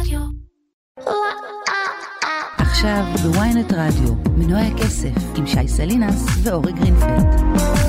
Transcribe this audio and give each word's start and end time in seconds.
רדיו. 0.00 0.20
עכשיו 2.58 3.04
בוויינט 3.22 3.72
רדיו, 3.72 4.14
מנועי 4.36 4.72
הכסף 4.72 5.36
עם 5.36 5.46
שי 5.46 5.68
סלינס 5.68 6.26
ואורי 6.42 6.72
גרינפלד. 6.72 7.85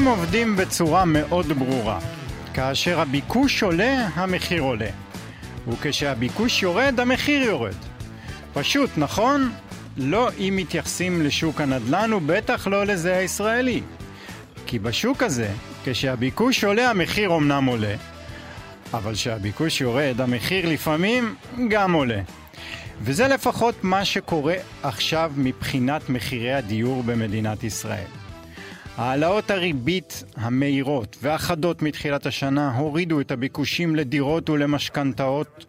שווקים 0.00 0.18
עובדים 0.18 0.56
בצורה 0.56 1.04
מאוד 1.04 1.46
ברורה. 1.46 1.98
כאשר 2.54 3.00
הביקוש 3.00 3.62
עולה, 3.62 4.08
המחיר 4.14 4.62
עולה. 4.62 4.90
וכשהביקוש 5.68 6.62
יורד, 6.62 7.00
המחיר 7.00 7.42
יורד. 7.42 7.74
פשוט, 8.52 8.90
נכון? 8.96 9.52
לא 9.96 10.30
אם 10.38 10.54
מתייחסים 10.56 11.22
לשוק 11.22 11.60
הנדל"ן 11.60 12.12
ובטח 12.12 12.66
לא 12.66 12.86
לזה 12.86 13.16
הישראלי. 13.16 13.82
כי 14.66 14.78
בשוק 14.78 15.22
הזה, 15.22 15.50
כשהביקוש 15.84 16.64
עולה, 16.64 16.90
המחיר 16.90 17.36
אמנם 17.36 17.64
עולה, 17.64 17.94
אבל 18.94 19.14
כשהביקוש 19.14 19.80
יורד, 19.80 20.20
המחיר 20.20 20.68
לפעמים 20.68 21.34
גם 21.68 21.92
עולה. 21.92 22.20
וזה 23.02 23.28
לפחות 23.28 23.74
מה 23.84 24.04
שקורה 24.04 24.54
עכשיו 24.82 25.32
מבחינת 25.36 26.08
מחירי 26.10 26.52
הדיור 26.52 27.02
במדינת 27.02 27.64
ישראל. 27.64 28.19
העלאות 28.96 29.50
הריבית 29.50 30.24
המהירות 30.36 31.16
והחדות 31.22 31.82
מתחילת 31.82 32.26
השנה 32.26 32.76
הורידו 32.76 33.20
את 33.20 33.30
הביקושים 33.30 33.96
לדירות 33.96 34.50
ולמשכנתאות. 34.50 35.66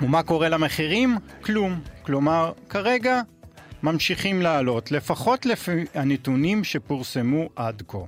ומה 0.00 0.22
קורה 0.22 0.48
למחירים? 0.48 1.18
כלום. 1.40 1.80
כלומר, 2.02 2.52
כרגע 2.68 3.20
ממשיכים 3.82 4.42
לעלות, 4.42 4.92
לפחות 4.92 5.46
לפי 5.46 5.84
הנתונים 5.94 6.64
שפורסמו 6.64 7.48
עד 7.56 7.82
כה. 7.88 7.98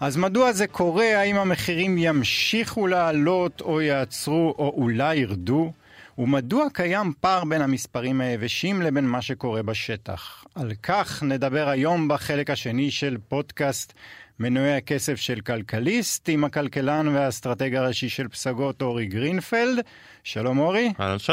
אז 0.00 0.16
מדוע 0.16 0.52
זה 0.52 0.66
קורה? 0.66 1.18
האם 1.18 1.36
המחירים 1.36 1.98
ימשיכו 1.98 2.86
לעלות 2.86 3.60
או 3.60 3.80
יעצרו 3.80 4.54
או 4.58 4.74
אולי 4.76 5.16
ירדו? 5.16 5.72
ומדוע 6.18 6.66
קיים 6.72 7.12
פער 7.20 7.44
בין 7.44 7.62
המספרים 7.62 8.20
היבשים 8.20 8.82
לבין 8.82 9.04
מה 9.04 9.22
שקורה 9.22 9.62
בשטח? 9.62 10.44
על 10.54 10.72
כך 10.82 11.22
נדבר 11.22 11.68
היום 11.68 12.08
בחלק 12.08 12.50
השני 12.50 12.90
של 12.90 13.16
פודקאסט 13.28 13.92
מנועי 14.38 14.76
הכסף 14.76 15.14
של 15.16 15.40
כלכליסט 15.40 16.28
עם 16.28 16.44
הכלכלן 16.44 17.08
והאסטרטג 17.08 17.74
הראשי 17.74 18.08
של 18.08 18.28
פסגות 18.28 18.82
אורי 18.82 19.06
גרינפלד. 19.06 19.84
שלום 20.24 20.58
אורי. 20.58 20.92
אהלן 21.00 21.18
שי. 21.18 21.32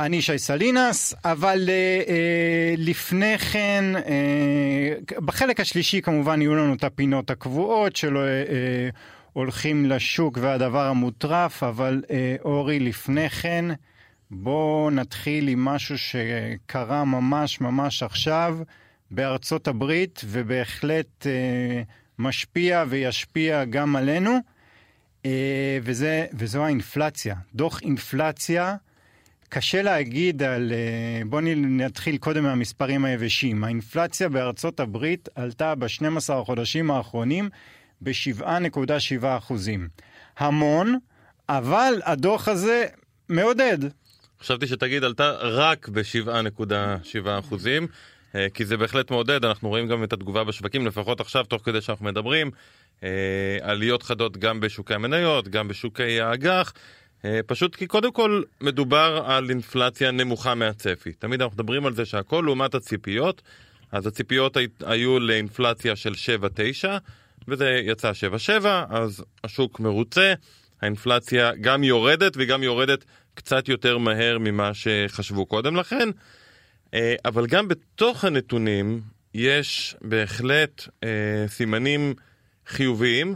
אני 0.00 0.22
שי 0.22 0.38
סלינס, 0.38 1.14
אבל 1.24 1.68
אה, 1.68 2.02
אה, 2.08 2.74
לפני 2.76 3.38
כן, 3.38 3.84
אה, 3.96 5.20
בחלק 5.24 5.60
השלישי 5.60 6.02
כמובן 6.02 6.42
יהיו 6.42 6.54
לנו 6.54 6.74
את 6.74 6.84
הפינות 6.84 7.30
הקבועות 7.30 7.96
שלנו 7.96 8.20
אה, 8.20 8.26
אה, 8.26 8.88
הולכים 9.32 9.86
לשוק 9.86 10.38
והדבר 10.40 10.86
המטורף, 10.86 11.62
אבל 11.62 12.02
אה, 12.10 12.36
אורי, 12.44 12.80
לפני 12.80 13.30
כן, 13.30 13.64
בואו 14.30 14.90
נתחיל 14.90 15.48
עם 15.48 15.64
משהו 15.64 15.98
שקרה 15.98 17.04
ממש 17.04 17.60
ממש 17.60 18.02
עכשיו 18.02 18.58
בארצות 19.10 19.68
הברית, 19.68 20.20
ובהחלט 20.24 21.26
אה, 21.26 21.82
משפיע 22.18 22.84
וישפיע 22.88 23.64
גם 23.64 23.96
עלינו, 23.96 24.38
אה, 25.26 25.78
וזה, 25.82 26.26
וזו 26.34 26.64
האינפלציה. 26.64 27.34
דוח 27.54 27.82
אינפלציה, 27.82 28.76
קשה 29.48 29.82
להגיד 29.82 30.42
על... 30.42 30.72
אה, 30.72 31.24
בואו 31.26 31.42
נתחיל 31.56 32.16
קודם 32.16 32.42
מהמספרים 32.42 33.04
היבשים. 33.04 33.64
האינפלציה 33.64 34.28
בארצות 34.28 34.80
הברית 34.80 35.28
עלתה 35.34 35.74
ב-12 35.74 36.32
החודשים 36.32 36.90
האחרונים 36.90 37.48
ב-7.7 38.00 39.26
אחוזים. 39.38 39.88
המון, 40.38 40.98
אבל 41.48 42.00
הדוח 42.04 42.48
הזה 42.48 42.86
מעודד. 43.28 43.78
חשבתי 44.40 44.66
שתגיד 44.66 45.04
עלתה 45.04 45.30
רק 45.30 45.88
ב-7.7 45.88 47.28
אחוזים, 47.38 47.86
אה, 48.34 48.46
כי 48.54 48.64
זה 48.64 48.76
בהחלט 48.76 49.10
מעודד, 49.10 49.44
אנחנו 49.44 49.68
רואים 49.68 49.88
גם 49.88 50.04
את 50.04 50.12
התגובה 50.12 50.44
בשווקים, 50.44 50.86
לפחות 50.86 51.20
עכשיו, 51.20 51.44
תוך 51.44 51.62
כדי 51.64 51.80
שאנחנו 51.80 52.04
מדברים, 52.04 52.50
אה, 53.02 53.58
עליות 53.60 54.02
חדות 54.02 54.36
גם 54.36 54.60
בשוקי 54.60 54.94
המניות, 54.94 55.48
גם 55.48 55.68
בשוקי 55.68 56.20
האג"ח, 56.20 56.72
אה, 57.24 57.40
פשוט 57.46 57.76
כי 57.76 57.86
קודם 57.86 58.12
כל 58.12 58.42
מדובר 58.60 59.22
על 59.26 59.50
אינפלציה 59.50 60.10
נמוכה 60.10 60.54
מהצפי. 60.54 61.12
תמיד 61.12 61.42
אנחנו 61.42 61.54
מדברים 61.54 61.86
על 61.86 61.94
זה 61.94 62.04
שהכל 62.04 62.42
לעומת 62.46 62.74
הציפיות, 62.74 63.42
אז 63.92 64.06
הציפיות 64.06 64.56
היו 64.80 65.20
לאינפלציה 65.20 65.96
של 65.96 66.12
7-9, 66.12 66.88
וזה 67.48 67.80
יצא 67.84 68.12
7-7, 68.62 68.64
אז 68.90 69.24
השוק 69.44 69.80
מרוצה, 69.80 70.34
האינפלציה 70.82 71.52
גם 71.60 71.84
יורדת 71.84 72.32
וגם 72.36 72.62
יורדת 72.62 73.04
קצת 73.38 73.68
יותר 73.68 73.98
מהר 73.98 74.38
ממה 74.38 74.70
שחשבו 74.74 75.46
קודם 75.46 75.76
לכן, 75.76 76.08
אה, 76.94 77.14
אבל 77.24 77.46
גם 77.46 77.68
בתוך 77.68 78.24
הנתונים 78.24 79.00
יש 79.34 79.96
בהחלט 80.00 80.88
אה, 81.04 81.08
סימנים 81.48 82.14
חיוביים. 82.66 83.34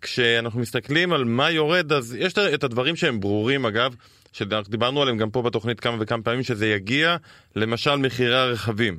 כשאנחנו 0.00 0.60
מסתכלים 0.60 1.12
על 1.12 1.24
מה 1.24 1.50
יורד, 1.50 1.92
אז 1.92 2.16
יש 2.18 2.32
את 2.32 2.64
הדברים 2.64 2.96
שהם 2.96 3.20
ברורים 3.20 3.66
אגב, 3.66 3.94
שדיברנו 4.32 5.02
עליהם 5.02 5.16
גם 5.16 5.30
פה 5.30 5.42
בתוכנית 5.42 5.80
כמה 5.80 5.96
וכמה 6.00 6.22
פעמים, 6.22 6.42
שזה 6.42 6.66
יגיע 6.68 7.16
למשל 7.56 7.96
מחירי 7.96 8.38
הרכבים. 8.38 8.98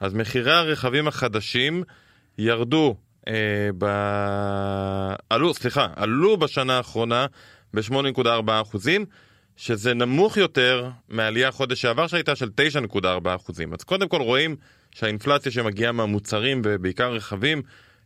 אז 0.00 0.14
מחירי 0.14 0.52
הרכבים 0.52 1.08
החדשים 1.08 1.82
ירדו, 2.38 2.96
אה, 3.28 3.34
ב... 3.78 3.84
עלו, 5.30 5.54
סליחה, 5.54 5.86
עלו 5.96 6.36
בשנה 6.36 6.76
האחרונה 6.76 7.26
ב-8.4 7.74 8.62
אחוזים. 8.62 9.04
שזה 9.58 9.94
נמוך 9.94 10.36
יותר 10.36 10.90
מהעלייה 11.08 11.48
החודש 11.48 11.80
שעבר 11.82 12.06
שהייתה 12.06 12.36
של 12.36 12.48
9.4 12.94 13.06
אחוזים. 13.34 13.72
אז 13.72 13.82
קודם 13.82 14.08
כל 14.08 14.20
רואים 14.22 14.56
שהאינפלציה 14.90 15.52
שמגיעה 15.52 15.92
מהמוצרים 15.92 16.62
ובעיקר 16.64 17.12
רכבים 17.12 17.62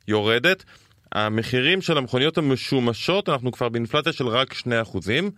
יורדת. 0.08 0.64
המחירים 1.12 1.82
של 1.82 1.98
המכוניות 1.98 2.38
המשומשות, 2.38 3.28
אנחנו 3.28 3.52
כבר 3.52 3.68
באינפלציה 3.68 4.12
של 4.12 4.26
רק 4.26 4.54
2 4.54 4.80
אחוזים. 4.80 5.30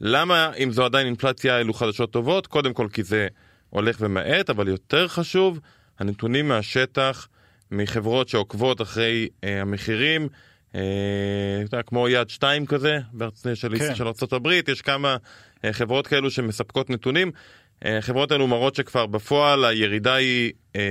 למה 0.00 0.52
אם 0.54 0.72
זו 0.72 0.84
עדיין 0.84 1.06
אינפלציה 1.06 1.60
אלו 1.60 1.74
חדשות 1.74 2.10
טובות? 2.10 2.46
קודם 2.46 2.72
כל 2.72 2.88
כי 2.92 3.02
זה 3.02 3.28
הולך 3.70 3.96
ומאט, 4.00 4.50
אבל 4.50 4.68
יותר 4.68 5.08
חשוב, 5.08 5.60
הנתונים 5.98 6.48
מהשטח, 6.48 7.28
מחברות 7.70 8.28
שעוקבות 8.28 8.80
אחרי 8.80 9.28
אה, 9.44 9.60
המחירים, 9.60 10.28
אה, 10.76 11.82
כמו 11.82 12.08
יד 12.08 12.30
שתיים 12.30 12.66
כזה, 12.66 12.98
של, 13.54 13.78
כן. 13.78 13.94
של 13.94 14.06
ארה"ב, 14.06 14.46
יש 14.68 14.82
כמה 14.82 15.16
אה, 15.64 15.72
חברות 15.72 16.06
כאלו 16.06 16.30
שמספקות 16.30 16.90
נתונים. 16.90 17.30
אה, 17.84 17.98
החברות 17.98 18.32
האלו 18.32 18.46
מראות 18.46 18.74
שכבר 18.74 19.06
בפועל 19.06 19.64
הירידה 19.64 20.14
היא, 20.14 20.52
אה, 20.76 20.82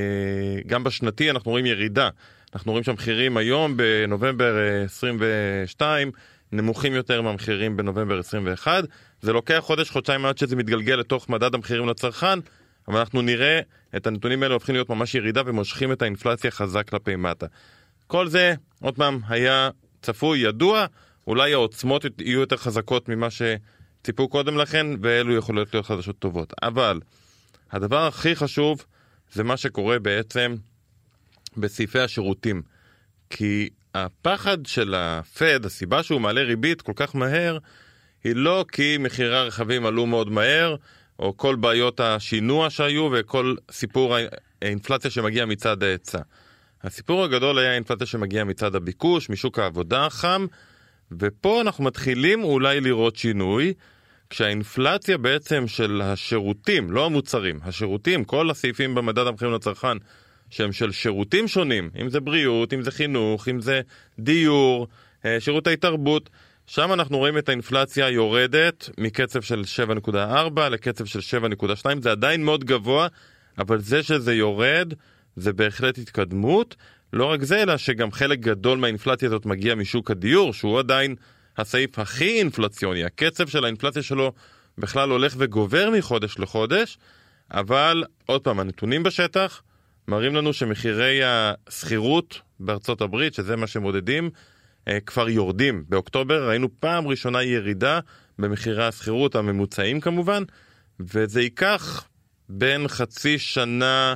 גם 0.67 0.83
בשנתי 0.83 1.29
אנחנו 1.29 1.51
רואים 1.51 1.65
ירידה. 1.65 2.09
אנחנו 2.55 2.71
רואים 2.71 2.83
שהמחירים 2.83 3.37
היום 3.37 3.77
בנובמבר 3.77 4.55
22 4.85 6.11
נמוכים 6.51 6.93
יותר 6.93 7.21
מהמחירים 7.21 7.77
בנובמבר 7.77 8.19
21. 8.19 8.83
זה 9.21 9.33
לוקח 9.33 9.59
חודש, 9.59 9.89
חודשיים 9.89 10.25
עד 10.25 10.37
שזה 10.37 10.55
מתגלגל 10.55 10.95
לתוך 10.95 11.29
מדד 11.29 11.55
המחירים 11.55 11.89
לצרכן, 11.89 12.39
אבל 12.87 12.99
אנחנו 12.99 13.21
נראה 13.21 13.59
את 13.95 14.07
הנתונים 14.07 14.43
האלה 14.43 14.53
הופכים 14.53 14.75
להיות 14.75 14.89
ממש 14.89 15.15
ירידה 15.15 15.41
ומושכים 15.45 15.91
את 15.91 16.01
האינפלציה 16.01 16.51
חזק 16.51 16.89
כלפי 16.89 17.15
מטה. 17.15 17.45
כל 18.07 18.27
זה, 18.27 18.53
עוד 18.81 18.95
פעם, 18.95 19.19
היה 19.27 19.69
צפוי, 20.05 20.39
ידוע, 20.39 20.85
אולי 21.27 21.53
העוצמות 21.53 22.05
יהיו 22.19 22.39
יותר 22.39 22.57
חזקות 22.57 23.09
ממה 23.09 23.27
שציפו 23.29 24.27
קודם 24.27 24.57
לכן, 24.57 24.87
ואלו 25.01 25.35
יכולות 25.35 25.73
להיות 25.73 25.85
חדשות 25.85 26.19
טובות. 26.19 26.53
אבל 26.63 26.99
הדבר 27.71 28.07
הכי 28.07 28.35
חשוב 28.35 28.85
זה 29.31 29.43
מה 29.43 29.57
שקורה 29.57 29.99
בעצם 29.99 30.55
בסעיפי 31.57 31.99
השירותים. 31.99 32.61
כי 33.29 33.69
הפחד 33.93 34.65
של 34.65 34.93
הפד, 34.97 35.65
הסיבה 35.65 36.03
שהוא 36.03 36.21
מעלה 36.21 36.41
ריבית 36.41 36.81
כל 36.81 36.93
כך 36.95 37.15
מהר, 37.15 37.57
היא 38.23 38.35
לא 38.35 38.65
כי 38.71 38.97
מחירי 38.99 39.37
הרכבים 39.37 39.85
עלו 39.85 40.05
מאוד 40.05 40.31
מהר, 40.31 40.75
או 41.19 41.37
כל 41.37 41.55
בעיות 41.55 41.99
השינוע 41.99 42.69
שהיו 42.69 43.09
וכל 43.13 43.55
סיפור 43.71 44.15
האינפלציה 44.61 45.11
שמגיע 45.11 45.45
מצד 45.45 45.83
ההיצע. 45.83 46.19
הסיפור 46.83 47.23
הגדול 47.23 47.59
היה 47.59 47.71
האינפלציה 47.71 48.07
שמגיעה 48.07 48.43
מצד 48.43 48.75
הביקוש, 48.75 49.29
משוק 49.29 49.59
העבודה 49.59 50.05
החם, 50.05 50.45
ופה 51.11 51.61
אנחנו 51.61 51.83
מתחילים 51.83 52.43
אולי 52.43 52.81
לראות 52.81 53.15
שינוי, 53.15 53.73
כשהאינפלציה 54.29 55.17
בעצם 55.17 55.67
של 55.67 56.01
השירותים, 56.03 56.91
לא 56.91 57.05
המוצרים, 57.05 57.59
השירותים, 57.63 58.23
כל 58.23 58.49
הסעיפים 58.49 58.95
במדד 58.95 59.27
המחירים 59.27 59.53
לצרכן, 59.53 59.97
שהם 60.49 60.71
של 60.71 60.91
שירותים 60.91 61.47
שונים, 61.47 61.89
אם 62.01 62.09
זה 62.09 62.19
בריאות, 62.19 62.73
אם 62.73 62.81
זה 62.81 62.91
חינוך, 62.91 63.47
אם 63.47 63.61
זה 63.61 63.81
דיור, 64.19 64.87
אה, 65.25 65.39
שירותי 65.39 65.75
תרבות, 65.75 66.29
שם 66.67 66.93
אנחנו 66.93 67.17
רואים 67.17 67.37
את 67.37 67.49
האינפלציה 67.49 68.09
יורדת 68.09 68.89
מקצב 68.97 69.41
של 69.41 69.63
7.4 70.05 70.69
לקצב 70.69 71.05
של 71.05 71.19
7.2, 71.19 72.01
זה 72.01 72.11
עדיין 72.11 72.43
מאוד 72.43 72.63
גבוה, 72.63 73.07
אבל 73.57 73.79
זה 73.79 74.03
שזה 74.03 74.33
יורד 74.33 74.93
זה 75.35 75.53
בהחלט 75.53 75.97
התקדמות. 75.97 76.75
לא 77.13 77.25
רק 77.25 77.43
זה, 77.43 77.63
אלא 77.63 77.77
שגם 77.77 78.11
חלק 78.11 78.39
גדול 78.39 78.77
מהאינפלציה 78.77 79.27
הזאת 79.27 79.45
מגיע 79.45 79.75
משוק 79.75 80.11
הדיור, 80.11 80.53
שהוא 80.53 80.79
עדיין 80.79 81.15
הסעיף 81.57 81.99
הכי 81.99 82.39
אינפלציוני. 82.39 83.03
הקצב 83.03 83.47
של 83.47 83.63
האינפלציה 83.63 84.03
שלו 84.03 84.33
בכלל 84.77 85.09
הולך 85.09 85.35
וגובר 85.37 85.89
מחודש 85.97 86.39
לחודש, 86.39 86.97
אבל 87.51 88.03
עוד 88.25 88.41
פעם, 88.41 88.59
הנתונים 88.59 89.03
בשטח 89.03 89.61
מראים 90.07 90.35
לנו 90.35 90.53
שמחירי 90.53 91.21
השכירות 91.23 92.41
בארצות 92.59 93.01
הברית, 93.01 93.33
שזה 93.33 93.55
מה 93.55 93.67
שמודדים, 93.67 94.29
אה, 94.87 94.99
כבר 94.99 95.29
יורדים. 95.29 95.83
באוקטובר 95.89 96.49
ראינו 96.49 96.67
פעם 96.79 97.07
ראשונה 97.07 97.43
ירידה 97.43 97.99
במחירי 98.39 98.85
השכירות 98.87 99.35
הממוצעים 99.35 100.01
כמובן, 100.01 100.43
וזה 100.99 101.41
ייקח 101.41 102.07
בין 102.49 102.87
חצי 102.87 103.39
שנה 103.39 104.15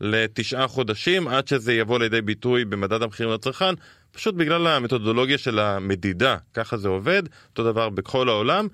לתשעה 0.00 0.68
חודשים 0.68 1.28
עד 1.28 1.48
שזה 1.48 1.72
יבוא 1.72 1.98
לידי 1.98 2.20
ביטוי 2.20 2.64
במדד 2.64 3.02
המחירים 3.02 3.32
לצרכן, 3.32 3.74
פשוט 4.12 4.34
בגלל 4.34 4.66
המתודולוגיה 4.66 5.38
של 5.38 5.58
המדידה, 5.58 6.36
ככה 6.54 6.76
זה 6.76 6.88
עובד, 6.88 7.22
אותו 7.50 7.64
דבר 7.64 7.88
בכל 7.88 8.28
העולם, 8.28 8.68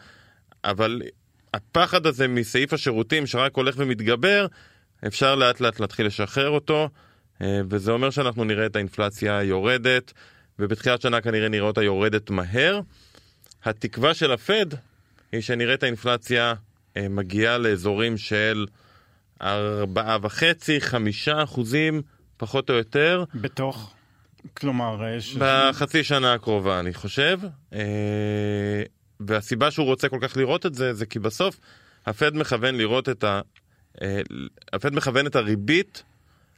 אבל 0.64 1.02
הפחד 1.54 2.06
הזה 2.06 2.28
מסעיף 2.28 2.72
השירותים 2.72 3.26
שרק 3.26 3.56
הולך 3.56 3.74
ומתגבר, 3.78 4.46
אפשר 5.06 5.34
לאט 5.34 5.60
לאט 5.60 5.80
להתחיל 5.80 6.06
לשחרר 6.06 6.50
אותו, 6.50 6.88
אה, 7.42 7.60
וזה 7.68 7.92
אומר 7.92 8.10
שאנחנו 8.10 8.44
נראה 8.44 8.66
את 8.66 8.76
האינפלציה 8.76 9.42
יורדת, 9.42 10.12
ובתחילת 10.58 11.00
שנה 11.00 11.20
כנראה 11.20 11.48
נראה 11.48 11.66
אותה 11.66 11.82
יורדת 11.82 12.30
מהר. 12.30 12.80
התקווה 13.64 14.14
של 14.14 14.32
הפד 14.32 14.66
היא 15.32 15.40
שנראה 15.40 15.74
את 15.74 15.82
האינפלציה 15.82 16.54
אה, 16.96 17.08
מגיעה 17.08 17.58
לאזורים 17.58 18.16
של 18.16 18.66
ארבעה 19.42 20.18
וחצי, 20.22 20.80
חמישה 20.80 21.42
אחוזים, 21.42 22.02
פחות 22.36 22.70
או 22.70 22.74
יותר. 22.74 23.24
בתוך? 23.34 23.94
כלומר, 24.54 25.02
יש... 25.16 25.36
בחצי 25.38 26.04
שנה 26.04 26.32
הקרובה, 26.32 26.80
אני 26.80 26.94
חושב. 26.94 27.40
אה, 27.72 28.82
והסיבה 29.20 29.70
שהוא 29.70 29.86
רוצה 29.86 30.08
כל 30.08 30.18
כך 30.20 30.36
לראות 30.36 30.66
את 30.66 30.74
זה, 30.74 30.94
זה 30.94 31.06
כי 31.06 31.18
בסוף 31.18 31.60
הפד 32.06 32.36
מכוון 32.36 32.74
לראות 32.74 33.08
את 33.08 33.24
ה... 33.24 33.40
אה, 34.02 34.20
הפד 34.72 34.94
מכוון 34.94 35.26
את 35.26 35.36
הריבית 35.36 36.02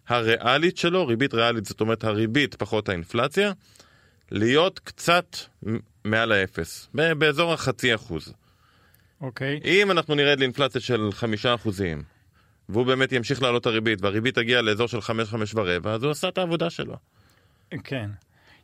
הריאלית 0.08 0.76
שלו, 0.76 1.06
ריבית 1.06 1.34
ריאלית 1.34 1.64
זאת 1.64 1.80
אומרת 1.80 2.04
הריבית 2.04 2.54
פחות 2.54 2.88
האינפלציה, 2.88 3.52
להיות 4.30 4.78
קצת 4.78 5.36
מעל 6.04 6.32
האפס, 6.32 6.88
באזור 6.94 7.52
החצי 7.52 7.94
אחוז. 7.94 8.32
אוקיי. 9.20 9.60
אם 9.64 9.90
אנחנו 9.90 10.14
נרד 10.14 10.38
לאינפלציה 10.38 10.80
של 10.80 11.08
חמישה 11.12 11.54
אחוזים, 11.54 12.02
והוא 12.68 12.86
באמת 12.86 13.12
ימשיך 13.12 13.42
לעלות 13.42 13.62
את 13.62 13.66
הריבית, 13.66 14.02
והריבית 14.02 14.34
תגיע 14.34 14.62
לאזור 14.62 14.88
של 14.88 15.00
חמש, 15.00 15.28
חמש 15.28 15.54
ורבע, 15.54 15.92
אז 15.92 16.02
הוא 16.02 16.10
עשה 16.10 16.28
את 16.28 16.38
העבודה 16.38 16.70
שלו. 16.70 16.96
כן. 17.84 18.10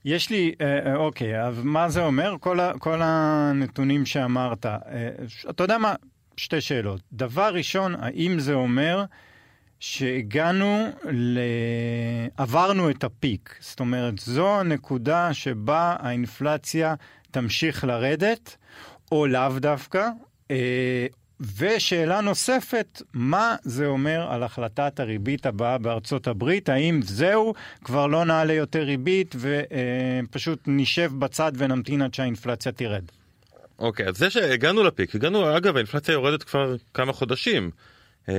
יש 0.05 0.31
לי, 0.31 0.55
אה, 0.61 0.87
אה, 0.87 0.97
אוקיי, 0.97 1.43
אז 1.43 1.55
מה 1.63 1.89
זה 1.89 2.03
אומר? 2.03 2.35
כל, 2.41 2.61
ה, 2.61 2.73
כל 2.79 3.01
הנתונים 3.03 4.07
שאמרת. 4.07 4.67
אה, 4.67 4.81
אתה 5.51 5.65
יודע 5.65 5.79
מה? 5.79 5.95
שתי 6.37 6.61
שאלות. 6.61 7.01
דבר 7.13 7.55
ראשון, 7.55 7.95
האם 7.99 8.39
זה 8.39 8.55
אומר 8.55 9.05
שהגענו, 9.81 10.89
ל... 11.11 11.39
עברנו 12.37 12.91
את 12.91 13.05
הפיק? 13.05 13.55
זאת 13.61 13.81
אומרת, 13.81 14.19
זו 14.19 14.61
הנקודה 14.61 15.35
שבה 15.35 15.97
האינפלציה 15.99 16.95
תמשיך 17.31 17.85
לרדת, 17.85 18.57
או 19.13 19.27
לאו 19.27 19.59
דווקא, 19.59 20.09
ושאלה 21.41 22.21
נוספת, 22.21 23.03
מה 23.13 23.57
זה 23.63 23.87
אומר 23.87 24.27
על 24.31 24.43
החלטת 24.43 25.01
הריבית 25.01 25.47
הבאה 25.47 25.79
בארצות 25.79 26.27
הברית? 26.27 26.69
האם 26.69 27.01
זהו, 27.03 27.55
כבר 27.85 28.07
לא 28.07 28.25
נעלה 28.25 28.53
יותר 28.53 28.83
ריבית 28.83 29.35
ופשוט 29.39 30.59
נשב 30.67 31.11
בצד 31.19 31.53
ונמתין 31.55 32.03
עד 32.03 32.15
שהאינפלציה 32.15 32.73
תרד? 32.73 33.05
אוקיי, 33.79 34.07
okay, 34.07 34.09
אז 34.09 34.17
זה 34.17 34.31
שהגענו 34.31 34.83
לפיק, 34.83 35.15
הגענו, 35.15 35.57
אגב, 35.57 35.77
האינפלציה 35.77 36.13
יורדת 36.13 36.43
כבר 36.43 36.77
כמה 36.95 37.13
חודשים. 37.13 37.71
Uh, 38.27 38.31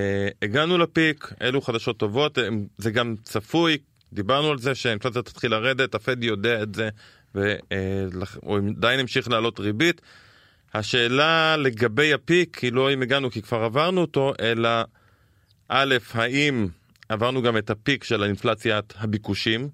הגענו 0.42 0.78
לפיק, 0.78 1.34
אלו 1.42 1.62
חדשות 1.62 1.98
טובות, 1.98 2.38
זה 2.78 2.92
גם 2.92 3.16
צפוי, 3.24 3.78
דיברנו 4.14 4.52
על 4.52 4.58
זה 4.58 4.76
שהאינפלציה 4.76 5.22
תתחיל 5.22 5.52
לרדת, 5.52 5.96
הפד 5.96 6.24
יודע 6.24 6.64
את 6.64 6.76
זה, 6.76 6.90
והוא 7.36 8.60
עדיין 8.78 9.00
המשיך 9.00 9.30
לעלות 9.30 9.60
ריבית. 9.60 10.02
השאלה 10.80 11.58
לגבי 11.58 12.14
הפיק 12.14 12.60
היא 12.60 12.74
לא 12.74 12.94
אם 12.94 13.02
הגענו 13.02 13.32
כי 13.32 13.42
כבר 13.42 13.64
עברנו 13.64 14.02
אותו, 14.02 14.34
אלא 14.40 14.70
א', 15.70 15.96
האם 16.14 16.68
עברנו 17.10 17.42
גם 17.42 17.58
את 17.58 17.70
הפיק 17.70 18.04
של 18.04 18.24
האינפלציית 18.24 18.94
הביקושים? 18.98 19.70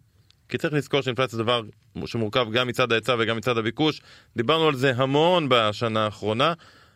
כי 0.49 0.57
צריך 0.57 0.73
לזכור 0.73 1.01
שאינפלציה 1.01 1.37
זה 1.37 1.43
דבר 1.43 1.61
שמורכב 2.05 2.47
גם 2.51 2.67
מצד 2.67 2.91
ההיצע 2.91 3.15
וגם 3.19 3.37
מצד 3.37 3.57
הביקוש. 3.57 4.01
דיברנו 4.37 4.67
על 4.67 4.75
זה 4.75 4.91
המון 4.95 5.47
בשנה 5.49 6.05
האחרונה, 6.05 6.53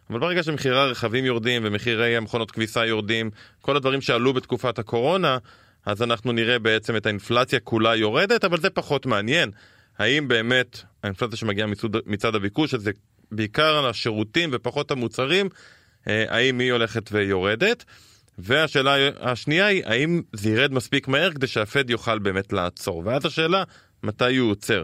אבל 0.09 0.19
ברגע 0.19 0.43
שמחירי 0.43 0.79
הרכבים 0.79 1.25
יורדים 1.25 1.61
ומחירי 1.65 2.17
המכונות 2.17 2.51
כביסה 2.51 2.85
יורדים, 2.85 3.29
כל 3.61 3.75
הדברים 3.75 4.01
שעלו 4.01 4.33
בתקופת 4.33 4.79
הקורונה, 4.79 5.37
אז 5.85 6.01
אנחנו 6.01 6.31
נראה 6.31 6.59
בעצם 6.59 6.95
את 6.95 7.05
האינפלציה 7.05 7.59
כולה 7.59 7.95
יורדת, 7.95 8.45
אבל 8.45 8.59
זה 8.59 8.69
פחות 8.69 9.05
מעניין. 9.05 9.51
האם 9.97 10.27
באמת 10.27 10.79
האינפלציה 11.03 11.37
שמגיעה 11.37 11.67
מצד, 12.05 12.35
הביקוש, 12.35 12.71
שזה 12.71 12.91
בעיקר 13.31 13.77
על 13.77 13.89
השירותים 13.89 14.49
ופחות 14.53 14.91
המוצרים, 14.91 15.49
אה, 16.07 16.25
האם 16.27 16.59
היא 16.59 16.71
הולכת 16.71 17.09
ויורדת. 17.11 17.85
והשאלה 18.37 18.95
השנייה 19.19 19.65
היא, 19.65 19.83
האם 19.85 20.21
זה 20.33 20.49
ירד 20.49 20.73
מספיק 20.73 21.07
מהר 21.07 21.31
כדי 21.31 21.47
שהפד 21.47 21.89
יוכל 21.89 22.19
באמת 22.19 22.53
לעצור? 22.53 23.01
ואז 23.05 23.25
השאלה, 23.25 23.63
מתי 24.03 24.37
הוא 24.37 24.51
עוצר? 24.51 24.83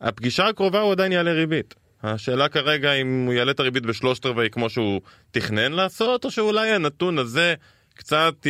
הפגישה 0.00 0.48
הקרובה 0.48 0.80
הוא 0.80 0.92
עדיין 0.92 1.12
יעלה 1.12 1.32
ריבית. 1.32 1.74
השאלה 2.02 2.48
כרגע 2.48 2.92
אם 2.92 3.24
הוא 3.26 3.34
יעלה 3.34 3.50
את 3.50 3.60
הריבית 3.60 3.86
בשלושת 3.86 4.26
רבעי 4.26 4.50
כמו 4.50 4.70
שהוא 4.70 5.00
תכנן 5.30 5.72
לעשות, 5.72 6.24
או 6.24 6.30
שאולי 6.30 6.70
הנתון 6.70 7.18
הזה 7.18 7.54
קצת 7.94 8.46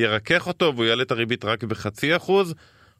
ירכך 0.00 0.46
אותו 0.46 0.72
והוא 0.74 0.86
יעלה 0.86 1.02
את 1.02 1.10
הריבית 1.10 1.44
רק 1.44 1.64
בחצי 1.64 2.16
אחוז. 2.16 2.54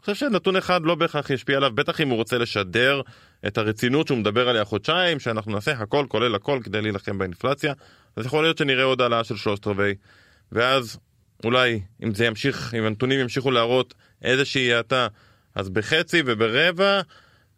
חושב 0.07 0.27
שנתון 0.27 0.57
אחד 0.57 0.85
לא 0.85 0.95
בהכרח 0.95 1.31
ישפיע 1.31 1.57
עליו, 1.57 1.71
בטח 1.75 2.01
אם 2.01 2.09
הוא 2.09 2.17
רוצה 2.17 2.39
לשדר 2.39 3.01
את 3.47 3.59
הרצינות 3.59 4.07
שהוא 4.07 4.19
מדבר 4.19 4.49
עליה 4.49 4.65
חודשיים, 4.65 5.21
שאנחנו 5.21 5.53
נעשה 5.53 5.73
הכל 5.73 6.07
כולל 6.09 6.35
הכל 6.35 6.61
כדי 6.63 6.83
להילחם 6.83 7.19
באינפלציה, 7.19 7.73
אז 8.17 8.27
יכול 8.27 8.45
להיות 8.45 8.59
שנראה 8.59 8.85
עוד 8.85 9.01
העלאה 9.01 9.25
של 9.25 9.37
שלושת 9.37 9.67
רבעי, 9.67 9.95
ואז 10.53 10.99
אולי 11.45 11.81
אם 12.03 12.15
זה 12.15 12.25
ימשיך, 12.25 12.75
אם 12.79 12.85
הנתונים 12.85 13.21
ימשיכו 13.21 13.51
להראות 13.51 13.95
איזושהי 14.23 14.75
האטה, 14.75 15.07
אז 15.55 15.69
בחצי 15.69 16.23
וברבע, 16.27 17.01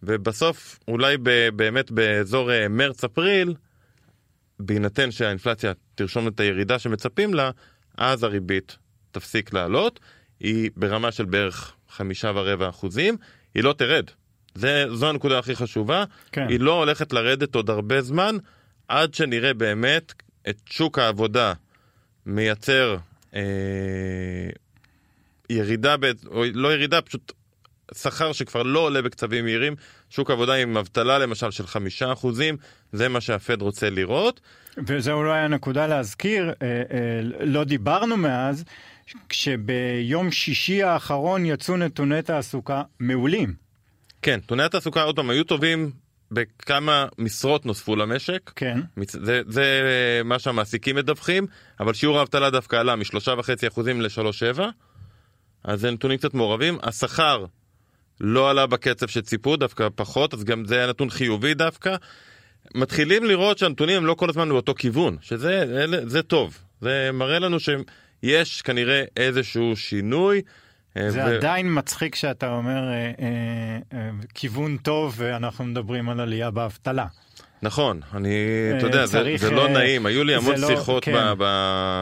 ובסוף 0.02 0.78
אולי 0.88 1.16
ב, 1.22 1.48
באמת 1.56 1.90
באזור 1.90 2.52
אה, 2.52 2.68
מרץ-אפריל, 2.68 3.54
בהינתן 4.60 5.10
שהאינפלציה 5.10 5.72
תרשום 5.94 6.28
את 6.28 6.40
הירידה 6.40 6.78
שמצפים 6.78 7.34
לה, 7.34 7.50
אז 7.98 8.22
הריבית 8.22 8.76
תפסיק 9.10 9.52
לעלות, 9.52 10.00
היא 10.40 10.70
ברמה 10.76 11.12
של 11.12 11.24
בערך 11.24 11.74
חמישה 11.90 12.32
ורבע 12.34 12.68
אחוזים, 12.68 13.16
היא 13.54 13.64
לא 13.64 13.72
תרד. 13.72 14.04
זה, 14.54 14.84
זו 14.92 15.08
הנקודה 15.08 15.38
הכי 15.38 15.56
חשובה. 15.56 16.04
כן. 16.32 16.46
היא 16.48 16.60
לא 16.60 16.78
הולכת 16.78 17.12
לרדת 17.12 17.54
עוד 17.54 17.70
הרבה 17.70 18.02
זמן, 18.02 18.36
עד 18.88 19.14
שנראה 19.14 19.54
באמת 19.54 20.12
את 20.48 20.56
שוק 20.70 20.98
העבודה 20.98 21.52
מייצר 22.26 22.96
אה, 23.34 23.40
ירידה, 25.50 25.96
ב, 25.96 26.06
או 26.26 26.44
לא 26.54 26.72
ירידה, 26.72 27.00
פשוט 27.00 27.32
שכר 27.94 28.32
שכבר 28.32 28.62
לא 28.62 28.80
עולה 28.80 29.02
בקצבים 29.02 29.44
מהירים. 29.44 29.76
שוק 30.10 30.30
עבודה 30.30 30.54
עם 30.54 30.76
אבטלה 30.76 31.18
למשל 31.18 31.50
של 31.50 31.66
חמישה 31.66 32.12
אחוזים, 32.12 32.56
זה 32.92 33.08
מה 33.08 33.20
שהפד 33.20 33.62
רוצה 33.62 33.90
לראות. 33.90 34.40
וזה 34.86 35.12
אולי 35.12 35.38
הנקודה 35.38 35.86
להזכיר, 35.86 36.52
אה, 36.62 36.66
אה, 36.66 37.20
לא 37.40 37.64
דיברנו 37.64 38.16
מאז. 38.16 38.64
כשביום 39.28 40.30
שישי 40.30 40.82
האחרון 40.82 41.46
יצאו 41.46 41.76
נתוני 41.76 42.22
תעסוקה 42.22 42.82
מעולים. 43.00 43.54
כן, 44.22 44.36
נתוני 44.36 44.62
התעסוקה 44.62 45.02
עוד 45.02 45.16
פעם 45.16 45.30
היו 45.30 45.44
טובים 45.44 45.90
בכמה 46.30 47.06
משרות 47.18 47.66
נוספו 47.66 47.96
למשק. 47.96 48.50
כן. 48.56 48.80
זה, 49.06 49.40
זה 49.48 49.64
מה 50.24 50.38
שהמעסיקים 50.38 50.96
מדווחים, 50.96 51.46
אבל 51.80 51.94
שיעור 51.94 52.18
האבטלה 52.18 52.50
דווקא 52.50 52.76
עלה 52.76 52.96
מ-3.5% 52.96 53.80
ל-3.7%, 53.80 54.60
אז 55.64 55.80
זה 55.80 55.90
נתונים 55.90 56.18
קצת 56.18 56.34
מעורבים. 56.34 56.78
השכר 56.82 57.44
לא 58.20 58.50
עלה 58.50 58.66
בקצב 58.66 59.06
שציפו, 59.06 59.56
דווקא 59.56 59.88
פחות, 59.94 60.34
אז 60.34 60.44
גם 60.44 60.64
זה 60.64 60.76
היה 60.76 60.86
נתון 60.86 61.10
חיובי 61.10 61.54
דווקא. 61.54 61.96
מתחילים 62.74 63.24
לראות 63.24 63.58
שהנתונים 63.58 63.96
הם 63.96 64.06
לא 64.06 64.14
כל 64.14 64.30
הזמן 64.30 64.48
באותו 64.48 64.74
כיוון, 64.74 65.16
שזה 65.20 65.62
אלה, 65.62 65.98
זה 66.06 66.22
טוב. 66.22 66.58
זה 66.80 67.10
מראה 67.12 67.38
לנו 67.38 67.56
שיש 68.24 68.62
כנראה 68.62 69.04
איזשהו 69.16 69.76
שינוי. 69.76 70.42
אה, 70.96 71.10
זה 71.10 71.24
ו- 71.24 71.36
עדיין 71.36 71.78
מצחיק 71.78 72.14
שאתה 72.14 72.50
אומר 72.50 72.88
אה, 72.88 72.94
אה, 72.94 73.12
אה, 73.98 74.10
כיוון 74.34 74.76
טוב 74.76 75.14
ואנחנו 75.16 75.64
מדברים 75.64 76.08
על 76.08 76.20
עלייה 76.20 76.50
באבטלה. 76.50 77.06
נכון, 77.62 78.00
אני, 78.14 78.28
אה, 78.72 78.78
אתה 78.78 78.86
יודע, 78.86 79.06
זה, 79.06 79.12
צריך, 79.18 79.40
זה 79.40 79.50
לא 79.50 79.66
אה, 79.66 79.72
נעים, 79.72 80.06
היו 80.06 80.24
לי 80.24 80.32
זה 80.32 80.38
המון 80.38 80.60
לא- 80.60 80.68
שיחות 80.68 81.04
כן. 81.04 81.12
ב- 81.38 81.44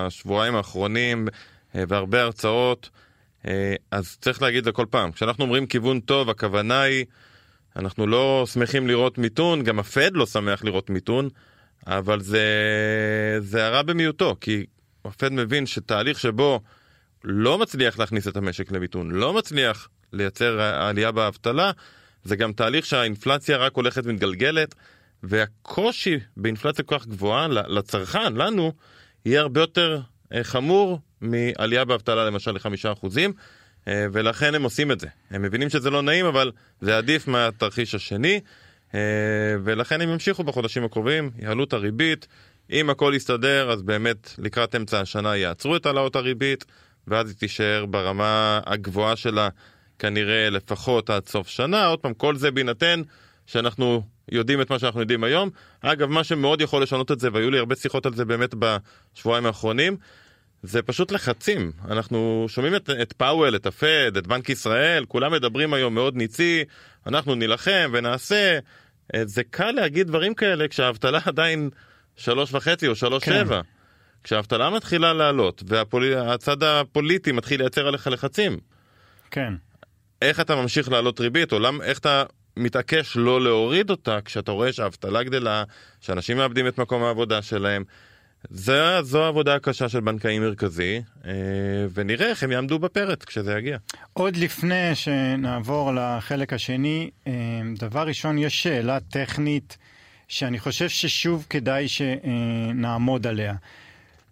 בשבועיים 0.06 0.54
האחרונים 0.56 1.28
אה, 1.74 1.84
והרבה 1.88 2.22
הרצאות, 2.22 2.90
אה, 3.46 3.74
אז 3.90 4.16
צריך 4.20 4.42
להגיד 4.42 4.64
זה 4.64 4.72
כל 4.72 4.86
פעם, 4.90 5.12
כשאנחנו 5.12 5.44
אומרים 5.44 5.66
כיוון 5.66 6.00
טוב, 6.00 6.30
הכוונה 6.30 6.80
היא, 6.80 7.04
אנחנו 7.76 8.06
לא 8.06 8.44
שמחים 8.52 8.86
לראות 8.88 9.18
מיתון, 9.18 9.62
גם 9.62 9.78
הפד 9.78 10.10
לא 10.14 10.26
שמח 10.26 10.64
לראות 10.64 10.90
מיתון, 10.90 11.28
אבל 11.86 12.20
זה, 12.20 12.44
זה 13.40 13.66
הרע 13.66 13.82
במיעוטו, 13.82 14.36
כי 14.40 14.64
הפד 15.08 15.32
מבין 15.32 15.66
שתהליך 15.66 16.18
שבו 16.18 16.60
לא 17.24 17.58
מצליח 17.58 17.98
להכניס 17.98 18.28
את 18.28 18.36
המשק 18.36 18.72
למיתון, 18.72 19.10
לא 19.10 19.32
מצליח 19.34 19.88
לייצר 20.12 20.60
עלייה 20.60 21.12
באבטלה, 21.12 21.70
זה 22.24 22.36
גם 22.36 22.52
תהליך 22.52 22.86
שהאינפלציה 22.86 23.56
רק 23.56 23.74
הולכת 23.74 24.02
ומתגלגלת, 24.04 24.74
והקושי 25.22 26.18
באינפלציה 26.36 26.84
כל 26.84 26.98
כך 26.98 27.06
גבוהה 27.06 27.48
לצרכן, 27.48 28.34
לנו, 28.34 28.72
יהיה 29.24 29.40
הרבה 29.40 29.60
יותר 29.60 30.00
אה, 30.34 30.44
חמור 30.44 31.00
מעלייה 31.20 31.84
באבטלה 31.84 32.24
למשל 32.24 32.52
לחמישה 32.52 32.92
אחוזים, 32.92 33.32
אה, 33.88 34.06
ולכן 34.12 34.54
הם 34.54 34.62
עושים 34.62 34.92
את 34.92 35.00
זה. 35.00 35.06
הם 35.30 35.42
מבינים 35.42 35.70
שזה 35.70 35.90
לא 35.90 36.02
נעים, 36.02 36.26
אבל 36.26 36.52
זה 36.80 36.98
עדיף 36.98 37.28
מהתרחיש 37.28 37.94
השני, 37.94 38.40
אה, 38.94 39.00
ולכן 39.64 40.00
הם 40.00 40.08
ימשיכו 40.08 40.44
בחודשים 40.44 40.84
הקרובים, 40.84 41.30
יעלו 41.38 41.64
את 41.64 41.72
הריבית. 41.72 42.26
אם 42.70 42.90
הכל 42.90 43.12
יסתדר, 43.16 43.70
אז 43.70 43.82
באמת 43.82 44.34
לקראת 44.38 44.74
אמצע 44.74 45.00
השנה 45.00 45.36
יעצרו 45.36 45.76
את 45.76 45.86
העלאות 45.86 46.16
הריבית, 46.16 46.64
ואז 47.06 47.28
היא 47.28 47.36
תישאר 47.36 47.86
ברמה 47.86 48.60
הגבוהה 48.66 49.16
שלה 49.16 49.48
כנראה 49.98 50.50
לפחות 50.50 51.10
עד 51.10 51.28
סוף 51.28 51.48
שנה. 51.48 51.86
עוד 51.86 51.98
פעם, 51.98 52.14
כל 52.14 52.36
זה 52.36 52.50
בהינתן 52.50 53.02
שאנחנו 53.46 54.02
יודעים 54.32 54.60
את 54.60 54.70
מה 54.70 54.78
שאנחנו 54.78 55.00
יודעים 55.00 55.24
היום. 55.24 55.50
אגב, 55.80 56.08
מה 56.08 56.24
שמאוד 56.24 56.60
יכול 56.60 56.82
לשנות 56.82 57.12
את 57.12 57.20
זה, 57.20 57.28
והיו 57.32 57.50
לי 57.50 57.58
הרבה 57.58 57.76
שיחות 57.76 58.06
על 58.06 58.14
זה 58.14 58.24
באמת 58.24 58.54
בשבועיים 58.58 59.46
האחרונים, 59.46 59.96
זה 60.62 60.82
פשוט 60.82 61.12
לחצים. 61.12 61.72
אנחנו 61.88 62.46
שומעים 62.48 62.76
את, 62.76 62.90
את 63.02 63.12
פאוול, 63.12 63.56
את 63.56 63.66
הפד, 63.66 64.16
את 64.16 64.26
בנק 64.26 64.48
ישראל, 64.48 65.04
כולם 65.08 65.32
מדברים 65.32 65.74
היום 65.74 65.94
מאוד 65.94 66.16
ניצי, 66.16 66.64
אנחנו 67.06 67.34
נילחם 67.34 67.90
ונעשה. 67.92 68.58
אה, 69.14 69.22
זה 69.24 69.42
קל 69.44 69.70
להגיד 69.70 70.06
דברים 70.06 70.34
כאלה 70.34 70.68
כשהאבטלה 70.68 71.18
עדיין 71.24 71.70
שלוש 72.16 72.54
וחצי 72.54 72.88
או 72.88 72.94
שלוש 72.94 73.24
כן. 73.24 73.32
שבע. 73.32 73.60
כשהאבטלה 74.24 74.70
מתחילה 74.70 75.12
לעלות 75.12 75.62
והצד 75.66 76.62
הפוליטי 76.62 77.32
מתחיל 77.32 77.60
לייצר 77.60 77.88
עליך 77.88 78.06
לחצים, 78.06 78.58
כן. 79.30 79.54
איך 80.22 80.40
אתה 80.40 80.56
ממשיך 80.56 80.90
להעלות 80.90 81.20
ריבית, 81.20 81.52
או 81.52 81.58
למ, 81.58 81.82
איך 81.82 81.98
אתה 81.98 82.24
מתעקש 82.56 83.16
לא 83.16 83.40
להוריד 83.40 83.90
אותה 83.90 84.18
כשאתה 84.24 84.52
רואה 84.52 84.72
שהאבטלה 84.72 85.22
גדלה, 85.22 85.64
שאנשים 86.00 86.36
מאבדים 86.36 86.66
את 86.66 86.78
מקום 86.78 87.02
העבודה 87.02 87.42
שלהם. 87.42 87.84
זה, 88.50 89.02
זו 89.02 89.24
העבודה 89.24 89.54
הקשה 89.54 89.88
של 89.88 90.00
בנקאי 90.00 90.38
מרכזי, 90.38 91.02
אה, 91.26 91.32
ונראה 91.94 92.26
איך 92.28 92.42
הם 92.42 92.52
יעמדו 92.52 92.78
בפרץ 92.78 93.24
כשזה 93.24 93.52
יגיע. 93.58 93.78
עוד 94.12 94.36
לפני 94.36 94.94
שנעבור 94.94 95.92
לחלק 95.94 96.52
השני, 96.52 97.10
אה, 97.26 97.32
דבר 97.78 98.06
ראשון, 98.06 98.38
יש 98.38 98.62
שאלה 98.62 99.00
טכנית 99.00 99.78
שאני 100.28 100.58
חושב 100.58 100.88
ששוב 100.88 101.46
כדאי 101.50 101.88
שנעמוד 101.88 103.26
עליה. 103.26 103.54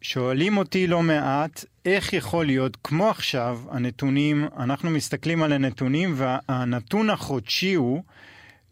שואלים 0.00 0.56
אותי 0.56 0.86
לא 0.86 1.02
מעט, 1.02 1.64
איך 1.84 2.12
יכול 2.12 2.46
להיות, 2.46 2.76
כמו 2.84 3.10
עכשיו, 3.10 3.60
הנתונים, 3.70 4.48
אנחנו 4.56 4.90
מסתכלים 4.90 5.42
על 5.42 5.52
הנתונים 5.52 6.14
והנתון 6.16 7.10
החודשי 7.10 7.74
הוא 7.74 8.02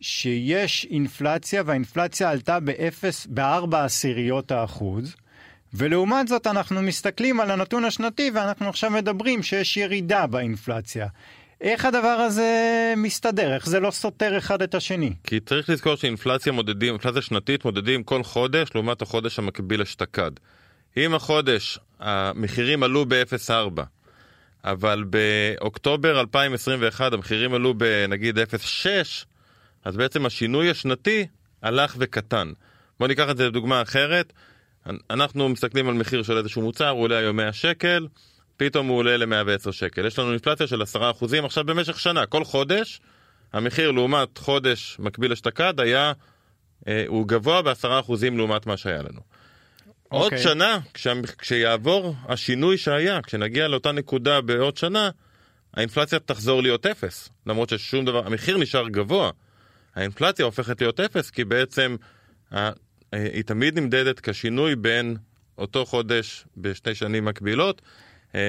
שיש 0.01 0.87
אינפלציה 0.91 1.63
והאינפלציה 1.67 2.31
עלתה 2.31 2.61
באפס, 2.61 3.27
בארבע 3.27 3.85
עשיריות 3.85 4.53
האחוז. 4.53 5.17
ולעומת 5.75 6.29
זאת 6.29 6.47
אנחנו 6.47 6.83
מסתכלים 6.83 7.41
על 7.41 7.51
הנתון 7.51 7.85
השנתי 7.85 8.31
ואנחנו 8.35 8.69
עכשיו 8.69 8.91
מדברים 8.91 9.43
שיש 9.43 9.77
ירידה 9.77 10.27
באינפלציה. 10.27 11.07
איך 11.63 11.85
הדבר 11.85 12.09
הזה 12.09 12.53
מסתדר? 12.97 13.55
איך 13.55 13.67
זה 13.67 13.81
לא 13.81 13.91
סותר 13.91 14.39
אחד 14.39 14.63
את 14.63 14.75
השני? 14.75 15.13
כי 15.25 15.41
צריך 15.41 15.71
לזכור 15.71 15.95
שאינפלציה 15.95 16.53
מודדים, 16.53 16.93
אינפלציה 16.93 17.23
שנתית 17.23 17.65
מודדים 17.65 18.03
כל 18.03 18.23
חודש 18.23 18.69
לעומת 18.75 19.03
החודש 19.03 19.39
המקביל 19.39 19.83
אשתקד. 19.83 20.31
אם 20.97 21.15
החודש 21.15 21.79
המחירים 22.01 22.83
עלו 22.83 23.05
ב-0.4, 23.09 23.83
אבל 24.65 25.05
באוקטובר 25.05 26.21
2021 26.21 27.13
המחירים 27.13 27.55
עלו 27.55 27.75
בנגיד 27.75 28.39
0.6, 28.39 28.45
אז 29.85 29.97
בעצם 29.97 30.27
השינוי 30.27 30.71
השנתי 30.71 31.27
הלך 31.63 31.97
וקטן. 31.99 32.53
בואו 32.99 33.09
ניקח 33.09 33.31
את 33.31 33.37
זה 33.37 33.47
לדוגמה 33.47 33.83
אחרת. 33.83 34.33
אנחנו 35.11 35.49
מסתכלים 35.49 35.89
על 35.89 35.95
מחיר 35.95 36.23
של 36.23 36.39
איזשהו 36.39 36.63
מוצר, 36.63 36.89
הוא 36.89 37.03
עולה 37.03 37.19
היום 37.19 37.37
100 37.37 37.53
שקל, 37.53 38.07
פתאום 38.65 38.87
הוא 38.87 38.97
עולה 38.97 39.17
ל-110 39.17 39.73
שקל. 39.73 40.07
יש 40.07 40.19
לנו 40.19 40.31
אינפלציה 40.31 40.67
של 40.67 40.83
10% 40.83 40.97
עכשיו 41.45 41.65
במשך 41.65 42.01
שנה. 42.01 42.27
כל 42.27 42.45
חודש, 42.45 43.01
המחיר 43.53 43.91
לעומת 43.91 44.39
חודש 44.39 44.97
מקביל 44.99 45.33
אשתקד 45.33 45.81
היה, 45.81 46.13
אה, 46.89 47.05
הוא 47.07 47.29
גבוה 47.29 47.63
ב-10% 47.63 47.87
לעומת 48.37 48.67
מה 48.67 48.77
שהיה 48.77 49.03
לנו. 49.03 49.21
עוד 50.09 50.25
אוקיי. 50.25 50.39
שנה, 50.39 50.79
כשה, 50.95 51.13
כשיעבור 51.39 52.15
השינוי 52.29 52.79
שהיה, 52.79 53.23
כשנגיע 53.23 53.69
לאותה 53.69 53.93
נקודה 53.93 54.41
בעוד 54.41 54.77
שנה, 54.77 55.11
האינפלציה 55.75 56.19
תחזור 56.19 56.63
להיות 56.63 56.87
אפס. 56.87 57.29
למרות 57.47 57.69
ששום 57.69 58.05
דבר, 58.05 58.27
המחיר 58.27 58.59
נשאר 58.59 58.89
גבוה. 58.89 59.31
האינפלציה 59.95 60.45
הופכת 60.45 60.81
להיות 60.81 61.01
אפס, 61.01 61.31
כי 61.31 61.45
בעצם 61.45 61.97
ה- 62.53 62.57
אה, 62.59 62.73
היא 63.33 63.43
תמיד 63.45 63.79
נמדדת 63.79 64.21
כשינוי 64.21 64.77
בין 64.77 65.17
אותו 65.59 65.87
חודש 65.87 66.45
בשתי 66.57 66.95
שנים 66.95 67.25
מקבילות. 67.25 67.83
אה, 68.35 68.41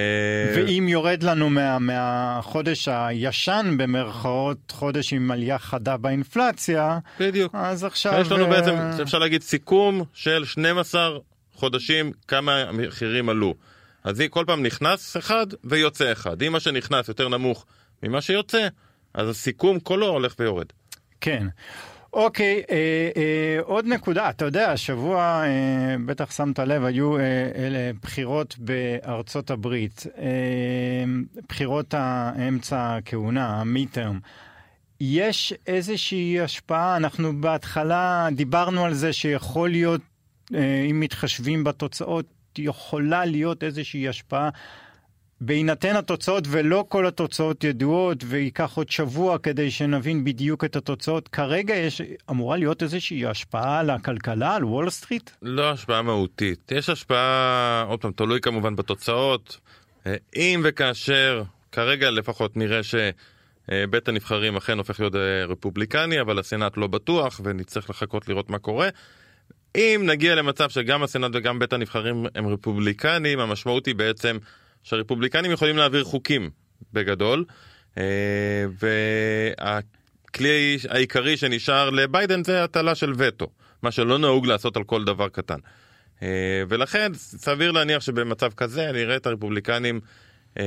ואם 0.55 0.87
יורד 0.89 1.23
לנו 1.23 1.49
מה, 1.49 1.79
מהחודש 1.79 2.87
הישן 2.87 3.75
במרכאות, 3.77 4.71
חודש 4.71 5.13
עם 5.13 5.31
עלייה 5.31 5.59
חדה 5.59 5.97
באינפלציה, 5.97 6.99
בדיוק. 7.19 7.55
אז 7.55 7.83
עכשיו... 7.83 8.21
יש 8.21 8.31
לנו 8.31 8.43
אה, 8.43 8.49
בעצם, 8.49 8.75
אפשר 9.01 9.19
להגיד, 9.19 9.41
סיכום 9.41 10.03
של 10.13 10.45
12 10.45 11.09
חודשים 11.53 12.11
כמה 12.27 12.61
המחירים 12.61 13.29
עלו. 13.29 13.53
אז 14.03 14.19
היא 14.19 14.29
כל 14.29 14.43
פעם 14.47 14.63
נכנס 14.63 15.17
אחד 15.17 15.47
ויוצא 15.63 16.11
אחד. 16.11 16.43
אם 16.43 16.51
מה 16.51 16.59
שנכנס 16.59 17.07
יותר 17.07 17.29
נמוך 17.29 17.65
ממה 18.03 18.21
שיוצא, 18.21 18.67
אז 19.13 19.29
הסיכום 19.29 19.79
כולו 19.79 20.07
הולך 20.07 20.35
ויורד. 20.39 20.65
כן. 21.21 21.47
אוקיי, 22.13 22.63
אה, 22.71 23.09
אה, 23.17 23.61
עוד 23.61 23.85
נקודה, 23.85 24.29
אתה 24.29 24.45
יודע, 24.45 24.71
השבוע, 24.71 25.43
אה, 25.45 25.95
בטח 26.05 26.31
שמת 26.31 26.59
לב, 26.59 26.83
היו 26.83 27.17
אה, 27.17 27.51
אלה 27.55 27.91
בחירות 28.01 28.55
בארצות 28.57 29.51
הברית, 29.51 30.03
אה, 30.17 31.03
בחירות 31.49 31.93
האמצע 31.93 32.95
הכהונה, 32.95 33.61
המיטרם. 33.61 34.19
יש 35.01 35.53
איזושהי 35.67 36.39
השפעה, 36.39 36.97
אנחנו 36.97 37.41
בהתחלה 37.41 38.27
דיברנו 38.31 38.85
על 38.85 38.93
זה 38.93 39.13
שיכול 39.13 39.69
להיות, 39.69 40.01
אה, 40.53 40.85
אם 40.89 40.99
מתחשבים 40.99 41.63
בתוצאות, 41.63 42.25
יכולה 42.57 43.25
להיות 43.25 43.63
איזושהי 43.63 44.09
השפעה 44.09 44.49
בהינתן 45.45 45.95
התוצאות 45.95 46.43
ולא 46.47 46.85
כל 46.89 47.07
התוצאות 47.07 47.63
ידועות 47.63 48.23
וייקח 48.27 48.73
עוד 48.77 48.89
שבוע 48.89 49.37
כדי 49.37 49.71
שנבין 49.71 50.23
בדיוק 50.23 50.63
את 50.63 50.75
התוצאות, 50.75 51.27
כרגע 51.27 51.75
יש, 51.75 52.01
אמורה 52.29 52.57
להיות 52.57 52.83
איזושהי 52.83 53.25
השפעה 53.25 53.79
על 53.79 53.89
הכלכלה, 53.89 54.55
על 54.55 54.65
וול 54.65 54.89
סטריט? 54.89 55.29
לא 55.41 55.71
השפעה 55.71 56.01
מהותית. 56.01 56.71
יש 56.71 56.89
השפעה, 56.89 57.85
עוד 57.87 58.01
פעם, 58.01 58.11
תלוי 58.11 58.41
כמובן 58.41 58.75
בתוצאות. 58.75 59.59
אה, 60.05 60.15
אם 60.35 60.61
וכאשר, 60.63 61.43
כרגע 61.71 62.11
לפחות 62.11 62.57
נראה 62.57 62.79
שבית 62.83 64.07
הנבחרים 64.07 64.55
אכן 64.55 64.77
הופך 64.77 64.99
להיות 64.99 65.15
אה, 65.15 65.45
רפובליקני, 65.47 66.21
אבל 66.21 66.39
הסנאט 66.39 66.77
לא 66.77 66.87
בטוח 66.87 67.41
ונצטרך 67.43 67.89
לחכות 67.89 68.27
לראות 68.27 68.49
מה 68.49 68.59
קורה. 68.59 68.89
אם 69.75 70.03
נגיע 70.05 70.35
למצב 70.35 70.69
שגם 70.69 71.03
הסנאט 71.03 71.31
וגם 71.33 71.59
בית 71.59 71.73
הנבחרים 71.73 72.25
הם 72.35 72.47
רפובליקנים, 72.47 73.39
המשמעות 73.39 73.85
היא 73.85 73.95
בעצם 73.95 74.37
שהרפובליקנים 74.83 75.51
יכולים 75.51 75.77
להעביר 75.77 76.03
חוקים 76.03 76.49
בגדול, 76.93 77.45
אה, 77.97 78.03
והכלי 79.59 80.77
העיקרי 80.89 81.37
שנשאר 81.37 81.89
לביידן 81.89 82.43
זה 82.43 82.63
הטלה 82.63 82.95
של 82.95 83.13
וטו, 83.17 83.47
מה 83.81 83.91
שלא 83.91 84.17
נהוג 84.17 84.47
לעשות 84.47 84.77
על 84.77 84.83
כל 84.83 85.03
דבר 85.03 85.29
קטן. 85.29 85.59
אה, 86.23 86.63
ולכן 86.69 87.11
סביר 87.13 87.71
להניח 87.71 88.01
שבמצב 88.01 88.51
כזה 88.53 88.91
נראה 88.91 89.15
את 89.15 89.25
הרפובליקנים 89.25 89.99
אה, 90.59 90.63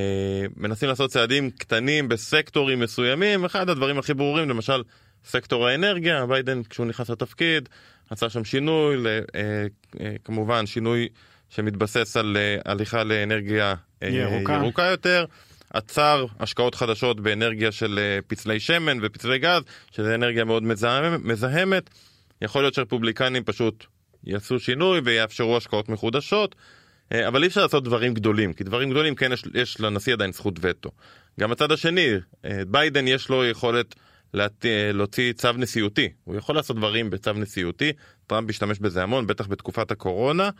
מנסים 0.57 0.89
לעשות 0.89 1.11
צעדים 1.11 1.51
קטנים 1.51 2.09
בסקטורים 2.09 2.81
מסוימים, 2.81 3.45
אחד 3.45 3.69
הדברים 3.69 3.99
הכי 3.99 4.15
ברורים 4.15 4.49
למשל 4.49 4.83
סקטור 5.25 5.69
האנרגיה, 5.69 6.27
ביידן 6.27 6.63
כשהוא 6.63 6.87
נכנס 6.87 7.11
לתפקיד 7.11 7.69
עשה 8.11 8.31
שם 8.31 8.45
שינוי, 8.45 8.97
כמובן 10.25 10.67
שינוי 10.67 11.09
שמתבסס 11.49 12.17
על 12.17 12.37
הליכה 12.65 13.05
לאנרגיה 13.05 13.75
ירוקה, 14.03 14.53
ירוקה 14.53 14.83
יותר. 14.83 15.25
עצר 15.71 16.27
השקעות 16.41 16.75
חדשות 16.75 17.21
באנרגיה 17.21 17.73
של 17.73 18.19
פצלי 18.27 18.61
שמן 18.61 18.99
ופצלי 19.03 19.39
גז, 19.39 19.63
שזה 19.91 20.15
אנרגיה 20.15 20.45
מאוד 20.45 20.63
מזהמת. 21.23 21.91
יכול 22.43 22.63
להיות 22.63 22.75
שרפובליקנים 22.75 23.45
פשוט 23.45 23.85
יעשו 24.25 24.61
שינוי 24.61 25.01
ויאפשרו 25.05 25.57
השקעות 25.57 25.89
מחודשות, 25.89 26.55
אה, 27.13 27.29
אבל 27.29 27.43
אי 27.43 27.49
אפשר 27.49 27.63
לעשות 27.63 27.85
דברים 27.85 28.15
גדולים, 28.15 28.53
כי 28.53 28.65
דברים 28.65 28.91
גדולים 28.91 29.15
כן 29.15 29.33
יש, 29.33 29.45
יש 29.55 29.81
לנשיא 29.81 30.13
עדיין 30.13 30.33
זכות 30.33 30.55
וטו. 30.61 30.91
גם 31.41 31.53
הצד 31.53 31.73
השני, 31.73 32.09
אה, 32.45 32.63
ביידן 32.69 33.09
יש 33.09 33.29
לו 33.29 33.45
יכולת 33.45 33.95
להת... 34.35 34.67
אה, 34.67 34.91
להוציא 34.93 35.33
צו 35.33 35.53
נשיאותי, 35.53 36.09
הוא 36.25 36.37
יכול 36.37 36.57
לעשות 36.57 36.77
דברים 36.77 37.11
בצו 37.11 37.33
נשיאותי, 37.33 37.93
טראמפ 38.27 38.51
השתמש 38.51 38.79
בזה 38.79 39.03
המון, 39.03 39.27
בטח 39.27 39.47
בתקופת 39.47 39.91
הקורונה, 39.91 40.51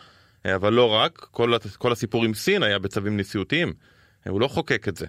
אבל 0.55 0.73
לא 0.73 0.89
רק, 0.89 1.27
כל, 1.31 1.53
כל 1.79 1.93
הסיפור 1.93 2.25
עם 2.25 2.35
סין 2.35 2.63
היה 2.63 2.79
בצווים 2.79 3.17
נשיאותיים, 3.17 3.73
הוא 4.29 4.41
לא 4.41 4.49
חוקק 4.49 4.89
את 4.89 4.97
זה. 4.97 5.07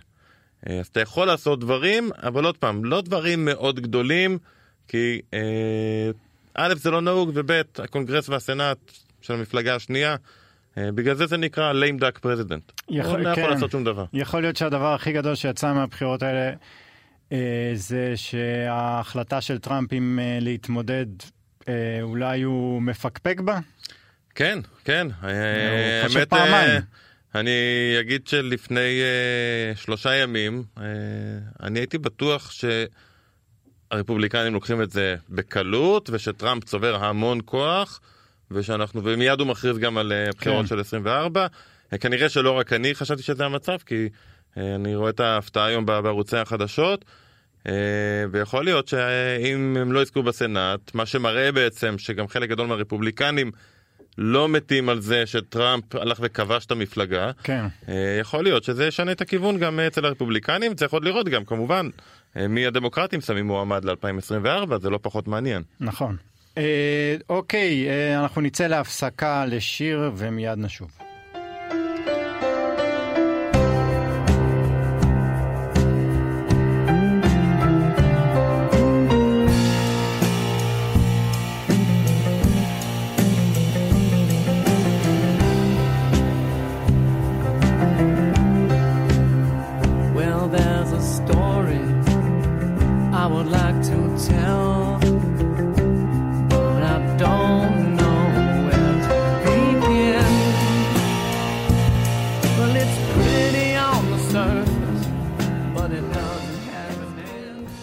אז 0.65 0.87
אתה 0.87 1.01
יכול 1.01 1.27
לעשות 1.27 1.59
דברים, 1.59 2.09
אבל 2.23 2.45
עוד 2.45 2.57
פעם, 2.57 2.85
לא 2.85 3.01
דברים 3.01 3.45
מאוד 3.45 3.79
גדולים, 3.79 4.37
כי 4.87 5.21
א', 6.53 6.73
זה 6.75 6.91
לא 6.91 7.01
נהוג, 7.01 7.31
וב', 7.33 7.51
הקונגרס 7.77 8.29
והסנאט 8.29 8.77
של 9.21 9.33
המפלגה 9.33 9.75
השנייה, 9.75 10.15
אה, 10.77 10.91
בגלל 10.91 11.15
זה 11.15 11.25
זה 11.25 11.37
נקרא 11.37 11.73
lame 11.73 12.01
duck 12.01 12.25
president. 12.25 12.83
יכול, 12.89 13.19
לא 13.19 13.35
כן. 13.35 13.41
יכול 13.41 13.53
לעשות 13.53 13.71
שום 13.71 13.83
דבר. 13.83 14.05
יכול 14.13 14.41
להיות 14.41 14.55
שהדבר 14.55 14.93
הכי 14.93 15.11
גדול 15.11 15.35
שיצא 15.35 15.73
מהבחירות 15.73 16.23
האלה 16.23 16.51
אה, 17.31 17.71
זה 17.73 18.13
שההחלטה 18.15 19.41
של 19.41 19.59
טראמפ 19.59 19.93
אם 19.93 20.19
אה, 20.21 20.37
להתמודד, 20.41 21.05
אה, 21.67 21.99
אולי 22.01 22.41
הוא 22.41 22.81
מפקפק 22.81 23.39
בה? 23.39 23.59
כן, 24.37 24.59
כן. 24.83 25.07
הוא 25.21 26.07
חושב 26.07 26.25
פעמיים. 26.25 26.69
אה, 26.69 26.79
אני 27.35 27.51
אגיד 27.99 28.27
שלפני 28.27 29.01
אה, 29.01 29.75
שלושה 29.75 30.15
ימים, 30.15 30.63
אה, 30.77 30.83
אני 31.63 31.79
הייתי 31.79 31.97
בטוח 31.97 32.51
ש... 32.51 32.65
הרפובליקנים 33.91 34.53
לוקחים 34.53 34.81
את 34.81 34.91
זה 34.91 35.15
בקלות, 35.29 36.09
ושטראמפ 36.13 36.63
צובר 36.63 37.05
המון 37.05 37.39
כוח, 37.45 37.99
ושאנחנו, 38.51 39.01
ומיד 39.03 39.39
הוא 39.39 39.47
מכריז 39.47 39.77
גם 39.77 39.97
על 39.97 40.11
אה, 40.11 40.29
בחירות 40.37 40.61
כן. 40.61 40.67
של 40.67 40.79
24. 40.79 41.47
אה, 41.93 41.97
כנראה 41.97 42.29
שלא 42.29 42.51
רק 42.51 42.73
אני 42.73 42.95
חשבתי 42.95 43.23
שזה 43.23 43.45
המצב, 43.45 43.77
כי 43.85 44.09
אה, 44.57 44.75
אני 44.75 44.95
רואה 44.95 45.09
את 45.09 45.19
ההפתעה 45.19 45.65
היום 45.65 45.85
בערוצי 45.85 46.37
החדשות, 46.37 47.05
ויכול 48.31 48.65
להיות 48.65 48.87
שאם 48.87 49.77
הם 49.77 49.91
לא 49.91 50.01
יזכו 50.01 50.23
בסנאט, 50.23 50.79
מה 50.93 51.05
שמראה 51.05 51.51
בעצם 51.51 51.97
שגם 51.97 52.27
חלק 52.27 52.49
גדול 52.49 52.67
מהרפובליקנים 52.67 53.51
לא 54.17 54.49
מתים 54.49 54.89
על 54.89 54.99
זה 55.01 55.25
שטראמפ 55.25 55.95
הלך 55.95 56.17
וכבש 56.21 56.65
את 56.65 56.71
המפלגה. 56.71 57.31
כן. 57.43 57.65
יכול 58.19 58.43
להיות 58.43 58.63
שזה 58.63 58.87
ישנה 58.87 59.11
את 59.11 59.21
הכיוון 59.21 59.57
גם 59.57 59.79
אצל 59.79 60.05
הרפובליקנים, 60.05 60.75
צריך 60.75 60.93
עוד 60.93 61.03
לראות 61.03 61.29
גם 61.29 61.45
כמובן 61.45 61.89
אה, 62.37 62.47
מי 62.47 62.65
הדמוקרטים 62.65 63.21
שמים 63.21 63.47
מועמד 63.47 63.85
ל-2024, 63.85 64.77
זה 64.81 64.89
לא 64.89 64.99
פחות 65.01 65.27
מעניין. 65.27 65.63
נכון. 65.79 66.15
אה, 66.57 67.15
אוקיי, 67.29 67.89
אה, 67.89 68.19
אנחנו 68.19 68.41
נצא 68.41 68.67
להפסקה 68.67 69.45
לשיר 69.45 70.11
ומיד 70.15 70.57
נשוב. 70.57 71.06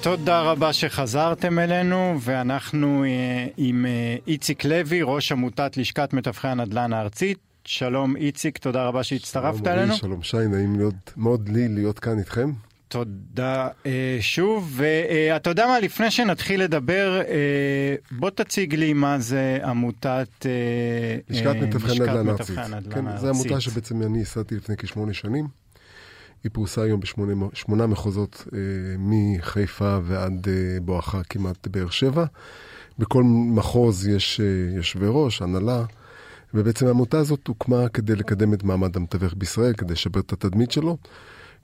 תודה 0.05 0.41
רבה 0.41 0.73
שחזרתם 0.73 1.59
אלינו, 1.59 2.17
ואנחנו 2.21 3.05
אה, 3.05 3.47
עם 3.57 3.87
אה, 3.87 4.17
איציק 4.27 4.65
לוי, 4.65 5.01
ראש 5.03 5.33
עמותת 5.33 5.77
לשכת 5.77 6.13
מתווכי 6.13 6.49
הנדל"ן 6.49 6.93
הארצית. 6.93 7.39
שלום 7.65 8.17
איציק, 8.17 8.59
תודה 8.59 8.85
רבה 8.85 9.03
שהצטרפת 9.03 9.59
שלום 9.59 9.69
אלינו. 9.69 9.95
שלום 9.97 10.23
שי, 10.23 10.37
נעים 10.37 10.77
להיות, 10.77 11.13
מאוד 11.17 11.49
לי 11.49 11.69
להיות 11.69 11.99
כאן 11.99 12.19
איתכם. 12.19 12.51
תודה 12.89 13.69
אה, 13.87 14.19
שוב, 14.21 14.73
ואתה 14.77 15.51
יודע 15.51 15.67
מה, 15.67 15.81
לפני 15.81 16.11
שנתחיל 16.11 16.63
לדבר, 16.63 17.21
בוא 18.11 18.31
תציג 18.31 18.75
לי 18.75 18.93
מה 18.93 19.19
זה 19.19 19.59
עמותת... 19.65 20.47
לשכת 21.29 21.57
מתווכי 21.57 21.93
הנדל"ן 21.93 22.29
הארצית. 22.29 22.59
כן, 22.91 23.17
זו 23.17 23.29
עמותה 23.29 23.61
שבעצם 23.61 24.03
אני 24.03 24.19
ייסדתי 24.19 24.57
לפני 24.57 24.77
כשמונה 24.77 25.13
שנים. 25.13 25.64
היא 26.45 26.51
פרוסה 26.53 26.83
היום 26.83 27.01
בשמונה 27.01 27.87
מחוזות, 27.87 28.45
אה, 28.55 28.59
מחיפה 28.99 29.99
ועד 30.05 30.49
אה, 30.49 30.81
בואכה 30.81 31.23
כמעט 31.23 31.67
באר 31.67 31.91
שבע. 31.91 32.25
בכל 32.99 33.23
מחוז 33.27 34.07
יש 34.07 34.41
אה, 34.41 34.77
יושבי 34.77 35.07
ראש, 35.09 35.43
הנהלה, 35.43 35.85
ובעצם 36.55 36.87
העמותה 36.87 37.19
הזאת 37.19 37.47
הוקמה 37.47 37.89
כדי 37.89 38.17
לקדם 38.17 38.55
את 38.55 38.63
מעמד 38.63 38.97
המתווך 38.97 39.35
בישראל, 39.37 39.73
כדי 39.73 39.93
לשפר 39.93 40.21
את 40.21 40.33
התדמית 40.33 40.71
שלו, 40.71 40.97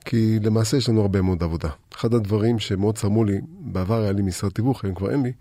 כי 0.05 0.39
למעשה 0.39 0.77
יש 0.77 0.89
לנו 0.89 1.01
הרבה 1.01 1.21
מאוד 1.21 1.43
עבודה. 1.43 1.69
אחד 1.95 2.13
הדברים 2.13 2.59
שמאוד 2.59 2.97
צרמו 2.97 3.23
לי, 3.23 3.41
בעבר 3.59 4.01
היה 4.01 4.11
לי 4.11 4.21
משרד 4.21 4.51
תיווך, 4.51 4.83
היום 4.83 4.95
כבר 4.95 5.11
אין 5.11 5.23
לי, 5.23 5.31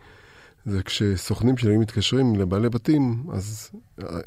זה 0.67 0.83
כשסוכנים 0.83 1.57
שלי 1.57 1.77
מתקשרים 1.77 2.37
לבעלי 2.37 2.69
בתים, 2.69 3.25
אז 3.33 3.71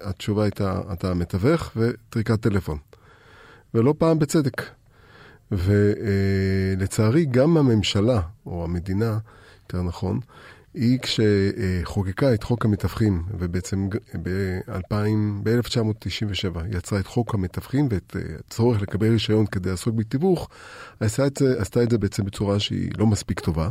התשובה 0.02 0.44
הייתה, 0.44 0.82
אתה 0.94 1.14
מתווך 1.14 1.72
וטריקת 1.76 2.42
טלפון. 2.42 2.78
ולא 3.74 3.94
פעם 3.98 4.20
בצדק. 4.20 4.62
ולצערי 5.58 7.26
גם 7.26 7.58
הממשלה, 7.58 8.22
או 8.46 8.64
המדינה, 8.64 9.18
יותר 9.64 9.82
נכון, 9.82 10.20
היא 10.74 11.00
כשחוקקה 11.00 12.34
את 12.34 12.44
חוק 12.44 12.66
המתווכים, 12.66 13.24
ובעצם 13.40 13.90
ב-1997 14.24 16.60
יצרה 16.70 17.00
את 17.00 17.08
חוק 17.08 17.34
המתווכים 17.34 17.88
ואת 17.92 18.16
הצורך 18.40 18.82
לקבל 18.82 19.12
רישיון 19.12 19.46
כדי 19.46 19.70
לעסוק 19.70 19.96
בתיווך, 19.96 20.50
עשתה 21.00 21.28
את, 21.28 21.38
זה, 21.38 21.62
עשתה 21.62 21.84
את 21.84 21.92
זה 21.92 21.98
בעצם 21.98 22.26
בצורה 22.26 22.60
שהיא 22.60 22.92
לא 22.98 23.08
מספיק 23.08 23.40
טובה. 23.40 23.70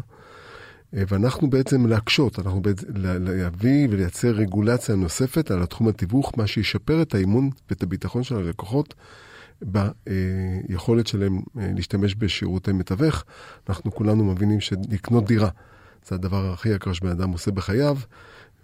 ואנחנו 0.93 1.51
בעצם 1.51 1.87
להקשות, 1.87 2.39
אנחנו 2.39 2.63
בעצם 2.63 2.87
להביא 2.97 3.89
ולייצר 3.91 4.29
רגולציה 4.29 4.95
נוספת 4.95 5.51
על 5.51 5.63
התחום 5.63 5.89
התיווך, 5.89 6.33
מה 6.37 6.47
שישפר 6.47 7.03
את 7.03 7.15
האימון 7.15 7.51
ואת 7.71 7.83
הביטחון 7.83 8.23
של 8.23 8.37
הלקוחות 8.37 8.95
ביכולת 9.63 11.07
שלהם 11.07 11.37
אה, 11.37 11.71
להשתמש 11.75 12.15
בשירותי 12.15 12.73
מתווך. 12.73 13.25
אנחנו 13.69 13.95
כולנו 13.95 14.25
מבינים 14.25 14.61
שלקנות 14.61 15.25
דירה 15.27 15.49
זה 16.09 16.15
הדבר 16.15 16.53
הכי 16.53 16.69
יקר 16.69 16.93
שבן 16.93 17.11
אדם 17.11 17.31
עושה 17.31 17.51
בחייו, 17.51 17.99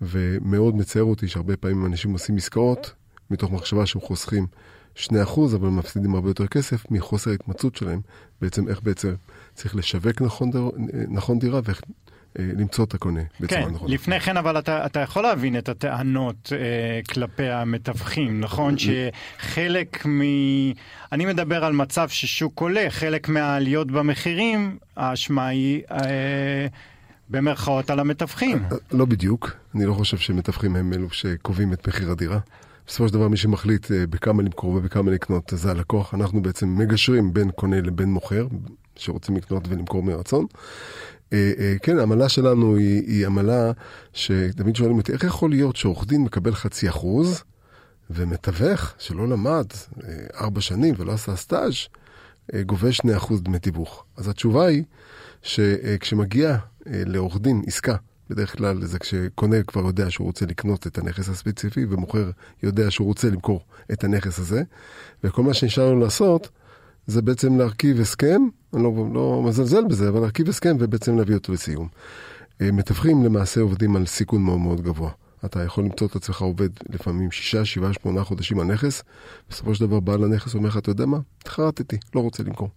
ומאוד 0.02 0.76
מצער 0.76 1.02
אותי 1.02 1.28
שהרבה 1.28 1.56
פעמים 1.56 1.86
אנשים 1.86 2.12
עושים 2.12 2.36
עסקאות 2.36 2.92
מתוך 3.30 3.52
מחשבה 3.52 3.86
שהם 3.86 4.00
חוסכים 4.02 4.46
2%, 4.96 5.00
אבל 5.54 5.68
מפסידים 5.68 6.14
הרבה 6.14 6.30
יותר 6.30 6.46
כסף 6.46 6.90
מחוסר 6.90 7.30
ההתמצאות 7.30 7.76
שלהם. 7.76 8.00
בעצם 8.40 8.68
איך 8.68 8.82
בעצם 8.82 9.14
צריך 9.54 9.76
לשווק 9.76 10.22
נכון, 10.22 10.50
אה, 10.54 11.04
נכון 11.08 11.38
דירה 11.38 11.60
ואיך 11.64 11.80
למצוא 12.38 12.84
את 12.84 12.94
הקונה 12.94 13.20
בצורה 13.40 13.62
כן, 13.62 13.70
נכונה. 13.70 13.94
לפני 13.94 14.20
כן, 14.20 14.36
אבל 14.36 14.58
אתה, 14.58 14.86
אתה 14.86 15.00
יכול 15.00 15.22
להבין 15.22 15.58
את 15.58 15.68
הטענות 15.68 16.52
אה, 16.52 17.00
כלפי 17.08 17.48
המתווכים, 17.48 18.40
נכון? 18.40 18.74
שחלק 18.78 20.06
מ... 20.06 20.20
אני 21.12 21.26
מדבר 21.26 21.64
על 21.64 21.72
מצב 21.72 22.08
ששוק 22.08 22.60
עולה, 22.60 22.86
חלק 22.88 23.28
מהעליות 23.28 23.90
במחירים, 23.90 24.78
האשמה 24.96 25.46
היא... 25.46 25.82
אה, 25.90 26.66
במרכאות 27.30 27.90
על 27.90 28.00
המתווכים. 28.00 28.62
אה, 28.72 28.76
לא 28.92 29.04
בדיוק, 29.04 29.56
אני 29.74 29.86
לא 29.86 29.94
חושב 29.94 30.16
שמתווכים 30.16 30.76
הם 30.76 30.92
אלו 30.92 31.10
שקובעים 31.10 31.72
את 31.72 31.88
מחיר 31.88 32.10
הדירה. 32.10 32.38
בסופו 32.86 33.08
של 33.08 33.14
דבר 33.14 33.28
מי 33.28 33.36
שמחליט 33.36 33.92
אה, 33.92 34.06
בכמה 34.06 34.42
למכור 34.42 34.70
ובכמה 34.70 35.10
לקנות 35.10 35.52
זה 35.56 35.70
הלקוח. 35.70 36.14
אנחנו 36.14 36.42
בעצם 36.42 36.78
מגשרים 36.78 37.32
בין 37.32 37.50
קונה 37.50 37.80
לבין 37.80 38.08
מוכר, 38.08 38.46
שרוצים 38.96 39.36
לקנות 39.36 39.68
ולמכור 39.68 40.02
מרצון. 40.02 40.46
אה, 41.32 41.52
אה, 41.58 41.74
כן, 41.82 41.98
העמלה 41.98 42.28
שלנו 42.28 42.76
היא, 42.76 43.26
עמלה 43.26 43.72
שתמיד 44.12 44.76
שואלים 44.76 44.96
אותי, 44.96 45.12
איך 45.12 45.24
יכול 45.24 45.50
להיות 45.50 45.76
שעורך 45.76 46.06
דין 46.06 46.22
מקבל 46.22 46.54
חצי 46.54 46.88
אחוז 46.88 47.42
ומתווך 48.10 48.94
שלא 48.98 49.28
למד 49.28 49.66
אה, 50.04 50.26
ארבע 50.40 50.60
שנים 50.60 50.94
ולא 50.98 51.12
עשה 51.12 51.36
סטאז' 51.36 51.74
גובה 52.66 52.92
שני 52.92 53.16
אחוז 53.16 53.42
דמי 53.42 53.58
תיווך? 53.58 54.04
אז 54.16 54.28
התשובה 54.28 54.66
היא 54.66 54.84
שכשמגיע 55.42 56.56
לעורך 56.86 57.38
דין 57.40 57.62
עסקה 57.66 57.96
בדרך 58.30 58.56
כלל 58.56 58.84
זה 58.84 58.98
כשקונה 58.98 59.62
כבר 59.62 59.86
יודע 59.86 60.10
שהוא 60.10 60.26
רוצה 60.26 60.46
לקנות 60.46 60.86
את 60.86 60.98
הנכס 60.98 61.28
הספציפי, 61.28 61.84
ומוכר 61.84 62.30
יודע 62.62 62.90
שהוא 62.90 63.06
רוצה 63.06 63.30
למכור 63.30 63.60
את 63.92 64.04
הנכס 64.04 64.38
הזה, 64.38 64.62
וכל 65.24 65.42
מה 65.42 65.54
שנשאר 65.54 65.90
לנו 65.90 66.00
לעשות, 66.00 66.48
זה 67.08 67.22
בעצם 67.22 67.58
להרכיב 67.58 68.00
הסכם, 68.00 68.40
אני 68.74 68.82
לא, 68.82 68.92
לא 69.14 69.42
מזלזל 69.44 69.84
בזה, 69.84 70.08
אבל 70.08 70.20
להרכיב 70.20 70.48
הסכם 70.48 70.76
ובעצם 70.80 71.18
להביא 71.18 71.34
אותו 71.34 71.52
לסיום. 71.52 71.88
אה, 72.60 72.72
מתווכים 72.72 73.24
למעשה 73.24 73.60
עובדים 73.60 73.96
על 73.96 74.06
סיכון 74.06 74.42
מאוד 74.42 74.58
מאוד 74.58 74.80
גבוה. 74.80 75.10
אתה 75.44 75.62
יכול 75.62 75.84
למצוא 75.84 76.06
את 76.06 76.16
עצמך 76.16 76.42
עובד 76.42 76.68
לפעמים 76.90 77.30
שישה, 77.30 77.64
שבעה, 77.64 77.92
שמונה 77.92 78.24
חודשים 78.24 78.60
על 78.60 78.66
נכס, 78.66 79.02
בסופו 79.50 79.74
של 79.74 79.86
דבר 79.86 80.00
בעל 80.00 80.24
הנכס 80.24 80.54
אומר 80.54 80.68
לך, 80.68 80.76
אתה 80.76 80.90
יודע 80.90 81.06
מה? 81.06 81.18
התחרטתי, 81.42 81.96
לא 82.14 82.20
רוצה 82.20 82.42
למכור. 82.42 82.68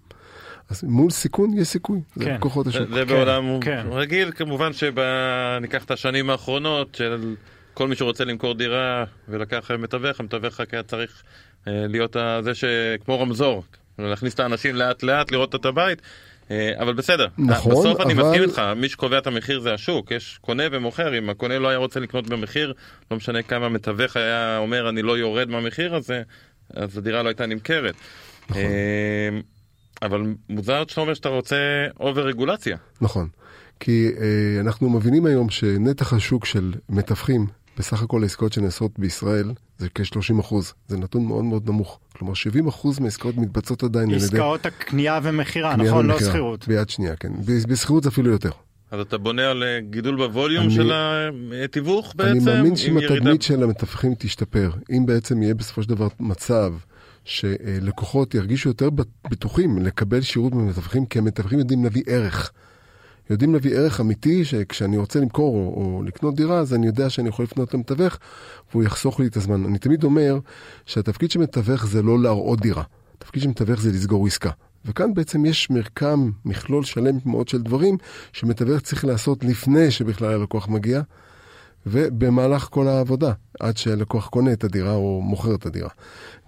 אז 0.69 0.83
מול 0.83 1.11
סיכון 1.11 1.57
יש 1.57 1.67
סיכוי, 1.67 2.01
זה 2.15 2.25
כן. 2.25 2.37
כוחות 2.39 2.67
השוק. 2.67 2.89
זה, 2.89 2.95
זה 2.95 3.05
כן, 3.05 3.07
בעולם 3.07 3.59
כן. 3.61 3.85
רגיל, 3.91 4.31
כמובן 4.31 4.71
שניקח 4.73 5.85
את 5.85 5.91
השנים 5.91 6.29
האחרונות 6.29 6.95
של 6.95 7.35
כל 7.73 7.87
מי 7.87 7.95
שרוצה 7.95 8.25
למכור 8.25 8.53
דירה 8.53 9.03
ולקח 9.27 9.71
מתווך, 9.79 10.19
המתווך 10.19 10.61
רק 10.61 10.73
היה 10.73 10.83
צריך 10.83 11.23
אה, 11.67 11.85
להיות 11.87 12.15
זה 12.41 12.51
שכמו 12.55 13.19
רמזור, 13.19 13.63
להכניס 13.99 14.33
את 14.33 14.39
האנשים 14.39 14.75
לאט 14.75 15.03
לאט, 15.03 15.31
לראות 15.31 15.55
את 15.55 15.65
הבית. 15.65 16.01
אה, 16.51 16.71
אבל 16.79 16.93
בסדר, 16.93 17.27
נכון, 17.37 17.71
בסוף 17.71 17.99
אבל... 17.99 18.05
אני 18.05 18.13
מסכים 18.13 18.43
איתך, 18.43 18.61
מי 18.75 18.89
שקובע 18.89 19.17
את 19.17 19.27
המחיר 19.27 19.59
זה 19.59 19.73
השוק, 19.73 20.11
יש 20.11 20.39
קונה 20.41 20.63
ומוכר, 20.71 21.17
אם 21.17 21.29
הקונה 21.29 21.59
לא 21.59 21.67
היה 21.67 21.77
רוצה 21.77 21.99
לקנות 21.99 22.27
במחיר, 22.27 22.73
לא 23.11 23.17
משנה 23.17 23.41
כמה 23.41 23.69
מתווך 23.69 24.17
היה 24.17 24.57
אומר 24.57 24.89
אני 24.89 25.01
לא 25.01 25.17
יורד 25.17 25.49
מהמחיר 25.49 25.95
הזה, 25.95 26.21
אז 26.75 26.97
הדירה 26.97 27.23
לא 27.23 27.27
הייתה 27.27 27.45
נמכרת. 27.45 27.95
נכון. 28.49 28.61
אה, 28.61 29.39
אבל 30.01 30.21
מוזר 30.49 30.83
שאתה 30.87 31.01
אומר 31.01 31.13
שאתה 31.13 31.29
רוצה 31.29 31.85
אובר 31.99 32.25
רגולציה. 32.25 32.77
נכון, 33.01 33.27
כי 33.79 34.11
אה, 34.19 34.61
אנחנו 34.61 34.89
מבינים 34.89 35.25
היום 35.25 35.49
שנתח 35.49 36.13
השוק 36.13 36.45
של 36.45 36.73
מתווכים 36.89 37.47
בסך 37.77 38.03
הכל 38.03 38.23
העסקאות 38.23 38.53
שנעשות 38.53 38.99
בישראל 38.99 39.51
זה 39.81 39.87
כ-30 39.95 40.39
אחוז, 40.39 40.73
זה 40.87 40.97
נתון 40.97 41.25
מאוד 41.25 41.43
מאוד 41.43 41.69
נמוך. 41.69 41.99
כלומר 42.17 42.33
70 42.33 42.67
אחוז 42.67 42.99
מהעסקאות 42.99 43.37
מתבצעות 43.37 43.83
עדיין 43.83 44.09
על 44.09 44.15
ידי... 44.15 44.25
עסקאות 44.25 44.65
הקנייה 44.65 45.19
ומכירה, 45.23 45.75
נכון? 45.75 46.05
לא 46.05 46.19
שכירות. 46.19 46.67
ביד 46.67 46.89
שנייה, 46.89 47.15
כן. 47.15 47.31
בשכירות 47.67 48.03
זה 48.03 48.09
אפילו 48.09 48.31
יותר. 48.31 48.49
אז 48.91 48.99
אתה 48.99 49.17
בונה 49.17 49.49
על 49.51 49.63
אה, 49.63 49.79
גידול 49.89 50.15
בווליום 50.15 50.65
אני, 50.65 50.73
של 50.73 50.91
התיווך 51.63 52.13
בעצם? 52.15 52.31
אני 52.31 52.45
מאמין 52.45 52.75
שאם 52.75 52.97
התדמית 52.97 53.21
ירידה... 53.21 53.43
של 53.43 53.63
המתווכים 53.63 54.13
תשתפר, 54.19 54.71
אם 54.91 55.05
בעצם 55.05 55.41
יהיה 55.41 55.53
בסופו 55.53 55.83
של 55.83 55.89
דבר 55.89 56.07
מצב 56.19 56.73
שלקוחות 57.25 58.35
ירגישו 58.35 58.69
יותר 58.69 58.89
בטוחים 59.31 59.77
לקבל 59.77 60.21
שירות 60.21 60.53
ממתווכים, 60.53 61.05
כי 61.05 61.19
המתווכים 61.19 61.59
יודעים 61.59 61.83
להביא 61.83 62.03
ערך. 62.07 62.51
יודעים 63.33 63.53
להביא 63.53 63.77
ערך 63.77 63.99
אמיתי, 63.99 64.45
שכשאני 64.45 64.97
רוצה 64.97 65.19
למכור 65.19 65.55
או, 65.55 65.83
או 65.97 66.03
לקנות 66.03 66.35
דירה, 66.35 66.59
אז 66.59 66.73
אני 66.73 66.87
יודע 66.87 67.09
שאני 67.09 67.29
יכול 67.29 67.43
לפנות 67.43 67.73
למתווך, 67.73 68.17
והוא 68.71 68.83
יחסוך 68.83 69.19
לי 69.19 69.27
את 69.27 69.37
הזמן. 69.37 69.65
אני 69.65 69.79
תמיד 69.79 70.03
אומר 70.03 70.39
שהתפקיד 70.85 71.31
של 71.31 71.39
מתווך 71.39 71.85
זה 71.85 72.01
לא 72.01 72.19
להראות 72.19 72.61
דירה, 72.61 72.83
התפקיד 73.17 73.43
של 73.43 73.49
מתווך 73.49 73.81
זה 73.81 73.91
לסגור 73.91 74.27
עסקה. 74.27 74.49
וכאן 74.85 75.13
בעצם 75.13 75.45
יש 75.45 75.69
מרקם, 75.69 76.31
מכלול 76.45 76.83
שלם 76.83 77.17
מאוד 77.25 77.47
של 77.47 77.61
דברים 77.61 77.97
שמתווך 78.33 78.81
צריך 78.81 79.05
לעשות 79.05 79.43
לפני 79.43 79.91
שבכלל 79.91 80.33
הלקוח 80.33 80.67
מגיע, 80.67 81.01
ובמהלך 81.85 82.67
כל 82.71 82.87
העבודה, 82.87 83.31
עד 83.59 83.77
שהלקוח 83.77 84.27
קונה 84.27 84.53
את 84.53 84.63
הדירה 84.63 84.93
או 84.93 85.21
מוכר 85.21 85.55
את 85.55 85.65
הדירה. 85.65 85.89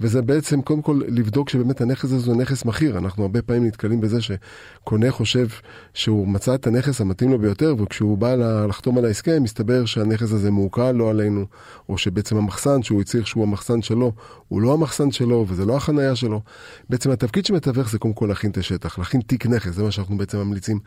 וזה 0.02 0.22
בעצם 0.22 0.62
קודם 0.62 0.82
כל 0.82 1.02
לבדוק 1.08 1.50
שבאמת 1.50 1.82
הנכס 1.82 2.12
הזה 2.12 2.32
הוא 2.32 2.42
נכס 2.42 2.66
מכיר. 2.66 2.98
אנחנו 2.98 3.24
הרבה 3.24 3.42
פעמים 3.42 3.66
נתקלים 3.66 4.02
בזה 4.02 4.18
שקונה 4.22 5.12
חושב 5.12 5.48
שהוא 5.94 6.28
מצא 6.28 6.56
את 6.56 6.68
הנכס 6.68 7.02
המתאים 7.02 7.32
לו 7.32 7.40
ביותר, 7.40 7.76
וכשהוא 7.78 8.18
בא 8.18 8.36
לחתום 8.70 8.98
על 8.98 9.06
ההסכם, 9.06 9.44
מסתבר 9.44 9.86
שהנכס 9.86 10.32
הזה 10.32 10.52
מעוקל 10.52 10.92
לא 10.92 11.10
עלינו, 11.10 11.46
או 11.90 11.98
שבעצם 11.98 12.38
המחסן 12.38 12.84
שהוא 12.84 13.02
הצהיר 13.02 13.24
שהוא 13.24 13.44
המחסן 13.44 13.82
שלו, 13.82 14.12
הוא 14.48 14.62
לא 14.62 14.74
המחסן 14.74 15.12
שלו 15.12 15.46
וזה 15.48 15.66
לא 15.66 15.78
החנייה 15.78 16.16
שלו. 16.16 16.42
בעצם 16.90 17.12
התפקיד 17.12 17.46
של 17.46 17.54
מתווך 17.54 17.90
זה 17.90 18.00
קודם 18.00 18.14
כל 18.14 18.26
להכין 18.26 18.52
את 18.52 18.58
השטח, 18.58 19.00
להכין 19.00 19.22
תיק 19.22 19.46
נכס, 19.46 19.74
זה 19.74 19.84
מה 19.84 19.92
שאנחנו 19.92 20.18
בעצם 20.18 20.38
ממליצים 20.38 20.80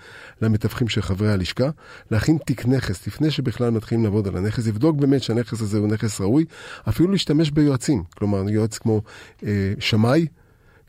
למתווכים 0.43 0.89
של 0.89 1.03
חברי 1.03 1.33
הלשכה, 1.33 1.69
להכין 2.11 2.39
תיק 2.39 2.67
נכס 2.67 3.07
לפני 3.07 3.31
שבכלל 3.31 3.71
מתחילים 3.71 4.05
לעבוד 4.05 4.29
על 4.29 4.37
הנכס, 4.37 4.67
לבדוק 4.67 4.97
באמת 4.97 5.23
שהנכס 5.23 5.61
הזה 5.61 5.79
הוא 5.79 5.89
נכס 5.89 6.16
ראוי, 6.21 6.45
אפילו 6.89 7.13
להשתמש 7.13 7.51
ביועצים, 7.51 8.05
כלומר 8.19 8.51
יועץ 8.51 8.79
כמו 8.79 9.03
אה, 9.47 9.73
שמאי, 9.79 10.27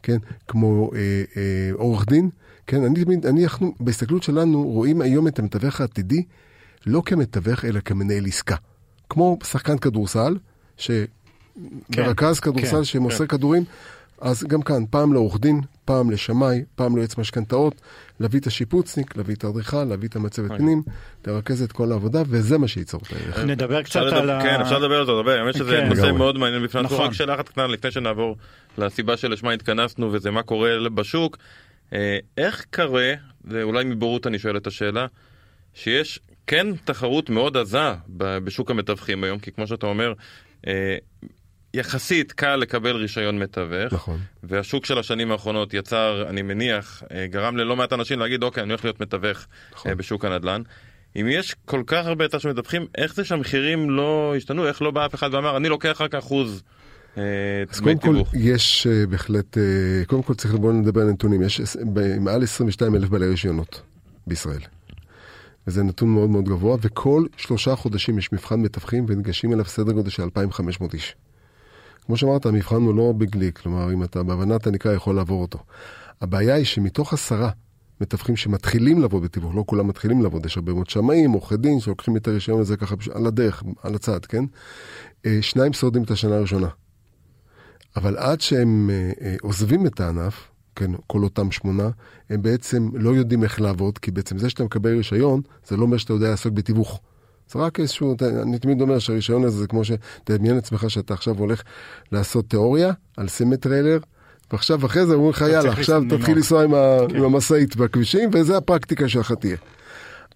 כן, 0.03 0.17
כמו 0.47 0.91
אה, 0.95 0.99
אה, 1.37 1.69
עורך 1.73 2.05
דין, 2.05 2.29
כן, 2.67 2.83
אני, 2.83 3.03
אני, 3.25 3.43
אנחנו, 3.43 3.73
בהסתכלות 3.79 4.23
שלנו 4.23 4.63
רואים 4.63 5.01
היום 5.01 5.27
את 5.27 5.39
המתווך 5.39 5.81
העתידי 5.81 6.23
לא 6.85 7.01
כמתווך 7.05 7.65
אלא 7.65 7.79
כמנהל 7.79 8.25
עסקה. 8.25 8.55
כמו 9.09 9.37
שחקן 9.43 9.77
כדורסל, 9.77 10.37
שמרכז 10.77 12.39
כן, 12.39 12.51
כדורסל 12.51 12.77
כן, 12.77 12.83
שמוסר 12.83 13.17
כן. 13.17 13.37
כדורים, 13.37 13.63
אז 14.21 14.43
גם 14.43 14.61
כאן, 14.61 14.83
פעם 14.89 15.13
לעורך 15.13 15.39
דין, 15.39 15.61
פעם 15.87 16.11
לשמאי, 16.11 16.63
פעם 16.75 16.95
ליועץ 16.95 17.17
משכנתאות, 17.17 17.81
להביא 18.19 18.39
את 18.39 18.47
השיפוצניק, 18.47 19.17
להביא 19.17 19.35
את 19.35 19.43
האדריכל, 19.43 19.83
להביא 19.83 20.07
את 20.09 20.15
המצבת. 20.15 20.57
פנים, 20.57 20.83
לרכז 21.27 21.61
את 21.61 21.71
כל 21.71 21.91
העבודה, 21.91 22.21
וזה 22.27 22.57
מה 22.57 22.67
שייצור 22.67 23.01
את 23.07 23.13
הערך. 23.13 23.39
נדבר 23.39 23.83
קצת 23.83 24.01
על 24.01 24.29
ה... 24.29 24.41
כן, 24.41 24.61
אפשר 24.61 24.79
לדבר 24.79 24.99
על 24.99 25.05
זה 25.05 25.11
הרבה, 25.11 25.39
האמת 25.39 25.55
שזה 25.55 25.77
כן. 25.81 25.89
נושא 25.89 26.11
מאוד 26.11 26.37
מעניין 26.37 26.63
בפני 26.63 26.81
עצמו. 26.81 26.99
רק 26.99 27.13
שאלה 27.13 27.35
אחת 27.35 27.49
קטנה 27.49 27.67
לפני 27.67 27.91
שנעבור 27.91 28.37
לסיבה 28.77 29.17
שלשמה 29.17 29.51
התכנסנו, 29.51 30.13
וזה 30.13 30.31
מה 30.31 30.43
קורה 30.43 30.89
בשוק. 30.93 31.37
אה, 31.93 32.17
איך 32.37 32.65
קרה, 32.69 33.13
ואולי 33.45 33.83
מבורות 33.83 34.27
אני 34.27 34.39
שואל 34.39 34.57
את 34.57 34.67
השאלה, 34.67 35.05
שיש 35.73 36.19
כן 36.47 36.67
תחרות 36.85 37.29
מאוד 37.29 37.57
עזה 37.57 37.93
בשוק 38.17 38.71
המתווכים 38.71 39.23
היום, 39.23 39.39
כי 39.39 39.51
כמו 39.51 39.67
שאתה 39.67 39.85
אומר, 39.85 40.13
אה, 40.67 40.97
יחסית 41.77 42.31
קל 42.31 42.55
לקבל 42.55 42.95
רישיון 42.95 43.39
מתווך. 43.39 43.93
נכון. 43.93 44.19
והשוק 44.43 44.85
של 44.85 44.99
השנים 44.99 45.31
האחרונות 45.31 45.73
יצר, 45.73 46.25
אני 46.29 46.41
מניח, 46.41 47.03
אה, 47.11 47.27
גרם 47.27 47.57
ללא 47.57 47.75
מעט 47.75 47.93
אנשים 47.93 48.19
להגיד, 48.19 48.43
אוקיי, 48.43 48.63
אני 48.63 48.71
הולך 48.71 48.83
להיות 48.85 49.01
מתווך 49.01 49.45
נכון. 49.73 49.97
בשוק 49.97 50.25
הנדל"ן. 50.25 50.61
אם 51.15 51.27
יש 51.29 51.55
כל 51.65 51.83
כך 51.87 52.05
הרבה 52.05 52.25
היצע 52.25 52.39
שמתווכים, 52.39 52.85
איך 52.97 53.15
זה 53.15 53.23
שהמחירים 53.23 53.89
לא 53.89 54.33
השתנו? 54.37 54.67
איך 54.67 54.81
לא 54.81 54.91
בא 54.91 55.05
אף 55.05 55.15
אחד 55.15 55.33
ואמר, 55.33 55.57
אני 55.57 55.69
לוקח 55.69 56.01
רק 56.01 56.15
אחוז 56.15 56.63
אז 57.69 57.79
קודם 57.79 57.97
כל 57.97 58.15
יש 58.33 58.87
בהחלט, 59.09 59.57
קודם 60.07 60.23
כל 60.23 60.33
צריך 60.33 60.53
בוא 60.53 60.73
נדבר 60.73 61.01
על 61.01 61.07
נתונים, 61.07 61.41
יש 61.41 61.61
מעל 62.19 62.43
22 62.43 62.95
אלף 62.95 63.09
בעלי 63.09 63.27
רישיונות 63.27 63.81
בישראל. 64.27 64.61
וזה 65.67 65.83
נתון 65.83 66.09
מאוד 66.09 66.29
מאוד 66.29 66.45
גבוה, 66.45 66.77
וכל 66.81 67.25
שלושה 67.37 67.75
חודשים 67.75 68.17
יש 68.17 68.33
מבחן 68.33 68.59
מתווכים 68.59 69.05
וניגשים 69.07 69.53
אליו 69.53 69.65
סדר 69.65 69.91
גודל 69.91 70.09
של 70.09 70.23
2,500 70.23 70.93
איש. 70.93 71.15
כמו 72.07 72.17
שאמרת, 72.17 72.45
המבחן 72.45 72.75
הוא 72.81 72.95
לא 72.95 73.13
בגליק, 73.17 73.57
כלומר, 73.57 73.93
אם 73.93 74.03
אתה 74.03 74.23
בהבנת 74.23 74.67
הנקרא 74.67 74.93
יכול 74.93 75.15
לעבור 75.15 75.41
אותו. 75.41 75.59
הבעיה 76.21 76.55
היא 76.55 76.65
שמתוך 76.65 77.13
עשרה 77.13 77.49
מתווכים 78.01 78.35
שמתחילים 78.35 79.01
לעבוד 79.01 79.23
בתיווך, 79.23 79.55
לא 79.55 79.63
כולם 79.67 79.87
מתחילים 79.87 80.21
לעבוד, 80.21 80.45
יש 80.45 80.57
הרבה 80.57 80.73
מאוד 80.73 80.89
שמאים, 80.89 81.31
עורכי 81.31 81.57
דין, 81.57 81.79
שלוקחים 81.79 82.17
את 82.17 82.27
הרישיון 82.27 82.59
הזה 82.61 82.77
ככה 82.77 82.95
על 83.13 83.27
הדרך, 83.27 83.63
על 83.83 83.95
הצד, 83.95 84.25
כן? 84.25 84.43
אה, 85.25 85.37
שניים 85.41 85.73
שורדים 85.73 86.03
את 86.03 86.11
השנה 86.11 86.35
הראשונה. 86.35 86.67
אבל 87.95 88.17
עד 88.17 88.41
שהם 88.41 88.89
אה, 88.89 89.11
אה, 89.21 89.35
עוזבים 89.41 89.87
את 89.87 89.99
הענף, 89.99 90.51
כן, 90.75 90.91
כל 91.07 91.23
אותם 91.23 91.51
שמונה, 91.51 91.89
הם 92.29 92.41
בעצם 92.41 92.89
לא 92.93 93.09
יודעים 93.09 93.43
איך 93.43 93.61
לעבוד, 93.61 93.97
כי 93.97 94.11
בעצם 94.11 94.37
זה 94.37 94.49
שאתה 94.49 94.63
מקבל 94.63 94.97
רישיון, 94.97 95.41
זה 95.67 95.77
לא 95.77 95.81
אומר 95.81 95.97
שאתה 95.97 96.13
יודע 96.13 96.29
לעסוק 96.29 96.53
בתיווך. 96.53 96.99
זה 97.51 97.59
רק 97.59 97.79
איזשהו, 97.79 98.15
אני 98.41 98.59
תמיד 98.59 98.81
אומר 98.81 98.99
שהרישיון 98.99 99.43
הזה 99.43 99.57
זה 99.57 99.67
כמו 99.67 99.81
שתדמיין 99.83 100.57
עצמך 100.57 100.89
שאתה 100.89 101.13
עכשיו 101.13 101.37
הולך 101.37 101.61
לעשות 102.11 102.49
תיאוריה 102.49 102.91
על 103.17 103.27
סימטריילר, 103.27 103.99
ועכשיו 104.51 104.85
אחרי 104.85 105.05
זה 105.05 105.13
אומרים 105.13 105.29
לך 105.29 105.41
יאללה, 105.41 105.71
עכשיו 105.71 106.03
תתחיל 106.09 106.35
לנסוע 106.35 106.63
עם, 106.63 106.71
כן. 106.71 107.15
עם 107.15 107.23
המשאית 107.23 107.75
בכבישים, 107.75 108.29
וזה 108.33 108.57
הפרקטיקה 108.57 109.09
שלך 109.09 109.31
תהיה. 109.31 109.57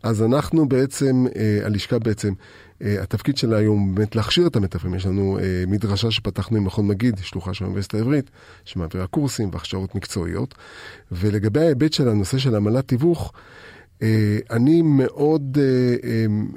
אז 0.04 0.24
אנחנו 0.24 0.70
בעצם, 0.70 1.26
אה, 1.36 1.60
הלשכה 1.66 2.00
בעצם, 2.00 2.34
אה, 2.82 3.02
התפקיד 3.02 3.38
שלה 3.38 3.58
היום 3.58 3.96
באמת 3.96 4.16
להכשיר 4.16 4.48
את 4.48 4.56
המתווכים. 4.56 4.96
יש 4.96 5.06
לנו 5.06 5.40
אה, 5.40 5.64
מדרשה 5.68 6.12
שפתחנו 6.12 6.58
עם 6.58 6.64
מכון 6.64 6.88
מגיד, 6.88 7.18
שלוחה 7.22 7.54
של 7.54 7.64
האוניברסיטה 7.64 7.98
העברית, 7.98 8.30
שמעבירה 8.66 9.08
קורסים 9.08 9.50
והכשרות 9.54 9.96
מקצועיות. 9.96 10.56
ולגבי 11.12 11.60
ההיבט 11.60 11.94
של 11.94 12.10
הנושא 12.10 12.38
של 12.38 12.56
עמלת 12.56 12.88
תיווך, 12.88 13.34
אני 14.52 14.82
מאוד 14.82 15.58
אה, 15.62 15.96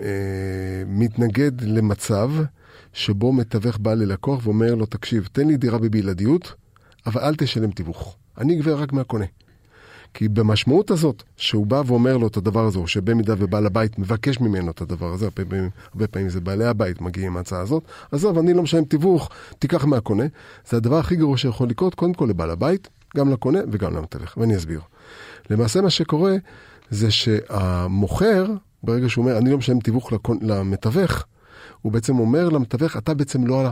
אה, 0.05 0.83
מתנגד 0.87 1.61
למצב 1.61 2.31
שבו 2.93 3.33
מתווך 3.33 3.79
בא 3.79 3.95
ללקוח 3.95 4.47
ואומר 4.47 4.75
לו, 4.75 4.87
תקשיב, 4.87 5.29
תן 5.33 5.49
לי 5.49 5.57
דירה 5.57 5.79
בבלעדיות, 5.79 6.55
אבל 7.07 7.21
אל 7.21 7.35
תשלם 7.35 7.71
תיווך. 7.71 8.17
אני 8.39 8.57
אגבה 8.57 8.75
רק 8.75 8.93
מהקונה. 8.93 9.25
כי 10.15 10.29
במשמעות 10.29 10.91
הזאת, 10.91 11.23
שהוא 11.37 11.67
בא 11.67 11.83
ואומר 11.87 12.17
לו 12.17 12.27
את 12.27 12.37
הדבר 12.37 12.65
הזה, 12.65 12.79
או 12.79 12.87
שבמידה 12.87 13.35
ובעל 13.39 13.67
הבית 13.67 13.99
מבקש 13.99 14.41
ממנו 14.41 14.71
את 14.71 14.81
הדבר 14.81 15.13
הזה, 15.13 15.25
הרבה 15.25 15.45
פעמים, 15.45 15.71
הרבה 15.93 16.07
פעמים 16.07 16.29
זה 16.29 16.41
בעלי 16.41 16.65
הבית 16.65 17.01
מגיעים 17.01 17.31
עם 17.31 17.37
ההצעה 17.37 17.61
הזאת, 17.61 17.83
עזוב, 18.13 18.39
אני 18.39 18.55
לא 18.55 18.63
משלם 18.63 18.85
תיווך, 18.85 19.31
תיקח 19.59 19.85
מהקונה. 19.85 20.25
זה 20.69 20.77
הדבר 20.77 20.99
הכי 20.99 21.17
גרוע 21.17 21.37
שיכול 21.37 21.69
לקרות, 21.69 21.95
קודם 21.95 22.15
כל 22.15 22.27
לבעל 22.31 22.51
הבית, 22.51 22.89
גם 23.17 23.33
לקונה 23.33 23.59
וגם 23.71 23.97
למתווך, 23.97 24.37
ואני 24.37 24.57
אסביר. 24.57 24.81
למעשה 25.51 25.81
מה 25.81 25.91
שקורה, 25.91 26.37
זה 26.95 27.11
שהמוכר 27.11 28.47
ברגע 28.83 29.09
שהוא 29.09 29.25
אומר, 29.25 29.39
אני 29.39 29.51
לא 29.51 29.59
משלם 29.59 29.81
תיווך 29.81 30.13
למתווך, 30.41 31.25
הוא 31.83 31.93
בעצם 31.93 32.19
אומר 32.19 32.49
למתווך, 32.49 32.97
אתה 32.97 33.15
בעצם 33.15 33.47
לא 33.47 33.69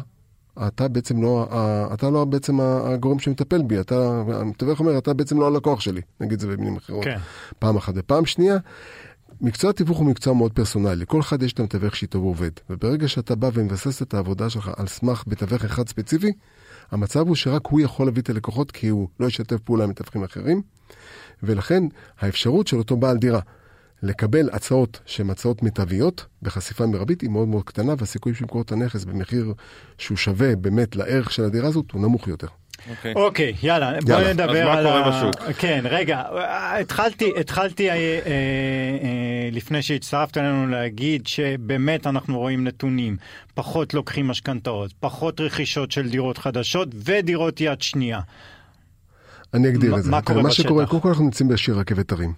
אתה 0.67 0.89
בעצם 0.89 1.23
לא, 1.23 1.49
אתה 1.95 2.11
לא 2.11 2.25
בעצם 2.25 2.61
הגורם 2.61 3.19
שמטפל 3.19 3.63
בי, 3.63 3.81
אתה, 3.81 4.23
המתווך 4.35 4.81
אומר, 4.81 4.99
אתה 4.99 5.13
בעצם 5.15 5.41
לא 5.41 5.47
הלקוח 5.47 5.81
שלי, 5.81 6.01
נגיד 6.21 6.41
זה 6.41 6.47
במילים 6.47 6.77
אחרות. 6.77 7.05
כן. 7.05 7.19
פעם 7.59 7.77
אחת. 7.77 7.95
ופעם 7.97 8.27
שנייה, 8.27 8.57
מקצוע 9.41 9.71
התיווך 9.71 9.99
הוא 9.99 10.07
מקצוע 10.07 10.35
מאוד 10.35 10.53
פרסונלי, 10.53 11.05
כל 11.09 11.21
אחד 11.21 11.43
יש 11.43 11.53
את 11.53 11.61
המתווך 11.61 11.97
שאיתו 11.97 12.19
הוא 12.19 12.31
עובד. 12.31 12.51
וברגע 12.71 13.09
שאתה 13.09 13.35
בא 13.35 13.51
ומבסס 13.53 14.03
את 14.03 14.15
העבודה 14.15 14.51
שלך 14.51 14.71
על 14.77 14.87
סמך 14.87 15.25
מתווך 15.27 15.65
אחד 15.65 15.89
ספציפי, 15.89 16.33
המצב 16.91 17.29
הוא 17.29 17.37
שרק 17.37 17.67
הוא 17.67 17.81
יכול 17.81 18.07
להביא 18.07 18.23
את 18.23 18.31
הלקוחות 18.31 18.71
כי 18.71 18.89
הוא 18.89 19.09
לא 19.21 19.27
ישתף 19.27 19.59
פעולה 19.59 19.85
עם 19.85 19.91
מתווכים 19.91 20.25
אחרים, 20.25 20.63
ולכן 21.42 21.85
האפשרות 22.20 22.66
של 22.66 22.76
אותו 22.76 22.96
בעל 22.96 23.16
דירה 23.16 23.40
לקבל 24.02 24.48
הצעות 24.52 25.00
שהן 25.07 25.31
הצעות 25.31 25.62
מיטביות 25.62 26.26
בחשיפה 26.42 26.87
מרבית 26.87 27.20
היא 27.20 27.31
מאוד 27.31 27.48
מאוד 27.48 27.64
קטנה, 27.64 27.94
והסיכוי 27.98 28.35
שימכור 28.35 28.62
את 28.62 28.72
הנכס 28.72 29.05
במחיר 29.05 29.55
שהוא 29.98 30.16
שווה 30.16 30.57
באמת 30.57 30.96
לערך 30.96 31.33
של 31.33 31.44
הדירה 31.44 31.68
הזאת 31.68 31.90
הוא 31.90 32.02
נמוך 32.02 32.28
יותר. 32.28 32.46
אוקיי, 32.90 33.14
okay. 33.14 33.57
okay, 33.57 33.66
יאללה, 33.66 34.00
בוא 34.00 34.12
יאללה. 34.14 34.33
נדבר 34.33 34.70
על 34.70 34.87
ה... 34.87 35.11
בשוק? 35.11 35.52
כן, 35.59 35.85
רגע, 35.85 36.22
התחלתי, 36.81 37.33
התחלתי 37.40 37.90
אה, 37.90 37.94
אה, 37.94 38.00
אה, 38.26 39.48
לפני 39.52 39.83
שהצטרפת 39.83 40.38
אלינו 40.38 40.66
להגיד 40.66 41.26
שבאמת 41.26 42.07
אנחנו 42.07 42.38
רואים 42.38 42.64
נתונים, 42.64 43.16
פחות 43.55 43.94
לוקחים 43.94 44.28
משכנתאות, 44.28 44.92
פחות 45.00 45.40
רכישות 45.40 45.90
של 45.90 46.09
דירות 46.09 46.38
חדשות 46.38 46.88
ודירות 46.94 47.61
יד 47.61 47.83
שנייה. 47.83 48.20
אני 49.55 49.69
אגדיר 49.69 49.97
את 49.99 50.03
זה. 50.03 50.11
מה 50.11 50.23
קורה 50.23 50.43
בשטח? 50.43 50.61
מה 50.61 50.65
שקורה, 50.65 50.87
קודם 50.87 51.03
כל 51.03 51.09
אנחנו 51.09 51.25
נמצאים 51.25 51.49
בשיר 51.49 51.79
רכבת 51.79 52.12
הרים. 52.12 52.33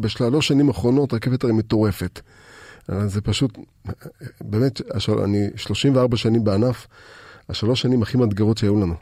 בשלוש 0.00 0.48
שנים 0.48 0.68
האחרונות 0.68 1.14
רכבת 1.14 1.44
הרים 1.44 1.56
מטורפת. 1.56 2.20
זה 2.88 3.20
פשוט, 3.20 3.58
באמת, 4.40 4.80
אני 5.24 5.48
34 5.56 6.16
שנים 6.16 6.44
בענף, 6.44 6.86
השלוש 7.48 7.80
שנים 7.80 8.02
הכי 8.02 8.16
מאתגרות 8.16 8.58
שהיו 8.58 8.76
לנו. 8.76 8.94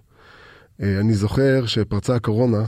אה, 0.82 1.00
אני 1.00 1.14
זוכר 1.14 1.66
שפרצה 1.66 2.14
הקורונה, 2.14 2.64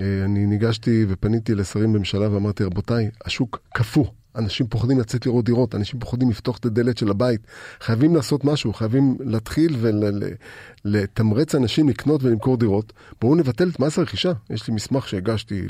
אה, 0.00 0.24
אני 0.24 0.46
ניגשתי 0.46 1.06
ופניתי 1.08 1.54
לשרים 1.54 1.92
בממשלה 1.92 2.32
ואמרתי, 2.32 2.64
רבותיי, 2.64 3.10
השוק 3.24 3.58
קפוא. 3.74 4.04
אנשים 4.36 4.66
פוחדים 4.66 5.00
לצאת 5.00 5.26
לראות 5.26 5.44
דירות, 5.44 5.74
אנשים 5.74 6.00
פוחדים 6.00 6.30
לפתוח 6.30 6.58
את 6.58 6.66
הדלת 6.66 6.98
של 6.98 7.10
הבית. 7.10 7.40
חייבים 7.80 8.16
לעשות 8.16 8.44
משהו, 8.44 8.72
חייבים 8.72 9.16
להתחיל 9.20 9.76
ולתמרץ 10.84 11.54
אנשים 11.54 11.88
לקנות 11.88 12.22
ולמכור 12.22 12.56
דירות. 12.56 12.92
בואו 13.20 13.34
נבטל 13.34 13.68
את 13.68 13.80
מס 13.80 13.98
הרכישה. 13.98 14.32
יש 14.50 14.68
לי 14.68 14.74
מסמך 14.74 15.08
שהגשתי 15.08 15.66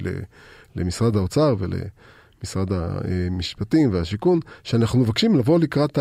למשרד 0.77 1.17
האוצר 1.17 1.55
ולמשרד 1.59 2.73
המשפטים 2.73 3.93
והשיכון, 3.93 4.41
שאנחנו 4.63 4.99
מבקשים 4.99 5.37
לבוא 5.37 5.59
לקראת 5.59 5.99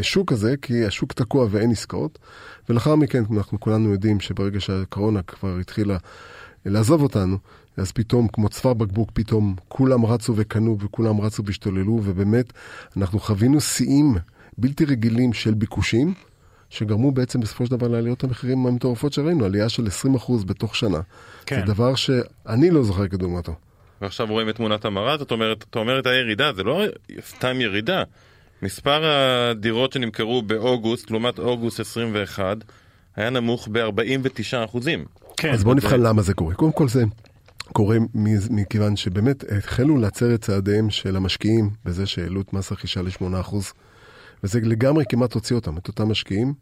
השוק 0.00 0.32
הזה, 0.32 0.54
כי 0.62 0.84
השוק 0.84 1.12
תקוע 1.12 1.46
ואין 1.50 1.70
עסקאות. 1.70 2.18
ולאחר 2.68 2.96
מכן, 2.96 3.24
אנחנו 3.36 3.60
כולנו 3.60 3.92
יודעים 3.92 4.20
שברגע 4.20 4.60
שהקורונה 4.60 5.22
כבר 5.22 5.58
התחילה 5.58 5.96
לעזוב 6.66 7.02
אותנו, 7.02 7.38
אז 7.76 7.92
פתאום, 7.92 8.28
כמו 8.28 8.48
צוואר 8.48 8.74
בקבוק, 8.74 9.10
פתאום 9.14 9.54
כולם 9.68 10.06
רצו 10.06 10.32
וקנו 10.36 10.76
וכולם 10.80 11.20
רצו 11.20 11.44
והשתוללו, 11.44 12.00
ובאמת, 12.04 12.52
אנחנו 12.96 13.18
חווינו 13.18 13.60
שיאים 13.60 14.14
בלתי 14.58 14.84
רגילים 14.84 15.32
של 15.32 15.54
ביקושים, 15.54 16.14
שגרמו 16.70 17.12
בעצם 17.12 17.40
בסופו 17.40 17.66
של 17.66 17.70
דבר 17.70 17.88
לעליות 17.88 18.24
המחירים 18.24 18.66
המטורפות 18.66 19.12
שראינו, 19.12 19.44
עלייה 19.44 19.68
של 19.68 19.86
20% 20.16 20.44
בתוך 20.46 20.76
שנה. 20.76 21.00
כן. 21.46 21.60
זה 21.60 21.72
דבר 21.72 21.94
שאני 21.94 22.70
לא 22.70 22.82
זוכר 22.82 23.08
כדוגמתו. 23.08 23.54
ועכשיו 24.00 24.26
רואים 24.26 24.48
את 24.48 24.56
תמונת 24.56 24.84
המראה, 24.84 25.18
זאת 25.18 25.30
אומרת, 25.30 25.64
אתה 25.70 25.78
אומר 25.78 25.98
את 25.98 26.06
הירידה, 26.06 26.52
זה 26.52 26.62
לא 26.62 26.82
סתם 27.20 27.60
ירידה. 27.60 28.02
מספר 28.62 29.04
הדירות 29.04 29.92
שנמכרו 29.92 30.42
באוגוסט, 30.42 31.10
לעומת 31.10 31.38
אוגוסט 31.38 31.80
21, 31.80 32.56
היה 33.16 33.30
נמוך 33.30 33.68
ב-49 33.72 34.64
אחוזים. 34.64 35.04
כן. 35.36 35.50
אז 35.50 35.64
בואו 35.64 35.74
נבחן 35.74 36.00
למה 36.00 36.22
זה 36.22 36.34
קורה. 36.34 36.54
קודם 36.54 36.72
כל 36.72 36.88
זה 36.88 37.04
קורה 37.72 37.96
מכיוון 38.50 38.96
שבאמת 38.96 39.44
החלו 39.52 39.96
להצר 39.96 40.34
את 40.34 40.42
צעדיהם 40.42 40.90
של 40.90 41.16
המשקיעים 41.16 41.70
בזה 41.84 42.06
שהעלו 42.06 42.40
את 42.40 42.52
מס 42.52 42.70
הרכישה 42.70 43.02
ל-8%, 43.02 43.54
וזה 44.44 44.60
לגמרי 44.60 45.04
כמעט 45.08 45.32
הוציא 45.32 45.56
אותם, 45.56 45.78
את 45.78 45.88
אותם 45.88 46.08
משקיעים, 46.08 46.54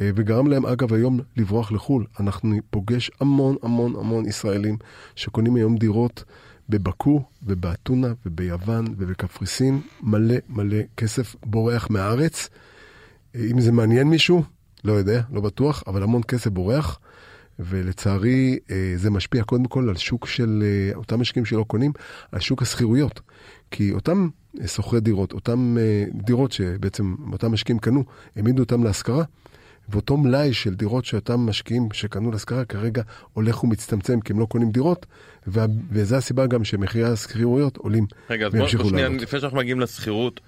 אה, 0.00 0.10
וגרם 0.14 0.46
להם 0.46 0.66
אגב 0.66 0.94
היום 0.94 1.20
לברוח 1.36 1.72
לחו"ל. 1.72 2.06
אנחנו 2.20 2.56
פוגש 2.70 3.10
המון 3.20 3.56
המון 3.62 3.96
המון 3.96 4.26
ישראלים 4.26 4.76
שקונים 5.16 5.56
היום 5.56 5.76
דירות 5.76 6.24
בבקו 6.68 7.22
ובאתונה 7.42 8.12
וביוון 8.26 8.84
ובקפריסין, 8.98 9.80
מלא 10.02 10.36
מלא 10.48 10.78
כסף 10.96 11.36
בורח 11.46 11.90
מהארץ. 11.90 12.48
אה, 13.34 13.40
אם 13.50 13.60
זה 13.60 13.72
מעניין 13.72 14.08
מישהו, 14.08 14.42
לא 14.84 14.92
יודע, 14.92 15.22
לא 15.32 15.40
בטוח, 15.40 15.82
אבל 15.86 16.02
המון 16.02 16.22
כסף 16.22 16.50
בורח. 16.50 16.98
ולצערי 17.64 18.58
אה, 18.70 18.92
זה 18.96 19.10
משפיע 19.10 19.44
קודם 19.44 19.64
כל 19.64 19.88
על 19.88 19.96
שוק 19.96 20.26
של 20.26 20.62
אה, 20.62 20.94
אותם 20.94 21.20
משקיעים 21.20 21.44
שלא 21.44 21.64
קונים, 21.68 21.92
על 22.32 22.40
שוק 22.40 22.62
השכירויות. 22.62 23.20
כי 23.70 23.92
אותם 23.92 24.28
אה, 24.60 24.68
שוכרי 24.68 25.00
דירות, 25.00 25.32
אותם 25.32 25.76
דירות 26.14 26.52
שבעצם 26.52 27.14
אותם 27.32 27.52
משקיעים 27.52 27.78
קנו, 27.78 28.04
העמידו 28.36 28.62
אותם 28.62 28.84
להשכרה. 28.84 29.24
ואותו 29.88 30.16
מלאי 30.16 30.52
של 30.52 30.74
דירות 30.74 31.04
שאותם 31.04 31.40
משקיעים 31.40 31.88
שקנו 31.92 32.30
להשכרה 32.30 32.64
כרגע 32.64 33.02
הולך 33.32 33.64
ומצטמצם 33.64 34.20
כי 34.20 34.32
הם 34.32 34.40
לא 34.40 34.44
קונים 34.44 34.70
דירות, 34.70 35.06
וזו 35.90 36.16
הסיבה 36.16 36.46
גם 36.46 36.64
שמחירי 36.64 37.04
השכירויות 37.04 37.76
עולים 37.76 38.06
רגע, 38.30 38.46
אז 38.46 38.52
בוא, 38.52 38.66
בוא 38.76 38.88
שנייה, 38.88 39.08
לפני 39.08 39.40
שאנחנו 39.40 39.58
מגיעים 39.58 39.80
לשכירות, 39.80 40.40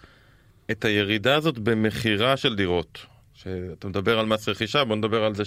את 0.70 0.84
הירידה 0.84 1.36
הזאת 1.36 1.58
במכירה 1.58 2.36
של 2.36 2.56
דירות, 2.56 2.98
שאתה 3.34 3.88
מדבר 3.88 4.18
על 4.18 4.26
מס 4.26 4.48
רכישה, 4.48 4.84
בוא 4.84 4.96
נדבר 4.96 5.24
על 5.24 5.34
זה 5.34 5.44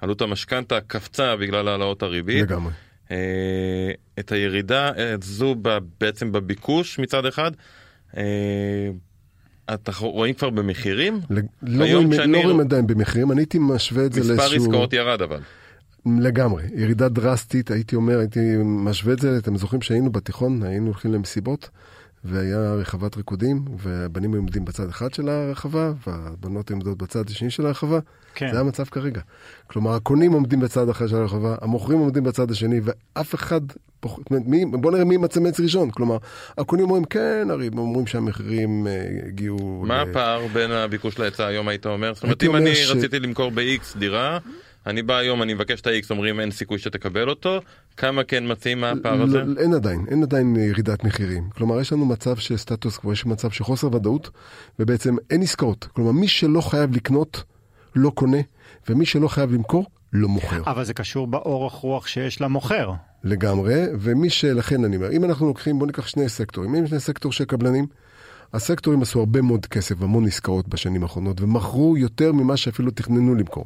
שעלות 0.00 0.22
המשכנתה 0.22 0.80
קפצה 0.80 1.36
בגלל 1.36 1.68
העלאות 1.68 2.02
הריבית. 2.02 2.42
לגמרי. 2.42 2.72
אה, 3.10 3.90
את 4.18 4.32
הירידה 4.32 4.90
הזו 5.14 5.54
בעצם 6.00 6.32
בביקוש 6.32 6.98
מצד 6.98 7.26
אחד. 7.26 7.50
אה, 8.16 8.90
אתה 9.74 9.92
רואים 10.00 10.34
כבר 10.34 10.50
במחירים? 10.50 11.20
לא 11.62 11.84
רואים, 11.92 12.12
לא 12.12 12.42
רואים 12.42 12.60
עדיין 12.60 12.86
במחירים, 12.86 13.32
אני 13.32 13.40
הייתי 13.40 13.58
משווה 13.60 14.06
את 14.06 14.12
זה 14.12 14.20
לאיזשהו... 14.20 14.36
מספר 14.36 14.56
עסקאות 14.56 14.92
ירד 14.92 15.22
אבל. 15.22 15.40
לגמרי, 16.06 16.62
ירידה 16.74 17.08
דרסטית, 17.08 17.70
הייתי 17.70 17.96
אומר, 17.96 18.18
הייתי 18.18 18.40
משווה 18.64 19.12
את 19.12 19.18
זה, 19.18 19.38
אתם 19.38 19.56
זוכרים 19.56 19.82
שהיינו 19.82 20.12
בתיכון, 20.12 20.62
היינו 20.62 20.86
הולכים 20.86 21.12
למסיבות, 21.12 21.70
והיה 22.24 22.74
רחבת 22.74 23.16
ריקודים, 23.16 23.64
והבנים 23.78 24.32
היו 24.32 24.40
עומדים 24.40 24.64
בצד 24.64 24.88
אחד 24.88 25.14
של 25.14 25.28
הרחבה, 25.28 25.92
והבנות 26.06 26.68
היו 26.68 26.76
עומדות 26.76 26.98
בצד 26.98 27.30
השני 27.30 27.50
של 27.50 27.66
הרחבה. 27.66 27.98
כן. 28.34 28.52
זה 28.52 28.60
המצב 28.60 28.84
כרגע. 28.84 29.20
כלומר, 29.66 29.94
הקונים 29.94 30.32
עומדים 30.32 30.60
בצד 30.60 30.88
אחר 30.88 31.06
של 31.06 31.16
הרחבה, 31.16 31.56
המוכרים 31.60 31.98
עומדים 31.98 32.24
בצד 32.24 32.50
השני, 32.50 32.80
ואף 32.84 33.34
אחד, 33.34 33.60
פח... 34.00 34.10
מי, 34.30 34.64
בוא 34.66 34.92
נראה 34.92 35.04
מי 35.04 35.14
ימצא 35.14 35.40
מעץ 35.40 35.60
ראשון. 35.60 35.90
כלומר, 35.90 36.16
הקונים 36.58 36.84
אומרים, 36.84 37.04
כן, 37.04 37.48
הרי 37.50 37.66
הם 37.66 37.78
אומרים 37.78 38.06
שהמחירים 38.06 38.86
אה, 38.86 39.06
הגיעו... 39.26 39.84
מה 39.86 40.04
ל... 40.04 40.10
הפער 40.10 40.46
בין 40.52 40.70
הביקוש 40.70 41.18
להיצע 41.18 41.46
היום, 41.46 41.68
היית 41.68 41.86
אומר? 41.86 42.14
זאת 42.14 42.22
אומרת, 42.22 42.42
אם 42.42 42.56
אני 42.56 42.74
ש... 42.74 42.90
רציתי 42.90 43.20
למכור 43.20 43.50
ב-X 43.50 43.98
דירה... 43.98 44.38
אני 44.86 45.02
בא 45.02 45.16
היום, 45.16 45.42
אני 45.42 45.54
מבקש 45.54 45.80
את 45.80 45.86
ה-X, 45.86 46.06
אומרים 46.10 46.40
אין 46.40 46.50
סיכוי 46.50 46.78
שתקבל 46.78 47.28
אותו, 47.28 47.60
כמה 47.96 48.24
כן 48.24 48.52
מציעים 48.52 48.80
מהפער 48.80 49.22
הזה? 49.22 49.38
לא, 49.38 49.60
אין 49.60 49.74
עדיין, 49.74 50.04
אין 50.08 50.22
עדיין 50.22 50.56
ירידת 50.56 51.04
מחירים. 51.04 51.50
כלומר, 51.56 51.80
יש 51.80 51.92
לנו 51.92 52.06
מצב 52.06 52.36
של 52.36 52.56
סטטוס 52.56 52.96
קוו, 52.96 53.12
יש 53.12 53.26
מצב 53.26 53.50
של 53.50 53.64
חוסר 53.64 53.94
ודאות, 53.94 54.30
ובעצם 54.78 55.16
אין 55.30 55.42
עסקאות. 55.42 55.88
כלומר, 55.92 56.12
מי 56.12 56.28
שלא 56.28 56.60
חייב 56.60 56.96
לקנות, 56.96 57.42
לא 57.96 58.10
קונה, 58.10 58.40
ומי 58.88 59.06
שלא 59.06 59.28
חייב 59.28 59.52
למכור, 59.52 59.86
לא 60.12 60.28
מוכר. 60.28 60.62
אבל 60.66 60.84
זה 60.84 60.94
קשור 60.94 61.26
באורך 61.26 61.72
רוח 61.72 62.06
שיש 62.06 62.40
למוכר. 62.40 62.92
לגמרי, 63.24 63.84
ומי 64.00 64.30
שלכן 64.30 64.84
אני 64.84 64.96
אומר, 64.96 65.12
אם 65.12 65.24
אנחנו 65.24 65.46
לוקחים, 65.46 65.78
בואו 65.78 65.86
ניקח 65.86 66.06
שני 66.06 66.28
סקטורים. 66.28 66.74
אם 66.74 66.86
שני 66.86 67.00
סקטור 67.00 67.32
של 67.32 67.44
קבלנים, 67.44 67.86
הסקטורים 68.52 69.02
עשו 69.02 69.18
הרבה 69.18 69.42
מאוד 69.42 69.66
כסף, 69.66 70.02
המון 70.02 70.26
עסקאות 70.26 70.68
בשנים 70.68 71.02
האחרונות, 71.02 71.40
ומכרו 71.40 71.96
יותר 71.96 72.32
ממה 72.32 72.56
שאפילו 72.56 72.90
תכננו 72.90 73.34
למכור. 73.34 73.64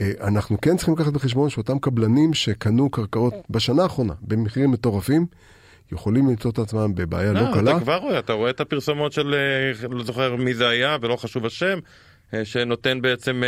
אה, 0.00 0.12
אנחנו 0.20 0.60
כן 0.60 0.76
צריכים 0.76 0.94
לקחת 0.94 1.12
בחשבון 1.12 1.50
שאותם 1.50 1.78
קבלנים 1.78 2.34
שקנו 2.34 2.90
קרקעות 2.90 3.34
בשנה 3.50 3.82
האחרונה 3.82 4.14
במחירים 4.22 4.70
מטורפים, 4.70 5.26
יכולים 5.92 6.28
למצוא 6.28 6.50
את 6.50 6.58
עצמם 6.58 6.94
בבעיה 6.94 7.32
לא, 7.32 7.40
לא 7.40 7.54
קלה. 7.54 7.70
אתה 7.70 7.80
כבר 7.80 7.96
רואה, 7.96 8.18
אתה 8.18 8.32
רואה 8.32 8.50
את 8.50 8.60
הפרסומות 8.60 9.12
של, 9.12 9.34
אה, 9.34 9.88
לא 9.88 10.04
זוכר 10.04 10.36
מי 10.36 10.54
זה 10.54 10.68
היה 10.68 10.96
ולא 11.00 11.16
חשוב 11.16 11.46
השם, 11.46 11.78
שנותן 12.44 13.02
בעצם, 13.02 13.42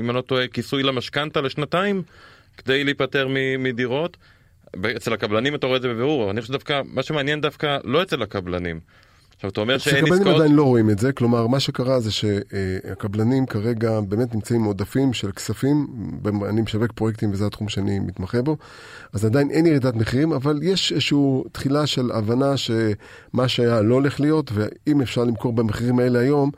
אם 0.00 0.10
אני 0.10 0.16
לא 0.16 0.20
טועה, 0.20 0.48
כיסוי 0.48 0.82
למשכנתה 0.82 1.40
לשנתיים 1.40 2.02
כדי 2.56 2.84
להיפטר 2.84 3.28
מדירות. 3.58 4.16
אצל 4.96 5.12
הקבלנים 5.12 5.54
אתה 5.54 5.66
רואה 5.66 5.76
את 5.76 5.82
זה 5.82 5.88
בבירור, 5.88 6.30
אני 6.30 6.40
חושב 6.40 6.52
שדווקא, 6.52 6.80
מה 6.84 7.02
שמעניין 7.02 7.40
דווקא 7.40 7.78
לא 7.84 8.02
אצל 8.02 8.22
הקבלנים. 8.22 8.80
עכשיו, 9.36 9.50
אתה 9.50 9.60
אומר 9.60 9.78
שאין 9.78 9.96
עסקאות... 9.96 10.20
הקבלנים 10.20 10.40
עדיין 10.40 10.54
לא 10.54 10.62
רואים 10.62 10.90
את 10.90 10.98
זה, 10.98 11.12
כלומר, 11.12 11.46
מה 11.46 11.60
שקרה 11.60 12.00
זה 12.00 12.10
שהקבלנים 12.12 13.46
כרגע 13.46 14.00
באמת 14.00 14.34
נמצאים 14.34 14.64
עודפים 14.64 15.12
של 15.12 15.32
כספים, 15.32 15.86
אני 16.48 16.60
משווק 16.60 16.92
פרויקטים 16.92 17.30
וזה 17.32 17.46
התחום 17.46 17.68
שאני 17.68 17.98
מתמחה 17.98 18.42
בו, 18.42 18.56
אז 19.12 19.24
עדיין 19.24 19.50
אין 19.50 19.66
ירידת 19.66 19.94
מחירים, 19.94 20.32
אבל 20.32 20.58
יש 20.62 20.92
איזושהי 20.92 21.18
תחילה 21.52 21.86
של 21.86 22.10
הבנה 22.12 22.56
שמה 22.56 23.48
שהיה 23.48 23.82
לא 23.82 23.94
הולך 23.94 24.20
להיות, 24.20 24.50
ואם 24.54 25.00
אפשר 25.00 25.24
למכור 25.24 25.52
במחירים 25.52 25.98
האלה 25.98 26.18
היום, 26.18 26.50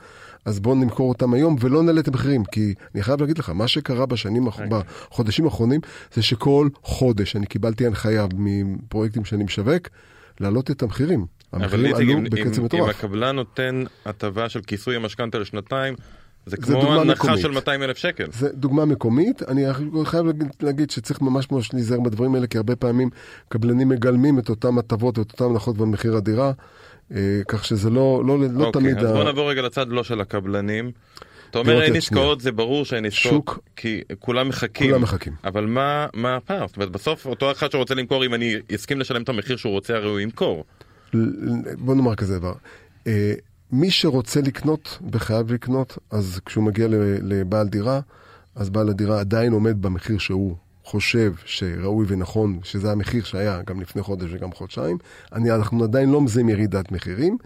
אז 0.44 0.60
בואו 0.60 0.74
נמכור 0.74 1.08
אותם 1.08 1.34
היום 1.34 1.56
ולא 1.60 1.82
נעלה 1.82 2.00
את 2.00 2.08
המחירים. 2.08 2.44
כי 2.44 2.74
אני 2.94 3.02
חייב 3.02 3.20
להגיד 3.20 3.38
לך, 3.38 3.50
מה 3.50 3.68
שקרה 3.68 4.06
בשנים, 4.06 4.48
okay. 4.48 4.62
בחודשים 4.68 5.44
האחרונים, 5.44 5.80
זה 6.14 6.22
שכל 6.22 6.68
חודש 6.82 7.36
אני 7.36 7.46
קיבלתי 7.46 7.86
הנחיה 7.86 8.26
מפרויקטים 8.36 9.24
שאני 9.24 9.44
משווק, 9.44 9.88
להעלות 10.40 10.70
את 10.70 10.82
המחירים. 10.82 11.26
המחירים 11.52 11.94
עלו 11.94 12.22
בקצב 12.30 12.62
מטורף. 12.62 12.84
אם 12.84 12.90
הקבלן 12.90 13.36
נותן 13.36 13.84
הטבה 14.06 14.48
של 14.48 14.60
כיסוי 14.60 14.96
המשכנתה 14.96 15.38
לשנתיים, 15.38 15.94
זה 16.46 16.56
כמו 16.56 17.00
הנחה 17.00 17.38
של 17.38 17.50
200 17.50 17.82
אלף 17.82 17.96
שקל. 17.96 18.24
זה 18.32 18.48
דוגמה 18.52 18.84
מקומית. 18.84 19.42
אני 19.42 19.64
חייב 20.04 20.26
להגיד, 20.26 20.48
להגיד 20.60 20.90
שצריך 20.90 21.20
ממש 21.20 21.50
ממש 21.50 21.74
להיזהר 21.74 22.00
בדברים 22.00 22.34
האלה, 22.34 22.46
כי 22.46 22.56
הרבה 22.56 22.76
פעמים 22.76 23.10
קבלנים 23.48 23.88
מגלמים 23.88 24.38
את 24.38 24.48
אותן 24.48 24.78
הטבות 24.78 25.18
ואת 25.18 25.32
אותן 25.32 25.44
הנחות 25.44 25.76
במחיר 25.76 26.16
הדירה, 26.16 26.52
כך 27.48 27.64
שזה 27.64 27.90
לא, 27.90 28.22
לא, 28.26 28.38
לא 28.38 28.64
אוקיי, 28.64 28.82
תמיד... 28.82 28.98
אז 28.98 29.10
ה... 29.10 29.12
בוא 29.12 29.24
נעבור 29.24 29.50
רגע 29.50 29.62
לצד 29.62 29.88
לא 29.88 30.04
של 30.04 30.20
הקבלנים. 30.20 30.90
אתה 31.50 31.58
אומר 31.58 31.82
אין 31.82 31.96
עסקאות, 31.96 32.40
זה 32.40 32.52
ברור 32.52 32.84
שאין 32.84 33.04
עסקאות, 33.04 33.50
כי 33.76 34.00
כולם 34.18 34.48
מחכים. 34.48 34.90
כולם 34.90 35.02
מחכים. 35.02 35.32
אבל 35.44 35.66
מה, 35.66 36.06
מה 36.14 36.36
הפער? 36.36 36.66
זאת 36.66 36.76
אומרת, 36.76 36.90
בסוף 36.90 37.26
אותו 37.26 37.50
אחד 37.50 37.72
שרוצה 37.72 37.94
למכור, 37.94 38.26
אם 38.26 38.34
אני 38.34 38.54
אסכים 38.74 39.00
לשלם 39.00 39.22
את 39.22 39.28
המחיר 39.28 39.56
שהוא 39.56 39.72
רוצה, 39.72 39.96
הרי 39.96 40.08
הוא 40.08 40.20
ימכור. 40.20 40.64
בוא 41.78 41.94
נאמר 41.94 42.14
כזה 42.14 42.38
דבר. 42.38 42.52
אה, 43.06 43.34
מי 43.72 43.90
שרוצה 43.90 44.40
לקנות 44.40 44.98
וחייב 45.12 45.52
לקנות, 45.52 45.98
אז 46.10 46.40
כשהוא 46.46 46.64
מגיע 46.64 46.88
לבעל 47.22 47.68
דירה, 47.68 48.00
אז 48.54 48.70
בעל 48.70 48.88
הדירה 48.88 49.20
עדיין 49.20 49.52
עומד 49.52 49.82
במחיר 49.82 50.18
שהוא 50.18 50.56
חושב 50.92 51.32
שראוי 51.44 52.06
ונכון, 52.08 52.58
שזה 52.62 52.92
המחיר 52.92 53.24
שהיה 53.24 53.60
גם 53.66 53.80
לפני 53.80 54.02
חודש 54.02 54.30
וגם 54.32 54.52
חודשיים. 54.52 54.98
אני, 55.32 55.52
אנחנו 55.52 55.84
עדיין 55.84 56.10
לא 56.10 56.20
מזהים 56.20 56.48
ירידת 56.48 56.92
מחירים. 56.92 57.36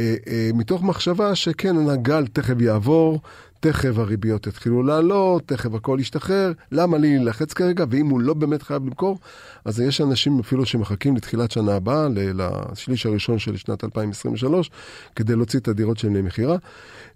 אה, 0.00 0.14
אה, 0.26 0.50
מתוך 0.54 0.82
מחשבה 0.82 1.34
שכן, 1.34 1.88
הגל 1.88 2.26
תכף 2.26 2.60
יעבור, 2.60 3.20
תכף 3.60 3.98
הריביות 3.98 4.46
יתחילו 4.46 4.82
לעלות, 4.82 5.42
תכף 5.46 5.74
הכל 5.74 5.98
ישתחרר, 6.00 6.52
למה 6.72 6.98
לי 6.98 7.16
להילחץ 7.16 7.52
כרגע? 7.52 7.84
ואם 7.90 8.06
הוא 8.06 8.20
לא 8.20 8.34
באמת 8.34 8.62
חייב 8.62 8.86
למכור, 8.86 9.18
אז 9.64 9.80
יש 9.80 10.00
אנשים 10.00 10.38
אפילו 10.38 10.66
שמחכים 10.66 11.16
לתחילת 11.16 11.50
שנה 11.50 11.74
הבאה, 11.74 12.08
לשליש 12.14 13.06
הראשון 13.06 13.38
של 13.38 13.56
שנת 13.56 13.84
2023, 13.84 14.70
כדי 15.16 15.36
להוציא 15.36 15.58
את 15.58 15.68
הדירות 15.68 15.98
שלהם 15.98 16.14
למכירה. 16.14 16.56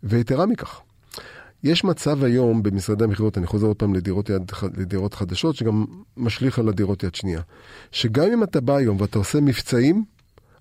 ויתרה 0.03 0.47
מכך, 0.47 0.81
יש 1.64 1.85
מצב 1.85 2.25
היום 2.25 2.62
במשרדי 2.62 3.05
המכירות, 3.05 3.38
אני 3.38 3.47
חוזר 3.47 3.66
עוד 3.66 3.77
פעם 3.77 3.94
לדירות, 3.94 4.31
יד, 4.31 4.53
לדירות 4.77 5.14
חדשות, 5.14 5.57
שגם 5.57 5.85
משליך 6.16 6.59
על 6.59 6.68
הדירות 6.68 7.03
יד 7.03 7.14
שנייה. 7.14 7.40
שגם 7.92 8.25
אם 8.33 8.42
אתה 8.42 8.61
בא 8.61 8.77
היום 8.77 9.01
ואתה 9.01 9.18
עושה 9.18 9.40
מבצעים, 9.40 10.05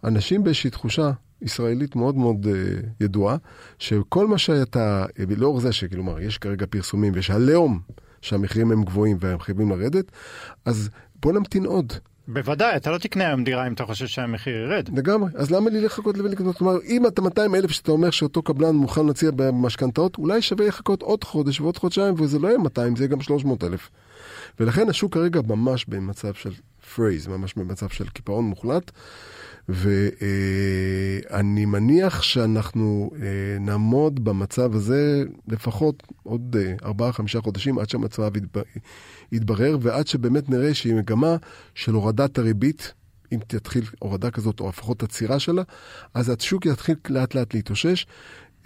אנשים 0.03 0.43
באיזושהי 0.43 0.69
תחושה 0.69 1.11
ישראלית 1.41 1.95
מאוד 1.95 2.15
מאוד 2.15 2.45
uh, 2.45 2.85
ידועה, 3.01 3.37
שכל 3.79 4.27
מה 4.27 4.37
שאתה, 4.37 5.05
לאור 5.37 5.59
זה 5.59 5.71
שכלומר, 5.71 6.19
יש 6.19 6.37
כרגע 6.37 6.65
פרסומים 6.69 7.13
ויש 7.15 7.31
הלאום 7.31 7.79
שהמחירים 8.21 8.71
הם 8.71 8.83
גבוהים 8.83 9.17
והם 9.19 9.39
חייבים 9.39 9.69
לרדת, 9.69 10.11
אז 10.65 10.89
בוא 11.21 11.33
נמתין 11.33 11.65
עוד. 11.65 11.93
בוודאי, 12.27 12.75
אתה 12.75 12.91
לא 12.91 12.97
תקנה 12.97 13.27
היום 13.27 13.43
דירה 13.43 13.67
אם 13.67 13.73
אתה 13.73 13.85
חושב 13.85 14.07
שהמחיר 14.07 14.55
ירד. 14.55 14.89
לגמרי, 14.97 15.29
אז 15.35 15.51
למה 15.51 15.69
לי 15.69 15.81
לחכות 15.81 16.17
ולקנות? 16.17 16.57
כלומר, 16.57 16.77
אם 16.85 17.07
את 17.07 17.21
ה-200 17.21 17.55
אלף 17.55 17.71
שאתה 17.71 17.91
אומר 17.91 18.09
שאותו 18.09 18.41
קבלן 18.41 18.75
מוכן 18.75 19.05
להציע 19.05 19.31
במשכנתאות, 19.35 20.17
אולי 20.17 20.41
שווה 20.41 20.67
לחכות 20.67 21.01
עוד 21.01 21.23
חודש 21.23 21.61
ועוד 21.61 21.77
חודשיים, 21.77 22.13
וזה 22.17 22.39
לא 22.39 22.47
יהיה 22.47 22.57
200, 22.57 22.95
זה 22.95 23.03
יהיה 23.03 23.11
גם 23.11 23.21
300 23.21 23.63
אלף. 23.63 23.89
ולכן 24.59 24.89
השוק 24.89 25.13
כרגע 25.13 25.41
ממש 25.47 25.85
במצב 25.85 26.33
של 26.33 26.51
freeze, 26.95 27.27
ממש 27.27 27.53
במצב 27.53 27.89
של 27.89 28.09
קיפאון 28.09 28.45
מוחלט. 28.45 28.91
ואני 29.69 31.65
מניח 31.65 32.21
שאנחנו 32.21 33.11
אה, 33.15 33.59
נעמוד 33.59 34.23
במצב 34.23 34.75
הזה 34.75 35.23
לפחות 35.47 36.03
עוד 36.23 36.55
אה, 36.59 36.73
ארבעה-חמישה 36.83 37.41
חודשים 37.41 37.79
עד 37.79 37.89
שהמצב 37.89 38.31
יתברר, 39.31 39.77
ועד 39.81 40.07
שבאמת 40.07 40.49
נראה 40.49 40.73
שהיא 40.73 40.95
מגמה 40.95 41.35
של 41.75 41.93
הורדת 41.93 42.37
הריבית. 42.37 42.93
אם 43.31 43.39
תתחיל 43.47 43.85
הורדה 43.99 44.31
כזאת, 44.31 44.59
או 44.59 44.69
לפחות 44.69 45.03
עצירה 45.03 45.39
שלה, 45.39 45.61
אז 46.13 46.29
השוק 46.29 46.65
יתחיל 46.65 46.95
לאט 47.09 47.35
לאט 47.35 47.53
להתאושש. 47.53 48.05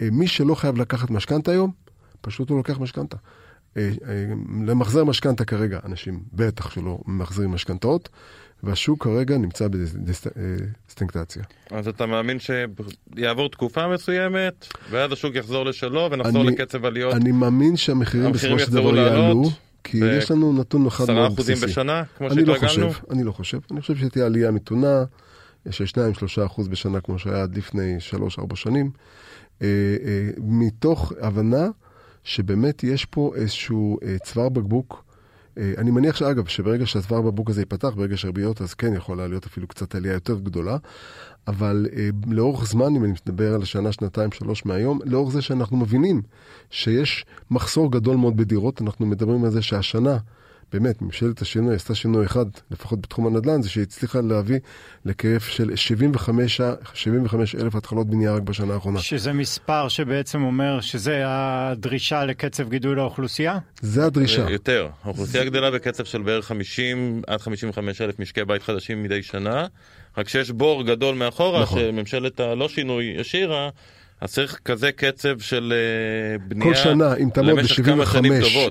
אה, 0.00 0.08
מי 0.12 0.26
שלא 0.26 0.54
חייב 0.54 0.76
לקחת 0.76 1.10
משכנתה 1.10 1.50
היום, 1.50 1.70
פשוט 2.20 2.50
הוא 2.50 2.56
לוקח 2.56 2.78
משכנתה. 2.78 3.16
למחזר 4.66 5.04
משכנתה 5.04 5.44
כרגע, 5.44 5.78
אנשים 5.84 6.20
בטח 6.32 6.70
שלא 6.70 6.98
ממחזרים 7.06 7.50
משכנתאות, 7.50 8.08
והשוק 8.62 9.04
כרגע 9.04 9.38
נמצא 9.38 9.68
בדיסטינקטציה. 9.68 11.42
אז 11.70 11.88
אתה 11.88 12.06
מאמין 12.06 12.38
שיעבור 12.38 13.48
תקופה 13.48 13.88
מסוימת, 13.88 14.66
ואז 14.90 15.12
השוק 15.12 15.34
יחזור 15.34 15.64
לשלו 15.64 16.08
ונחזור 16.12 16.42
אני, 16.42 16.50
לקצב 16.50 16.84
עליות? 16.84 17.14
אני 17.14 17.32
מאמין 17.32 17.76
שהמחירים 17.76 18.32
בסופו 18.32 18.58
של 18.58 18.72
דבר 18.72 18.96
יעלו. 18.96 19.50
כי 19.84 19.98
יש 20.18 20.30
לנו 20.30 20.52
נתון 20.52 20.86
אחד 20.86 21.10
מאוד 21.10 21.36
בסיסי. 21.36 21.64
10% 21.64 21.68
בשנה, 21.68 22.02
כמו 22.18 22.30
שהתרגלנו? 22.30 22.52
אני 22.52 22.62
לא 22.62 22.68
חושב, 22.68 22.90
אני 23.10 23.24
לא 23.24 23.32
חושב. 23.32 23.58
אני 23.70 23.80
חושב 23.80 23.96
שתהיה 23.96 24.26
עלייה 24.26 24.50
מתונה 24.50 25.04
של 25.70 25.84
2-3% 25.84 26.68
בשנה, 26.68 27.00
כמו 27.00 27.18
שהיה 27.18 27.42
עד 27.42 27.56
לפני 27.56 27.96
3-4 28.52 28.56
שנים, 28.56 28.90
אה, 29.62 29.66
אה, 30.04 30.30
מתוך 30.38 31.12
הבנה 31.20 31.68
שבאמת 32.24 32.84
יש 32.84 33.04
פה 33.04 33.32
איזשהו 33.34 33.98
אה, 34.02 34.16
צוואר 34.18 34.48
בקבוק. 34.48 35.04
אה, 35.58 35.72
אני 35.78 35.90
מניח 35.90 36.16
שאגב, 36.16 36.46
שברגע 36.46 36.86
שהצוואר 36.86 37.20
בבוק 37.20 37.50
הזה 37.50 37.60
ייפתח, 37.60 37.88
ברגע 37.96 38.16
שהריביות, 38.16 38.62
אז 38.62 38.74
כן 38.74 38.94
יכולה 38.94 39.28
להיות 39.28 39.46
אפילו 39.46 39.66
קצת 39.68 39.94
עלייה 39.94 40.14
יותר 40.14 40.38
גדולה. 40.38 40.76
אבל 41.48 41.86
אה, 41.96 42.08
לאורך 42.26 42.66
זמן, 42.66 42.96
אם 42.96 43.04
אני 43.04 43.12
מדבר 43.26 43.54
על 43.54 43.64
שנה, 43.64 43.92
שנתיים, 43.92 44.32
שלוש 44.32 44.66
מהיום, 44.66 45.00
לאורך 45.04 45.32
זה 45.32 45.42
שאנחנו 45.42 45.76
מבינים 45.76 46.22
שיש 46.70 47.24
מחסור 47.50 47.92
גדול 47.92 48.16
מאוד 48.16 48.36
בדירות, 48.36 48.82
אנחנו 48.82 49.06
מדברים 49.06 49.44
על 49.44 49.50
זה 49.50 49.62
שהשנה, 49.62 50.18
באמת, 50.72 51.02
ממשלת 51.02 51.42
השינוי 51.42 51.74
עשתה 51.74 51.94
שינוי 51.94 52.26
אחד, 52.26 52.44
לפחות 52.70 53.00
בתחום 53.00 53.26
הנדל"ן, 53.26 53.62
זה 53.62 53.68
שהיא 53.68 53.82
הצליחה 53.82 54.20
להביא 54.20 54.58
לכיף 55.04 55.48
של 55.48 55.76
75, 55.76 56.60
75 56.94 57.54
אלף 57.54 57.74
התחלות 57.74 58.06
בנייה 58.06 58.34
רק 58.34 58.42
בשנה 58.42 58.74
האחרונה. 58.74 59.00
שזה 59.00 59.32
מספר 59.32 59.88
שבעצם 59.88 60.42
אומר 60.42 60.80
שזה 60.80 61.22
הדרישה 61.26 62.24
לקצב 62.24 62.68
גידול 62.68 63.00
האוכלוסייה? 63.00 63.58
זה 63.80 64.06
הדרישה. 64.06 64.50
יותר. 64.50 64.88
האוכלוסייה 65.04 65.44
זה... 65.44 65.50
גדלה 65.50 65.70
בקצב 65.70 66.04
של 66.04 66.22
בערך 66.22 66.44
50 66.44 67.22
עד 67.26 67.40
55 67.40 68.00
אלף 68.00 68.18
משקי 68.18 68.44
בית 68.44 68.62
חדשים 68.62 69.02
מדי 69.02 69.22
שנה, 69.22 69.66
רק 70.18 70.28
שיש 70.28 70.50
בור 70.50 70.82
גדול 70.82 71.14
מאחורה, 71.14 71.62
נכון. 71.62 71.78
שממשלת 71.80 72.40
הלא 72.40 72.68
שינוי 72.68 73.16
השאירה. 73.20 73.70
אז 74.22 74.32
צריך 74.32 74.60
כזה 74.64 74.92
קצב 74.92 75.38
של 75.38 75.72
אה, 75.72 76.38
בנייה 76.38 76.74
כל 76.74 76.74
שנה, 76.74 77.14
אם 77.14 77.28
תעמוד 77.34 77.58
ב-75 77.58 78.16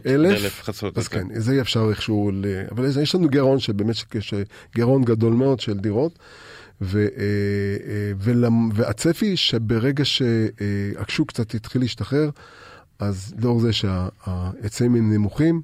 אלף, 0.06 0.70
אז 0.96 1.08
כן, 1.08 1.28
זה 1.34 1.62
אפשר 1.62 1.88
איכשהו, 1.90 2.32
ל... 2.34 2.46
אבל 2.72 3.02
יש 3.02 3.16
לנו 3.16 3.30
גירעון 3.30 3.60
שבאמת 3.60 3.96
יש 4.16 4.34
גירעון 4.76 5.04
גדול 5.04 5.34
מאוד 5.34 5.60
של 5.60 5.78
דירות, 5.78 6.20
ו, 6.82 7.00
אה, 7.00 7.06
אה, 7.18 8.12
ולמ... 8.18 8.70
והצפי 8.74 9.38
שברגע 9.38 10.04
שהשוק 10.06 11.28
קצת 11.28 11.54
יתחיל 11.54 11.82
להשתחרר, 11.82 12.30
אז 13.00 13.34
לאור 13.40 13.60
זה 13.60 13.74
שההיצעים 13.74 14.96
הם 14.96 15.14
נמוכים, 15.14 15.62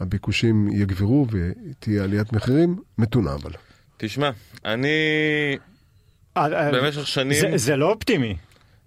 הביקושים 0.00 0.68
יגברו 0.72 1.26
ותהיה 1.30 2.04
עליית 2.04 2.32
מחירים, 2.32 2.76
מתונה 2.98 3.34
אבל. 3.34 3.50
תשמע, 3.96 4.30
אני 4.64 4.88
במשך 6.36 7.06
שנים... 7.06 7.40
זה, 7.40 7.50
זה 7.56 7.76
לא 7.76 7.90
אופטימי. 7.90 8.36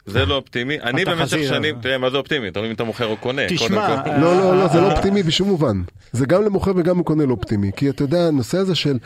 זה 0.08 0.26
לא 0.26 0.36
אופטימי. 0.36 0.82
אני 0.82 1.06
במשך 1.06 1.38
שנים, 1.48 1.76
תראה 1.82 1.98
מה 1.98 2.10
זה 2.10 2.18
אופטימי, 2.18 2.52
תלוי 2.52 2.68
אם 2.68 2.74
אתה 2.74 2.84
מוכר 2.84 3.06
או 3.06 3.18
קונה. 3.18 3.42
תשמע, 3.50 4.04
לא, 4.22 4.38
לא, 4.38 4.58
לא, 4.58 4.68
זה 4.68 4.82
לא 4.82 4.92
אופטימי 4.92 5.24
בשום 5.24 5.48
מובן. 5.48 5.82
זה 6.12 6.26
גם 6.26 6.44
למוכר 6.44 6.72
וגם 6.76 7.00
לקונה 7.00 7.26
לא 7.26 7.32
אופטימי. 7.32 7.72
כי 7.76 7.90
אתה 7.90 8.04
יודע, 8.04 8.28
הנושא 8.28 8.58
הזה 8.58 8.76
של 8.76 8.98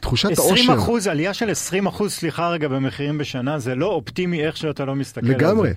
תחושת 0.00 0.38
העושר... 0.38 0.54
20 0.54 0.70
אחוז, 0.70 1.06
עלייה 1.06 1.34
של 1.34 1.50
20 1.50 1.86
אחוז, 1.86 2.12
סליחה 2.12 2.50
רגע, 2.50 2.68
במחירים 2.68 3.18
בשנה, 3.18 3.58
זה 3.58 3.74
לא 3.74 3.86
אופטימי 3.86 4.46
איך 4.46 4.56
שאתה 4.56 4.84
לא 4.84 4.94
מסתכל 4.94 5.26
על 5.26 5.26
זה. 5.26 5.32
לגמרי. 5.38 5.70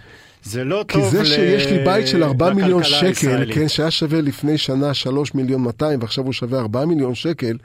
זה 0.44 0.64
לא 0.64 0.86
טוב 0.88 1.02
כי 1.04 1.18
זה 1.18 1.26
שיש 1.26 1.66
לי 1.66 1.86
בית 1.86 2.08
של 2.08 2.24
4 2.24 2.54
מיליון 2.54 2.84
שקל, 2.84 3.54
כן, 3.54 3.68
שהיה 3.68 3.92
שווה 3.92 4.22
לפני 4.22 4.58
שנה 4.58 4.94
3 4.94 5.34
מיליון 5.36 5.62
200 5.64 6.02
ועכשיו 6.02 6.24
הוא 6.24 6.34
שווה 6.34 6.60
4 6.60 6.86
מיליון 6.86 7.16
שקל, 7.16 7.58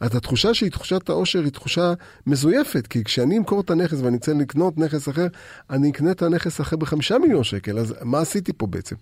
אז 0.00 0.16
התחושה 0.16 0.54
שהיא 0.54 0.70
תחושת 0.70 1.08
העושר 1.08 1.38
היא 1.38 1.52
תחושה 1.52 1.92
מזויפת, 2.26 2.86
כי 2.86 3.04
כשאני 3.04 3.38
אמכור 3.38 3.60
את 3.60 3.70
הנכס 3.70 4.00
ואני 4.02 4.16
אצא 4.16 4.32
לקנות 4.32 4.78
נכס 4.78 5.08
אחר, 5.08 5.26
אני 5.70 5.90
אקנה 5.90 6.10
את 6.10 6.22
הנכס 6.22 6.60
אחר 6.60 6.76
בחמישה 6.76 7.18
מיליון 7.18 7.44
שקל, 7.44 7.78
אז 7.78 7.94
מה 8.02 8.20
עשיתי 8.20 8.52
פה 8.52 8.66
בעצם? 8.66 8.96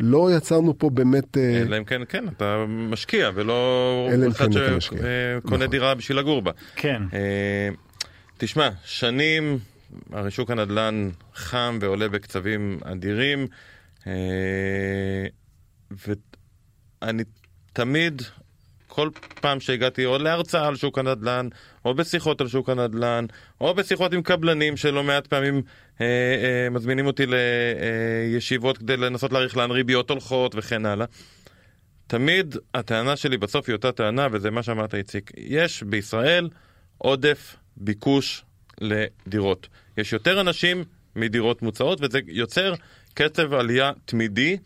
לא 0.00 0.30
יצרנו 0.36 0.78
פה 0.78 0.90
באמת... 0.90 1.36
אה, 1.36 1.62
אלא 1.62 1.78
אם 1.78 1.84
כן, 1.84 2.02
כן, 2.08 2.24
אתה 2.36 2.64
משקיע 2.68 3.30
ולא 3.34 4.08
אחד 4.28 4.54
כן 4.54 4.80
שקונה 4.80 5.40
נכון. 5.44 5.66
דירה 5.66 5.94
בשביל 5.94 6.18
לגור 6.18 6.42
בה. 6.42 6.50
כן. 6.76 7.02
אה, 7.14 7.68
תשמע, 8.38 8.68
שנים 8.84 9.58
הרי 10.12 10.30
שוק 10.30 10.50
הנדל"ן 10.50 11.10
חם 11.34 11.78
ועולה 11.80 12.08
בקצבים 12.08 12.78
אדירים, 12.84 13.46
ואני 17.02 17.22
תמיד, 17.72 18.22
כל 18.86 19.10
פעם 19.40 19.60
שהגעתי 19.60 20.04
או 20.06 20.18
להרצאה 20.18 20.66
על 20.66 20.76
שוק 20.76 20.98
הנדל"ן, 20.98 21.48
או 21.84 21.94
בשיחות 21.94 22.40
על 22.40 22.48
שוק 22.48 22.68
הנדל"ן, 22.68 23.26
או 23.60 23.74
בשיחות 23.74 24.12
עם 24.12 24.22
קבלנים 24.22 24.76
שלא 24.76 25.04
מעט 25.04 25.26
פעמים 25.26 25.62
אה, 26.00 26.06
אה, 26.06 26.70
מזמינים 26.70 27.06
אותי 27.06 27.24
לישיבות 27.26 28.78
כדי 28.78 28.96
לנסות 28.96 29.32
להעריך 29.32 29.56
לאן 29.56 29.70
ריביות 29.70 30.10
הולכות 30.10 30.54
וכן 30.54 30.86
הלאה. 30.86 31.06
תמיד 32.06 32.56
הטענה 32.74 33.16
שלי 33.16 33.38
בסוף 33.38 33.68
היא 33.68 33.74
אותה 33.74 33.92
טענה, 33.92 34.26
וזה 34.32 34.50
מה 34.50 34.62
שאמרת 34.62 34.94
איציק. 34.94 35.30
יש 35.36 35.82
בישראל 35.82 36.48
עודף 36.98 37.56
ביקוש 37.76 38.44
לדירות. 38.80 39.68
יש 39.98 40.12
יותר 40.12 40.40
אנשים 40.40 40.84
מדירות 41.16 41.62
מוצעות, 41.62 41.98
וזה 42.02 42.18
יוצר 42.26 42.74
קצב 43.14 43.54
עלייה 43.54 43.92
תמידי, 44.04 44.56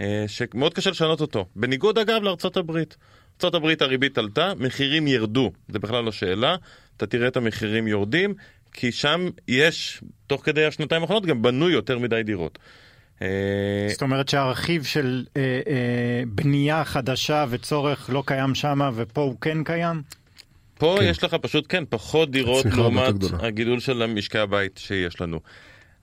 אה, 0.00 0.24
שמאוד 0.26 0.74
קשה 0.74 0.90
לשנות 0.90 1.20
אותו. 1.20 1.46
בניגוד 1.56 1.98
אגב 1.98 2.22
לארצות 2.22 2.56
הברית. 2.56 2.96
ארצות 3.34 3.54
הברית 3.54 3.82
הריבית 3.82 4.18
עלתה, 4.18 4.52
מחירים 4.58 5.06
ירדו, 5.06 5.52
זה 5.68 5.78
בכלל 5.78 6.04
לא 6.04 6.12
שאלה. 6.12 6.56
אתה 6.96 7.06
תראה 7.06 7.28
את 7.28 7.36
המחירים 7.36 7.88
יורדים, 7.88 8.34
כי 8.72 8.92
שם 8.92 9.28
יש, 9.48 10.02
תוך 10.26 10.44
כדי 10.44 10.64
השנתיים 10.64 11.02
האחרונות, 11.02 11.26
גם 11.26 11.42
בנו 11.42 11.70
יותר 11.70 11.98
מדי 11.98 12.22
דירות. 12.22 12.58
אה, 13.22 13.88
זאת 13.90 14.02
אומרת 14.02 14.28
שהרכיב 14.28 14.84
של 14.84 15.24
אה, 15.36 15.42
אה, 15.42 16.22
בנייה 16.26 16.84
חדשה 16.84 17.44
וצורך 17.50 18.10
לא 18.12 18.22
קיים 18.26 18.54
שם 18.54 18.80
ופה 18.94 19.20
הוא 19.20 19.36
כן 19.40 19.64
קיים? 19.64 20.02
פה 20.80 20.96
כן. 20.98 21.04
יש 21.04 21.24
לך 21.24 21.34
פשוט 21.34 21.66
כן 21.68 21.84
פחות 21.88 22.30
דירות 22.30 22.66
לעומת 22.76 23.14
הגידול 23.40 23.80
של 23.80 24.06
משקי 24.06 24.38
הבית 24.38 24.80
שיש 24.82 25.20
לנו. 25.20 25.40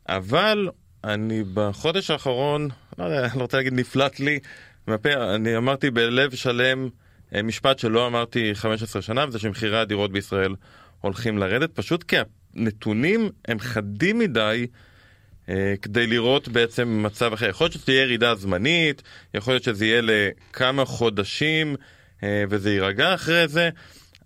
אבל 0.10 0.70
אני 1.04 1.44
בחודש 1.54 2.12
האחרון, 2.12 2.70
לא 2.98 3.04
יודע, 3.04 3.26
אני 3.26 3.42
רוצה 3.42 3.58
להגיד 3.58 3.74
נפלט 3.74 4.20
לי, 4.20 4.40
מהפה, 4.88 5.36
אני 5.36 5.58
אמרתי 5.58 5.92
בלב 5.92 6.36
שלם 6.36 6.90
אה, 7.36 7.42
משפט 7.42 7.80
שלא 7.80 8.08
אמרתי 8.08 8.56
15 8.56 9.02
שנה, 9.02 9.26
וזה 9.28 9.40
שמחירי 9.40 9.80
הדירות 9.80 10.12
בישראל 10.12 10.56
הולכים 11.02 11.38
לרדת, 11.38 11.72
פשוט 11.74 12.04
כי 12.04 12.16
הנתונים 12.56 13.30
הם 13.48 13.60
חדים 13.60 14.20
מדי. 14.20 14.68
אה, 15.50 15.74
כדי 15.82 16.08
לראות 16.08 16.48
בעצם 16.48 17.04
מצב 17.04 17.34
אחר. 17.34 17.50
יכול 17.50 17.66
להיות 17.66 17.74
שזו 17.74 17.86
תהיה 17.86 18.02
ירידה 18.02 18.36
זמנית, 18.36 19.04
יכול 19.34 19.54
להיות 19.54 19.64
שזה 19.64 19.86
יהיה 19.86 20.02
לכמה 20.04 20.86
חודשים 20.86 21.76
אה, 22.24 22.44
וזה 22.50 22.74
יירגע 22.74 23.14
אחרי 23.14 23.48
זה, 23.48 23.70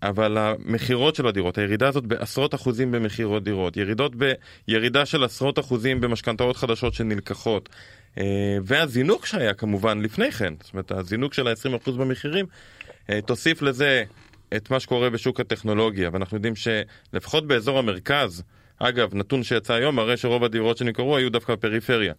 אבל 0.03 0.37
המכירות 0.37 1.15
של 1.15 1.27
הדירות, 1.27 1.57
הירידה 1.57 1.87
הזאת 1.87 2.05
בעשרות 2.05 2.55
אחוזים 2.55 2.91
במכירות 2.91 3.43
דירות, 3.43 3.77
ירידות 3.77 4.13
בירידה 4.15 5.05
של 5.05 5.23
עשרות 5.23 5.59
אחוזים 5.59 6.01
במשכנתאות 6.01 6.57
חדשות 6.57 6.93
שנלקחות, 6.93 7.69
אה, 8.17 8.23
והזינוק 8.63 9.25
שהיה 9.25 9.53
כמובן 9.53 10.01
לפני 10.01 10.31
כן, 10.31 10.53
זאת 10.63 10.73
אומרת 10.73 10.91
הזינוק 10.91 11.33
של 11.33 11.47
ה-20% 11.47 11.91
במחירים, 11.91 12.45
תוסיף 13.25 13.61
לזה 13.61 14.03
את 14.55 14.71
מה 14.71 14.79
שקורה 14.79 15.09
בשוק 15.09 15.39
הטכנולוגיה, 15.39 16.09
ואנחנו 16.13 16.37
יודעים 16.37 16.53
שלפחות 16.55 17.47
באזור 17.47 17.79
המרכז, 17.79 18.43
אגב, 18.79 19.15
נתון 19.15 19.43
שיצא 19.43 19.73
היום 19.73 19.95
מראה 19.95 20.17
שרוב 20.17 20.43
הדירות 20.43 20.77
שנמכרו 20.77 21.17
היו 21.17 21.31
דווקא 21.31 21.55
בפריפריה. 21.55 22.13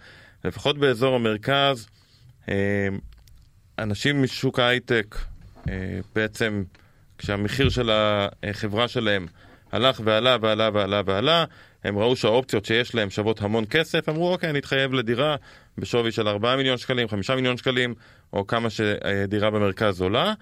לפחות 0.44 0.78
באזור 0.78 1.14
המרכז, 1.14 1.88
אה, 2.48 2.88
אנשים 3.78 4.22
משוק 4.22 4.58
ההייטק, 4.58 5.16
אה, 5.68 6.00
בעצם 6.14 6.62
כשהמחיר 7.22 7.68
של 7.68 7.90
החברה 7.92 8.88
שלהם 8.88 9.26
הלך 9.72 10.00
ועלה 10.04 10.36
ועלה 10.40 10.70
ועלה 10.72 11.02
ועלה, 11.06 11.44
הם 11.84 11.98
ראו 11.98 12.16
שהאופציות 12.16 12.64
שיש 12.64 12.94
להם 12.94 13.10
שוות 13.10 13.42
המון 13.42 13.64
כסף, 13.70 14.08
אמרו 14.08 14.32
אוקיי, 14.32 14.50
אני 14.50 14.58
אתחייב 14.58 14.92
לדירה 14.92 15.36
בשווי 15.78 16.12
של 16.12 16.28
4 16.28 16.56
מיליון 16.56 16.78
שקלים, 16.78 17.08
5 17.08 17.30
מיליון 17.30 17.56
שקלים, 17.56 17.94
או 18.32 18.46
כמה 18.46 18.70
שדירה 18.70 19.50
במרכז 19.50 20.00
עולה, 20.00 20.32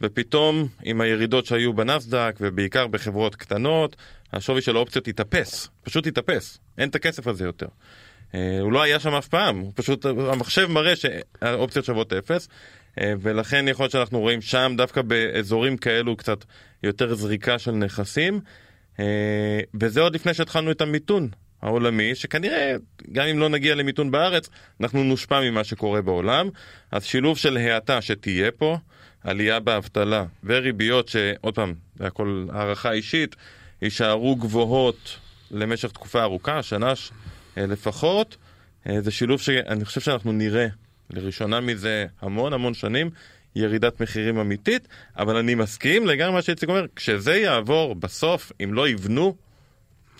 ופתאום 0.00 0.68
עם 0.82 1.00
הירידות 1.00 1.46
שהיו 1.46 1.72
בנסדק, 1.72 2.36
ובעיקר 2.40 2.86
בחברות 2.86 3.36
קטנות, 3.36 3.96
השווי 4.32 4.62
של 4.62 4.76
האופציות 4.76 5.08
יתאפס, 5.08 5.68
פשוט 5.82 6.06
יתאפס, 6.06 6.58
אין 6.78 6.88
את 6.88 6.94
הכסף 6.94 7.26
הזה 7.26 7.44
יותר. 7.44 7.68
אה, 8.34 8.58
הוא 8.60 8.72
לא 8.72 8.82
היה 8.82 9.00
שם 9.00 9.14
אף 9.14 9.28
פעם, 9.28 9.64
פשוט, 9.74 10.06
המחשב 10.06 10.66
מראה 10.66 10.96
שהאופציות 10.96 11.84
שוות 11.84 12.12
אפס, 12.12 12.48
ולכן 13.20 13.68
יכול 13.68 13.84
להיות 13.84 13.92
שאנחנו 13.92 14.20
רואים 14.20 14.40
שם 14.40 14.74
דווקא 14.76 15.02
באזורים 15.02 15.76
כאלו 15.76 16.16
קצת 16.16 16.44
יותר 16.82 17.14
זריקה 17.14 17.58
של 17.58 17.70
נכסים, 17.70 18.40
אה, 19.00 19.60
וזה 19.80 20.00
עוד 20.00 20.14
לפני 20.14 20.34
שהתחלנו 20.34 20.70
את 20.70 20.80
המיתון 20.80 21.28
העולמי, 21.62 22.14
שכנראה, 22.14 22.76
גם 23.12 23.26
אם 23.26 23.38
לא 23.38 23.48
נגיע 23.48 23.74
למיתון 23.74 24.10
בארץ, 24.10 24.48
אנחנו 24.80 25.04
נושפע 25.04 25.40
ממה 25.40 25.64
שקורה 25.64 26.02
בעולם. 26.02 26.48
אז 26.92 27.04
שילוב 27.04 27.38
של 27.38 27.56
האטה 27.56 28.02
שתהיה 28.02 28.50
פה, 28.50 28.76
עלייה 29.24 29.60
באבטלה 29.60 30.24
וריביות 30.44 31.08
שעוד 31.08 31.54
פעם, 31.54 31.74
זה 31.96 32.06
הכל 32.06 32.46
הערכה 32.52 32.92
אישית, 32.92 33.36
יישארו 33.82 34.36
גבוהות 34.36 35.18
למשך 35.50 35.90
תקופה 35.92 36.22
ארוכה, 36.22 36.62
שנה 36.62 36.92
אה, 37.58 37.66
לפחות. 37.66 38.36
אה, 38.88 39.00
זה 39.00 39.10
שילוב 39.10 39.40
שאני 39.40 39.84
חושב 39.84 40.00
שאנחנו 40.00 40.32
נראה 40.32 40.66
לראשונה 41.10 41.60
מזה 41.60 42.06
המון 42.20 42.52
המון 42.52 42.74
שנים 42.74 43.10
ירידת 43.56 44.00
מחירים 44.00 44.38
אמיתית, 44.38 44.88
אבל 45.16 45.36
אני 45.36 45.54
מסכים 45.54 46.06
לגמרי 46.06 46.34
מה 46.34 46.42
שאיציק 46.42 46.68
אומר, 46.68 46.86
כשזה 46.96 47.34
יעבור 47.34 47.94
בסוף, 47.94 48.52
אם 48.64 48.74
לא 48.74 48.88
יבנו, 48.88 49.34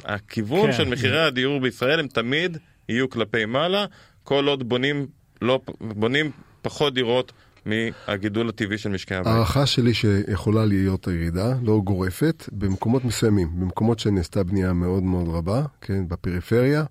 הכיוון 0.04 0.66
כן. 0.70 0.76
של 0.76 0.88
מחירי 0.88 1.20
הדיור 1.24 1.60
בישראל 1.60 2.00
הם 2.00 2.06
תמיד 2.06 2.58
יהיו 2.88 3.10
כלפי 3.10 3.44
מעלה, 3.44 3.86
כל 4.24 4.46
עוד 4.48 4.68
בונים, 4.68 5.06
לא, 5.42 5.60
בונים 5.80 6.30
פחות 6.62 6.94
דירות 6.94 7.32
מהגידול 7.66 8.48
הטבעי 8.48 8.78
של 8.78 8.88
משקי 8.88 9.14
הבית. 9.14 9.34
הערכה 9.34 9.66
שלי 9.66 9.94
שיכולה 9.94 10.64
להיות 10.64 11.06
ירידה, 11.06 11.54
לא 11.62 11.80
גורפת, 11.84 12.48
במקומות 12.52 13.04
מסוימים, 13.04 13.48
במקומות 13.60 13.98
שנעשתה 13.98 14.44
בנייה 14.44 14.72
מאוד 14.72 15.02
מאוד 15.02 15.28
רבה, 15.28 15.62
כן, 15.80 16.08
בפריפריה, 16.08 16.84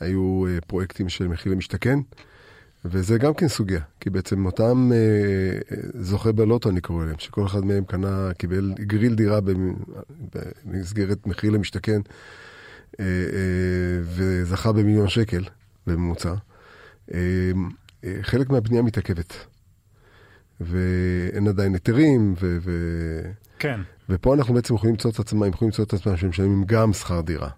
היו 0.00 0.44
uh, 0.46 0.64
פרויקטים 0.66 1.08
של 1.08 1.28
מחיר 1.28 1.52
למשתכן, 1.52 1.98
וזה 2.84 3.18
גם 3.18 3.34
כן 3.34 3.48
סוגיה, 3.48 3.80
כי 4.00 4.10
בעצם 4.10 4.46
אותם 4.46 4.90
uh, 4.92 5.74
זוכה 6.00 6.32
בלוטו, 6.32 6.70
אני 6.70 6.80
קורא 6.80 7.04
להם, 7.04 7.18
שכל 7.18 7.46
אחד 7.46 7.64
מהם 7.64 7.84
קנה, 7.84 8.30
קיבל, 8.38 8.72
גריל 8.80 9.14
דירה 9.14 9.38
במסגרת 10.64 11.26
מחיר 11.26 11.50
למשתכן, 11.50 12.00
uh, 12.00 12.96
uh, 12.96 13.00
וזכה 14.02 14.72
במיליון 14.72 15.08
שקל 15.08 15.44
בממוצע. 15.86 16.34
Uh, 17.08 17.14
חלק 18.22 18.50
מהבנייה 18.50 18.82
מתעכבת. 18.82 19.34
ואין 20.60 21.48
עדיין 21.48 21.74
היתרים, 21.74 22.34
ו... 22.40 22.58
ו... 22.60 22.70
כן. 23.58 23.80
ופה 24.08 24.34
אנחנו 24.34 24.54
בעצם 24.54 24.74
יכולים 24.74 24.94
למצוא 24.94 25.10
את 25.10 25.18
עצמם, 25.18 25.44
יכולים 25.44 25.70
למצוא 25.70 25.84
את 25.84 25.92
עצמם 25.92 26.16
שהם 26.16 26.30
משלמים 26.30 26.64
גם 26.66 26.92
שכר 26.92 27.20
דירה. 27.20 27.48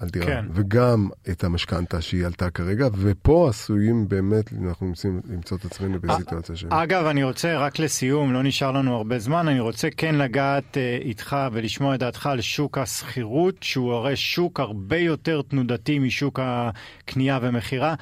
על 0.00 0.08
דירה, 0.08 0.26
כן. 0.26 0.44
וגם 0.52 1.08
את 1.30 1.44
המשכנתה 1.44 2.00
שהיא 2.00 2.26
עלתה 2.26 2.50
כרגע, 2.50 2.88
ופה 2.98 3.48
עשויים 3.48 4.08
באמת, 4.08 4.52
אנחנו 4.52 4.86
מנסים 4.86 5.20
למצוא 5.30 5.56
את 5.56 5.64
עצמנו 5.64 5.94
אה, 5.94 5.98
בסיטואציה 5.98 6.56
של... 6.56 6.66
אגב, 6.70 7.06
אני 7.06 7.22
רוצה, 7.22 7.58
רק 7.58 7.78
לסיום, 7.78 8.32
לא 8.32 8.42
נשאר 8.42 8.72
לנו 8.72 8.96
הרבה 8.96 9.18
זמן, 9.18 9.48
אני 9.48 9.60
רוצה 9.60 9.88
כן 9.96 10.14
לגעת 10.14 10.74
uh, 10.74 11.04
איתך 11.04 11.36
ולשמוע 11.52 11.94
את 11.94 12.00
דעתך 12.00 12.26
על 12.26 12.40
שוק 12.40 12.78
השכירות, 12.78 13.62
שהוא 13.62 13.92
הרי 13.92 14.16
שוק 14.16 14.60
הרבה 14.60 14.96
יותר 14.96 15.42
תנודתי 15.42 15.98
משוק 15.98 16.40
הקנייה 16.42 17.38
ומכירה. 17.42 17.94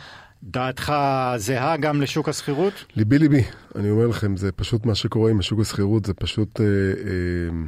דעתך 0.43 0.93
זהה 1.37 1.77
גם 1.77 2.03
לשוק 2.03 2.29
השכירות? 2.29 2.73
ליבי 2.97 3.19
ליבי, 3.19 3.43
אני 3.75 3.91
אומר 3.91 4.07
לכם, 4.07 4.37
זה 4.37 4.53
פשוט 4.53 4.87
מה 4.87 4.95
שקורה 4.95 5.31
עם 5.31 5.39
השוק 5.39 5.61
השכירות, 5.61 6.05
זה 6.05 6.15
פשוט 6.15 6.61
אה, 6.61 6.65
אה, 6.67 7.67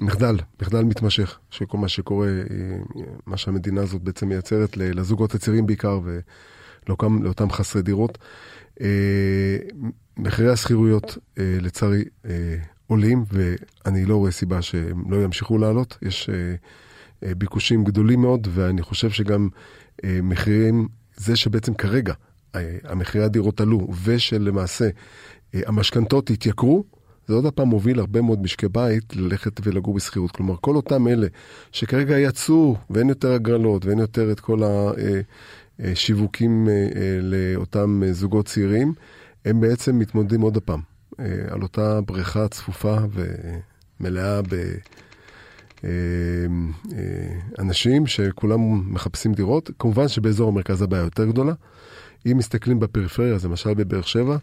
מחדל, 0.00 0.36
מחדל 0.62 0.84
מתמשך 0.84 1.38
של 1.50 1.66
כל 1.66 1.78
מה 1.78 1.88
שקורה, 1.88 2.28
אה, 2.28 2.34
מה 3.26 3.36
שהמדינה 3.36 3.80
הזאת 3.80 4.02
בעצם 4.02 4.28
מייצרת 4.28 4.76
לזוגות 4.76 5.34
הצעירים 5.34 5.66
בעיקר 5.66 6.00
ולאותם 6.86 7.50
חסרי 7.50 7.82
דירות. 7.82 8.18
אה, 8.80 9.56
מחירי 10.16 10.50
השכירויות, 10.52 11.18
אה, 11.38 11.58
לצערי, 11.60 12.04
עולים, 12.86 13.24
ואני 13.32 14.04
לא 14.04 14.16
רואה 14.16 14.30
סיבה 14.30 14.62
שהם 14.62 15.10
לא 15.10 15.24
ימשיכו 15.24 15.58
לעלות. 15.58 15.98
יש 16.02 16.30
ביקושים 17.22 17.84
גדולים 17.84 18.20
מאוד, 18.20 18.48
ואני 18.50 18.82
חושב 18.82 19.10
שגם 19.10 19.48
מחירים 20.04 20.88
זה 21.16 21.36
שבעצם 21.36 21.74
כרגע 21.74 22.14
המחירי 22.84 23.24
הדירות 23.24 23.60
עלו, 23.60 23.88
ושלמעשה 24.04 24.88
המשכנתות 25.54 26.30
התייקרו, 26.30 26.84
זה 27.30 27.36
עוד 27.36 27.54
פעם 27.54 27.68
מוביל 27.68 28.00
הרבה 28.00 28.20
מאוד 28.20 28.42
משקי 28.42 28.68
בית 28.68 29.16
ללכת 29.16 29.60
ולגור 29.62 29.94
בשכירות. 29.94 30.30
כלומר, 30.30 30.54
כל 30.60 30.76
אותם 30.76 31.08
אלה 31.08 31.26
שכרגע 31.72 32.18
יצאו 32.18 32.76
ואין 32.90 33.08
יותר 33.08 33.32
הגרלות 33.32 33.84
ואין 33.84 33.98
יותר 33.98 34.32
את 34.32 34.40
כל 34.40 34.62
השיווקים 35.78 36.68
אה, 36.68 37.18
לאותם 37.22 38.02
זוגות 38.10 38.46
צעירים, 38.46 38.94
הם 39.44 39.60
בעצם 39.60 39.98
מתמודדים 39.98 40.40
עוד 40.40 40.58
פעם 40.58 40.80
על 41.50 41.62
אותה 41.62 42.00
בריכה 42.00 42.48
צפופה 42.48 42.96
ומלאה 44.00 44.40
אנשים 47.58 48.06
שכולם 48.06 48.92
מחפשים 48.94 49.34
דירות. 49.34 49.70
כמובן 49.78 50.08
שבאזור 50.08 50.48
המרכז 50.48 50.82
הבעיה 50.82 51.02
יותר 51.02 51.24
גדולה. 51.24 51.52
אם 52.26 52.36
מסתכלים 52.38 52.80
בפריפריה, 52.80 53.34
אז 53.34 53.44
למשל 53.44 53.74
בבאר 53.74 54.02
שבע, 54.02 54.36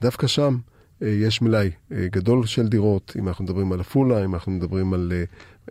דווקא 0.00 0.26
שם 0.26 0.56
יש 1.02 1.42
מלאי 1.42 1.70
גדול 1.92 2.46
של 2.46 2.68
דירות, 2.68 3.16
אם 3.18 3.28
אנחנו 3.28 3.44
מדברים 3.44 3.72
על 3.72 3.80
עפולה, 3.80 4.24
אם 4.24 4.34
אנחנו 4.34 4.52
מדברים 4.52 4.94
על 4.94 5.12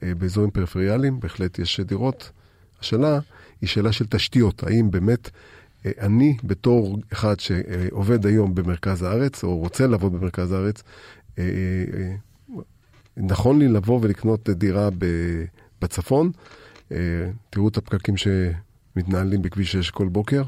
באזורים 0.02 0.52
פריפריאליים, 0.52 1.20
בהחלט 1.20 1.60
יש 1.60 1.80
דירות. 1.80 2.32
השאלה 2.82 3.20
היא 3.62 3.70
שאלה 3.70 3.92
של 3.92 4.06
תשתיות, 4.06 4.64
האם 4.64 4.92
באמת 4.92 5.30
אני 5.86 6.38
בתור 6.44 7.00
אחד 7.14 7.40
שעובד 7.40 8.26
היום 8.26 8.56
במרכז 8.56 9.02
הארץ, 9.02 9.44
או 9.44 9.58
רוצה 9.58 9.88
לעבוד 9.88 10.14
במרכז 10.14 10.52
הארץ, 10.52 10.84
נכון 13.18 13.60
לי 13.60 13.68
לבוא 13.68 14.00
ולקנות 14.02 14.50
דירה 14.50 14.90
בצפון. 15.82 16.32
תראו 17.50 17.68
את 17.68 17.78
הפקקים 17.78 18.16
שמתנהלים 18.18 19.42
בכביש 19.42 19.72
6 19.72 19.90
כל 19.90 20.08
בוקר. 20.08 20.44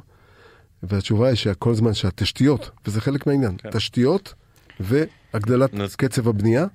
והתשובה 0.84 1.28
היא 1.28 1.36
שכל 1.36 1.74
זמן 1.74 1.94
שהתשתיות, 1.94 2.72
וזה 2.88 3.02
חלק 3.02 3.28
מהעניין, 3.28 3.56
כן. 3.58 3.72
תשתיות 3.72 4.34
והגדלת. 4.80 5.72
קצב 5.98 6.28
הבנייה 6.28 6.66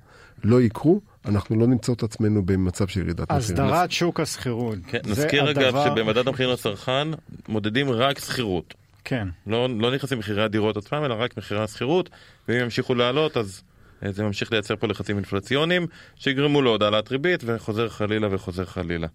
לא 0.43 0.61
יקרו, 0.61 1.01
אנחנו 1.25 1.59
לא 1.59 1.67
נמצא 1.67 1.93
את 1.93 2.03
עצמנו 2.03 2.45
במצב 2.45 2.87
של 2.87 2.99
ירידת 2.99 3.19
מחירים. 3.19 3.39
הסדרת 3.39 3.91
שוק 3.91 4.19
השכירות. 4.19 4.77
כן, 4.87 4.99
נזכיר 5.05 5.49
הדבר... 5.49 5.69
אגב 5.69 5.83
שבמדד 5.83 6.27
המחיר 6.27 6.53
לצרכן 6.53 7.07
מודדים 7.47 7.91
רק 7.91 8.19
שכירות. 8.19 8.73
כן. 9.03 9.27
לא, 9.47 9.69
לא 9.79 9.95
נכנסים 9.95 10.19
מחירי 10.19 10.43
הדירות 10.43 10.77
עצמם, 10.77 11.01
אלא 11.05 11.13
רק 11.13 11.37
מחירי 11.37 11.63
השכירות, 11.63 12.09
ואם 12.47 12.57
ימשיכו 12.57 12.95
לעלות 12.95 13.37
אז 13.37 13.61
זה 14.09 14.23
ממשיך 14.23 14.51
לייצר 14.51 14.75
פה 14.75 14.87
לחצים 14.87 15.15
אינפלציוניים, 15.15 15.87
שיגרמו 16.15 16.61
לעוד 16.61 16.83
העלאת 16.83 17.11
ריבית, 17.11 17.43
וחוזר 17.45 17.89
חלילה 17.89 18.27
וחוזר 18.31 18.65
חלילה. 18.65 19.07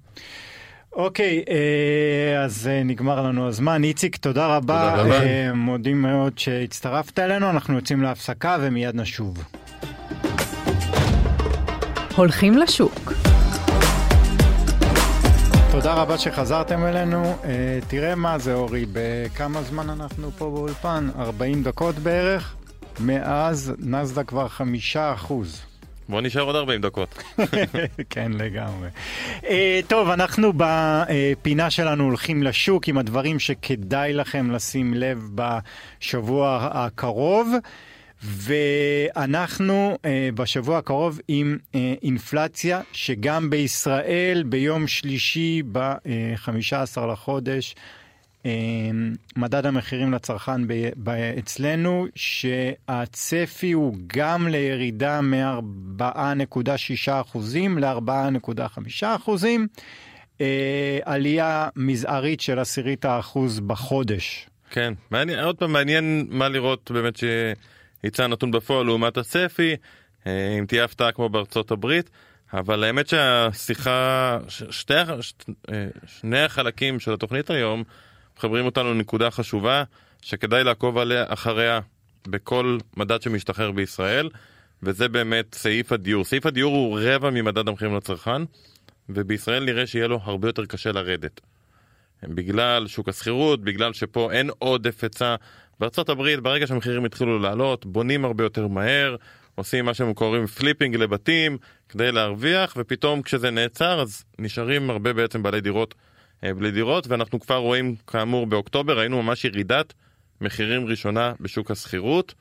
אוקיי, 0.95 1.45
אה, 1.49 2.45
אז 2.45 2.69
אה, 2.73 2.83
נגמר 2.83 3.23
לנו 3.23 3.49
הזמן. 3.49 3.85
איציק, 3.85 4.17
תודה 4.17 4.47
רבה. 4.47 4.95
תודה 4.97 5.17
רבה. 5.17 5.53
מודים 5.53 6.03
מאוד 6.03 6.39
שהצטרפת 6.39 7.19
אלינו, 7.19 7.51
אנחנו 7.51 7.75
יוצאים 7.75 8.03
להפסקה 8.03 8.57
ומיד 8.61 8.97
נשוב. 8.97 9.45
הולכים 12.17 12.59
לשוק. 12.59 13.13
תודה 15.71 15.95
רבה 15.95 16.19
שחזרתם 16.19 16.85
אלינו. 16.87 17.37
תראה 17.89 18.15
מה 18.15 18.39
זה, 18.39 18.55
אורי, 18.55 18.87
בכמה 18.93 19.63
זמן 19.63 19.91
אנחנו 19.91 20.31
פה 20.31 20.51
באולפן? 20.51 21.09
40 21.19 21.63
דקות 21.63 21.95
בערך? 21.95 22.55
מאז 23.01 23.73
נסדה 23.79 24.25
כבר 24.25 24.49
חמישה 24.49 25.13
אחוז. 25.13 25.74
בוא 26.09 26.21
נשאר 26.21 26.43
עוד 26.43 26.57
40 26.57 26.81
דקות. 26.81 27.23
כן, 28.11 28.33
לגמרי. 28.33 28.89
Uh, 29.43 29.47
טוב, 29.87 30.09
אנחנו 30.09 30.53
בפינה 30.57 31.71
שלנו 31.71 32.05
הולכים 32.05 32.43
לשוק 32.43 32.89
עם 32.89 32.99
הדברים 32.99 33.39
שכדאי 33.39 34.13
לכם 34.13 34.51
לשים 34.51 34.95
לב 34.95 35.29
בשבוע 35.35 36.69
הקרוב. 36.73 37.49
ואנחנו 38.25 39.99
אה, 40.05 40.29
בשבוע 40.35 40.79
הקרוב 40.79 41.21
עם 41.29 41.59
אה, 41.75 41.95
אינפלציה 42.03 42.81
שגם 42.93 43.51
בישראל 43.51 44.45
ביום 44.47 44.87
שלישי 44.87 45.63
ב-15 45.73 46.99
אה, 46.99 47.07
לחודש 47.07 47.75
אה, 47.79 47.83
מדד 49.37 49.67
המחירים 49.67 50.13
לצרכן 50.13 50.69
ב- 50.69 50.89
ב- 50.97 51.33
אצלנו 51.39 52.07
שהצפי 52.15 53.73
הוא 53.73 53.97
גם 54.07 54.49
לירידה 54.49 55.21
מ-4.6% 55.21 57.39
ל-4.5%. 57.79 59.29
אה, 60.41 60.99
עלייה 61.05 61.69
מזערית 61.77 62.41
של 62.41 62.59
עשירית 62.59 63.05
האחוז 63.05 63.61
בחודש. 63.61 64.49
כן, 64.71 64.95
מעניין, 65.11 65.39
עוד 65.39 65.57
פעם 65.57 65.73
מעניין 65.73 66.27
מה 66.31 66.49
לראות 66.49 66.91
באמת 66.91 67.17
ש... 67.17 67.25
יצא 68.05 68.27
נתון 68.27 68.51
בפועל 68.51 68.87
לעומת 68.87 69.17
הצפי, 69.17 69.77
אה, 70.27 70.57
אם 70.59 70.67
תהיה 70.67 70.85
הפתעה 70.85 71.13
כמו 71.13 71.29
בארצות 71.29 71.71
הברית, 71.71 72.11
אבל 72.53 72.85
האמת 72.85 73.09
שהשיחה, 73.09 74.39
שתי, 74.49 74.95
אה, 74.95 75.87
שני 76.07 76.41
החלקים 76.41 77.01
של 77.01 77.13
התוכנית 77.13 77.51
היום 77.51 77.85
מחברים 78.39 78.67
אותנו 78.67 78.95
לנקודה 78.95 79.31
חשובה 79.31 79.85
שכדאי 80.23 80.65
לעקוב 80.65 80.99
עליה 80.99 81.25
אחריה 81.29 81.81
בכל 82.29 82.79
מדד 82.97 83.23
שמשתחרר 83.23 83.73
בישראל, 83.73 84.29
וזה 84.83 85.09
באמת 85.09 85.55
סעיף 85.55 85.93
הדיור. 85.93 86.25
סעיף 86.25 86.47
הדיור 86.47 86.75
הוא 86.75 86.99
רבע 87.03 87.31
ממדד 87.31 87.69
המחירים 87.69 87.97
לצרכן, 87.97 88.43
ובישראל 89.09 89.65
נראה 89.65 89.87
שיהיה 89.87 90.07
לו 90.07 90.21
הרבה 90.23 90.49
יותר 90.49 90.67
קשה 90.67 90.93
לרדת. 90.93 91.41
בגלל 92.23 92.87
שוק 92.87 93.09
השכירות, 93.09 93.65
בגלל 93.65 93.93
שפה 93.93 94.33
אין 94.33 94.51
עודף 94.59 95.05
היצע 95.05 95.35
הברית 96.09 96.41
ברגע 96.41 96.67
שהמחירים 96.67 97.05
התחילו 97.05 97.39
לעלות 97.39 97.87
בונים 97.87 98.25
הרבה 98.25 98.45
יותר 98.45 98.67
מהר 98.67 99.17
עושים 99.55 99.85
מה 99.85 99.95
שהם 99.95 100.15
קוראים 100.15 100.47
flipping 100.47 100.97
לבתים 100.97 101.59
כדי 101.89 102.13
להרוויח 102.13 102.75
ופתאום 102.77 103.23
כשזה 103.23 103.51
נעצר 103.51 104.03
אז 104.03 104.25
נשארים 104.39 104.91
הרבה 104.91 105.13
בעצם 105.13 105.43
בעלי 105.43 105.61
דירות 105.61 105.95
בלי 106.43 106.71
דירות 106.71 107.07
ואנחנו 107.07 107.41
כבר 107.41 107.57
רואים 107.57 107.95
כאמור 108.07 108.47
באוקטובר 108.47 108.99
ראינו 108.99 109.23
ממש 109.23 109.45
ירידת 109.45 109.93
מחירים 110.41 110.87
ראשונה 110.87 111.33
בשוק 111.41 111.71
השכירות. 111.71 112.35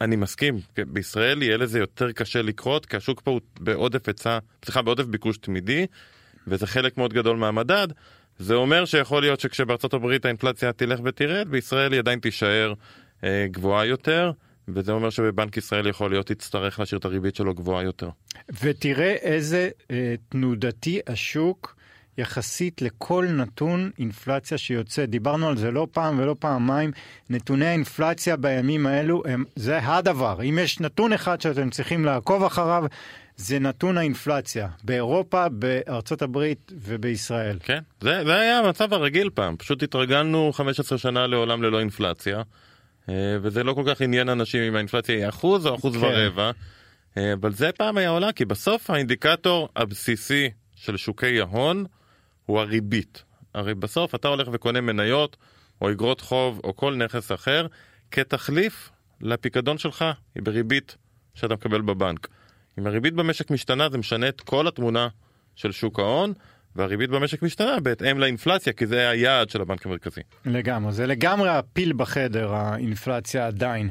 אני 0.00 0.16
מסכים, 0.16 0.60
בישראל 0.86 1.42
יהיה 1.42 1.56
לזה 1.56 1.78
יותר 1.78 2.12
קשה 2.12 2.42
לקרות 2.42 2.86
כי 2.86 2.96
השוק 2.96 3.20
פה 3.20 3.30
הוא 3.30 3.40
בעודף 3.60 4.08
היצע, 4.08 4.38
סליחה 4.64 4.82
בעודף 4.82 5.04
ביקוש 5.04 5.38
תמידי 5.38 5.86
וזה 6.46 6.66
חלק 6.66 6.98
מאוד 6.98 7.12
גדול 7.12 7.36
מהמדד 7.36 7.88
זה 8.38 8.54
אומר 8.54 8.84
שיכול 8.84 9.22
להיות 9.22 9.40
שכשבארצות 9.40 9.94
הברית 9.94 10.24
האינפלציה 10.24 10.72
תלך 10.72 11.00
ותרד, 11.04 11.48
בישראל 11.48 11.92
היא 11.92 11.98
עדיין 11.98 12.18
תישאר 12.18 12.72
אה, 13.24 13.46
גבוהה 13.50 13.86
יותר. 13.86 14.32
וזה 14.68 14.92
אומר 14.92 15.10
שבבנק 15.10 15.56
ישראל 15.56 15.86
יכול 15.86 16.10
להיות 16.10 16.30
יצטרך 16.30 16.80
להשאיר 16.80 16.98
את 16.98 17.04
הריבית 17.04 17.36
שלו 17.36 17.54
גבוהה 17.54 17.82
יותר. 17.82 18.08
ותראה 18.62 19.12
איזה 19.12 19.70
אה, 19.90 20.14
תנודתי 20.28 21.00
השוק 21.06 21.76
יחסית 22.22 22.82
לכל 22.82 23.26
נתון 23.26 23.90
אינפלציה 23.98 24.58
שיוצא. 24.58 25.06
דיברנו 25.06 25.48
על 25.48 25.56
זה 25.56 25.70
לא 25.70 25.86
פעם 25.92 26.18
ולא 26.18 26.36
פעמיים. 26.38 26.90
נתוני 27.30 27.66
האינפלציה 27.66 28.36
בימים 28.36 28.86
האלו 28.86 29.22
הם, 29.26 29.44
זה 29.56 29.78
הדבר. 29.82 30.42
אם 30.42 30.58
יש 30.62 30.80
נתון 30.80 31.12
אחד 31.12 31.40
שאתם 31.40 31.70
צריכים 31.70 32.04
לעקוב 32.04 32.44
אחריו, 32.44 32.84
זה 33.36 33.58
נתון 33.58 33.98
האינפלציה 33.98 34.68
באירופה, 34.84 35.48
בארצות 35.48 36.22
הברית 36.22 36.72
ובישראל. 36.74 37.58
כן, 37.62 37.78
זה, 38.00 38.24
זה 38.24 38.34
היה 38.34 38.58
המצב 38.58 38.92
הרגיל 38.92 39.30
פעם, 39.34 39.56
פשוט 39.56 39.82
התרגלנו 39.82 40.52
15 40.52 40.98
שנה 40.98 41.26
לעולם 41.26 41.62
ללא 41.62 41.80
אינפלציה, 41.80 42.42
אה, 43.08 43.14
וזה 43.42 43.64
לא 43.64 43.72
כל 43.72 43.82
כך 43.86 44.00
עניין 44.00 44.28
אנשים 44.28 44.62
אם 44.62 44.76
האינפלציה 44.76 45.16
היא 45.16 45.28
אחוז 45.28 45.66
או 45.66 45.74
אחוז 45.74 45.96
כן. 45.96 46.02
ורבע, 46.02 46.50
אה, 47.16 47.32
אבל 47.32 47.52
זה 47.52 47.70
פעם 47.72 47.96
היה 47.96 48.08
עולה, 48.08 48.32
כי 48.32 48.44
בסוף 48.44 48.90
האינדיקטור 48.90 49.68
הבסיסי 49.76 50.50
של 50.76 50.96
שוקי 50.96 51.40
ההון 51.40 51.84
הוא 52.52 52.60
הריבית. 52.60 53.24
הרי 53.54 53.74
בסוף 53.74 54.14
אתה 54.14 54.28
הולך 54.28 54.48
וקונה 54.52 54.80
מניות 54.80 55.36
או 55.80 55.90
אגרות 55.90 56.20
חוב 56.20 56.60
או 56.64 56.76
כל 56.76 56.94
נכס 56.94 57.32
אחר 57.32 57.66
כתחליף 58.10 58.90
לפיקדון 59.20 59.78
שלך, 59.78 60.04
היא 60.34 60.42
בריבית 60.42 60.96
שאתה 61.34 61.54
מקבל 61.54 61.80
בבנק. 61.80 62.28
אם 62.78 62.86
הריבית 62.86 63.14
במשק 63.14 63.50
משתנה 63.50 63.88
זה 63.88 63.98
משנה 63.98 64.28
את 64.28 64.40
כל 64.40 64.68
התמונה 64.68 65.08
של 65.56 65.72
שוק 65.72 65.98
ההון. 65.98 66.32
והריבית 66.76 67.10
במשק 67.10 67.42
משתנה 67.42 67.80
בהתאם 67.80 68.18
לאינפלציה, 68.18 68.72
כי 68.72 68.86
זה 68.86 69.08
היעד 69.08 69.50
של 69.50 69.60
הבנק 69.60 69.86
המרכזי. 69.86 70.20
לגמרי, 70.46 70.92
זה 70.92 71.06
לגמרי 71.06 71.48
הפיל 71.48 71.92
בחדר, 71.92 72.54
האינפלציה 72.54 73.46
עדיין. 73.46 73.90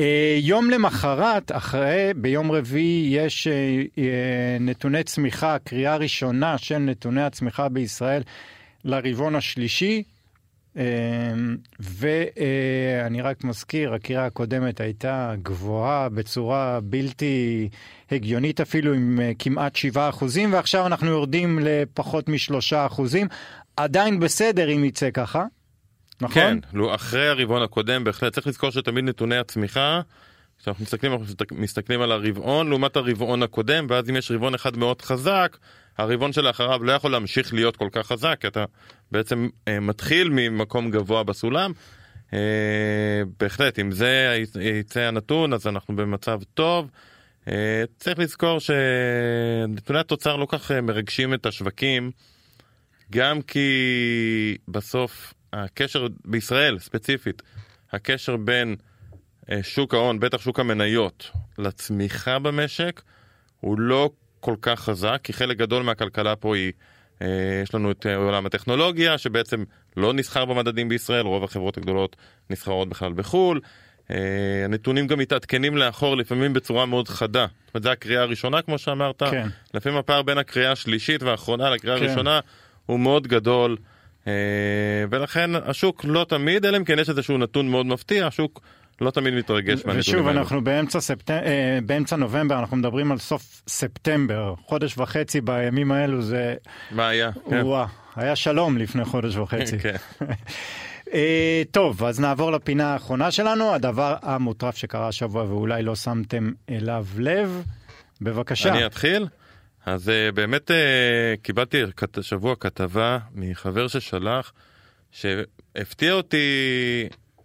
אה, 0.00 0.38
יום 0.40 0.70
למחרת, 0.70 1.52
אחרי, 1.52 2.10
ביום 2.16 2.52
רביעי, 2.52 3.08
יש 3.16 3.46
אה, 3.46 3.82
אה, 3.98 4.56
נתוני 4.60 5.02
צמיחה, 5.02 5.56
קריאה 5.64 5.96
ראשונה 5.96 6.58
של 6.58 6.78
נתוני 6.78 7.22
הצמיחה 7.22 7.68
בישראל 7.68 8.22
לרבעון 8.84 9.34
השלישי. 9.34 10.02
אמ, 10.76 11.56
ואני 11.80 13.22
רק 13.22 13.44
מזכיר, 13.44 13.94
הקריאה 13.94 14.26
הקודמת 14.26 14.80
הייתה 14.80 15.34
גבוהה 15.42 16.08
בצורה 16.08 16.80
בלתי 16.82 17.68
הגיונית 18.10 18.60
אפילו 18.60 18.94
עם 18.94 19.20
אה, 19.22 19.32
כמעט 19.38 19.76
7 19.76 20.08
אחוזים, 20.08 20.52
ועכשיו 20.52 20.86
אנחנו 20.86 21.10
יורדים 21.10 21.58
לפחות 21.62 22.28
משלושה 22.28 22.86
אחוזים. 22.86 23.26
עדיין 23.76 24.20
בסדר 24.20 24.72
אם 24.72 24.84
יצא 24.84 25.10
ככה, 25.10 25.44
נכון? 26.20 26.42
כן, 26.42 26.58
אחרי 26.94 27.28
הרבעון 27.28 27.62
הקודם 27.62 28.04
בהחלט 28.04 28.32
צריך 28.32 28.46
לזכור 28.46 28.70
שתמיד 28.70 29.04
נתוני 29.04 29.36
הצמיחה, 29.36 30.00
כשאנחנו 30.58 30.82
מסתכלים, 30.84 31.12
מסתכלים 31.52 32.00
על 32.00 32.12
הרבעון 32.12 32.68
לעומת 32.68 32.96
הרבעון 32.96 33.42
הקודם, 33.42 33.86
ואז 33.88 34.10
אם 34.10 34.16
יש 34.16 34.30
רבעון 34.30 34.54
אחד 34.54 34.76
מאוד 34.76 35.02
חזק, 35.02 35.56
הרבעון 35.98 36.32
שלאחריו 36.32 36.84
לא 36.84 36.92
יכול 36.92 37.12
להמשיך 37.12 37.54
להיות 37.54 37.76
כל 37.76 37.88
כך 37.92 38.06
חזק, 38.06 38.38
כי 38.40 38.46
אתה 38.46 38.64
בעצם 39.12 39.48
אה, 39.68 39.80
מתחיל 39.80 40.28
ממקום 40.28 40.90
גבוה 40.90 41.22
בסולם. 41.22 41.72
אה, 42.32 42.38
בהחלט, 43.40 43.78
אם 43.78 43.90
זה 43.90 44.42
יצא 44.60 45.00
הנתון, 45.00 45.52
אז 45.52 45.66
אנחנו 45.66 45.96
במצב 45.96 46.40
טוב. 46.54 46.90
צריך 47.98 48.18
לזכור 48.18 48.58
שנתוני 48.60 49.98
התוצר 49.98 50.36
לא 50.36 50.46
כך 50.50 50.70
מרגשים 50.70 51.34
את 51.34 51.46
השווקים, 51.46 52.10
גם 53.10 53.42
כי 53.42 53.68
בסוף 54.68 55.34
הקשר 55.52 56.06
בישראל 56.24 56.78
ספציפית, 56.78 57.42
הקשר 57.92 58.36
בין 58.36 58.76
שוק 59.62 59.94
ההון, 59.94 60.20
בטח 60.20 60.40
שוק 60.40 60.60
המניות, 60.60 61.30
לצמיחה 61.58 62.38
במשק, 62.38 63.02
הוא 63.60 63.80
לא 63.80 64.10
כל 64.46 64.54
כך 64.62 64.80
חזק, 64.80 65.20
כי 65.22 65.32
חלק 65.32 65.56
גדול 65.56 65.82
מהכלכלה 65.82 66.36
פה 66.36 66.56
היא, 66.56 66.72
אה, 67.22 67.26
יש 67.62 67.74
לנו 67.74 67.90
את 67.90 68.06
עולם 68.16 68.46
הטכנולוגיה, 68.46 69.18
שבעצם 69.18 69.64
לא 69.96 70.12
נסחר 70.12 70.44
במדדים 70.44 70.88
בישראל, 70.88 71.26
רוב 71.26 71.44
החברות 71.44 71.76
הגדולות 71.76 72.16
נסחרות 72.50 72.88
בכלל 72.88 73.12
בחו"ל. 73.12 73.60
אה, 74.10 74.16
הנתונים 74.64 75.06
גם 75.06 75.18
מתעדכנים 75.18 75.76
לאחור 75.76 76.16
לפעמים 76.16 76.52
בצורה 76.52 76.86
מאוד 76.86 77.08
חדה. 77.08 77.46
זאת 77.66 77.74
אומרת, 77.74 77.82
זו 77.82 77.90
הקריאה 77.90 78.22
הראשונה, 78.22 78.62
כמו 78.62 78.78
שאמרת. 78.78 79.22
כן. 79.22 79.48
לפעמים 79.74 79.98
הפער 79.98 80.22
בין 80.22 80.38
הקריאה 80.38 80.72
השלישית 80.72 81.22
והאחרונה 81.22 81.70
לקריאה 81.70 81.98
כן. 81.98 82.04
הראשונה 82.04 82.40
הוא 82.86 83.00
מאוד 83.00 83.26
גדול. 83.26 83.76
אה, 84.26 84.32
ולכן 85.10 85.50
השוק 85.54 86.04
לא 86.04 86.26
תמיד, 86.28 86.66
אלא 86.66 86.76
אם 86.76 86.84
כן 86.84 86.98
יש 86.98 87.10
איזשהו 87.10 87.38
נתון 87.38 87.68
מאוד 87.68 87.86
מפתיע, 87.86 88.26
השוק 88.26 88.60
לא 89.00 89.10
תמיד 89.10 89.34
מתרגש 89.34 89.68
מהנתונים 89.68 89.90
האלה. 89.90 90.00
ושוב, 90.00 90.28
אנחנו 90.28 90.64
באמצע, 90.64 91.00
ספט... 91.00 91.30
אה, 91.30 91.78
באמצע 91.86 92.16
נובמבר, 92.16 92.58
אנחנו 92.58 92.76
מדברים 92.76 93.12
על 93.12 93.18
סוף 93.18 93.62
ספטמבר, 93.68 94.54
חודש 94.66 94.98
וחצי 94.98 95.40
בימים 95.40 95.92
האלו 95.92 96.22
זה... 96.22 96.54
מה 96.90 97.08
היה? 97.08 97.30
כן. 97.50 97.62
וואה, 97.62 97.86
היה 98.16 98.36
שלום 98.36 98.78
לפני 98.78 99.04
חודש 99.04 99.36
וחצי. 99.36 99.78
כן. 99.78 99.96
אה, 101.14 101.62
טוב, 101.70 102.04
אז 102.04 102.20
נעבור 102.20 102.52
לפינה 102.52 102.92
האחרונה 102.92 103.30
שלנו, 103.30 103.74
הדבר 103.74 104.16
המוטרף 104.22 104.76
שקרה 104.76 105.08
השבוע 105.08 105.44
ואולי 105.44 105.82
לא 105.82 105.96
שמתם 105.96 106.52
אליו 106.70 107.06
לב. 107.18 107.62
בבקשה. 108.20 108.72
אני 108.72 108.86
אתחיל? 108.86 109.26
אז 109.86 110.08
uh, 110.08 110.34
באמת 110.34 110.70
קיבלתי 111.42 111.82
השבוע 112.16 112.54
כתבה 112.60 113.18
מחבר 113.34 113.88
ששלח, 113.88 114.52
שהפתיע 115.10 116.12
אותי 116.12 116.46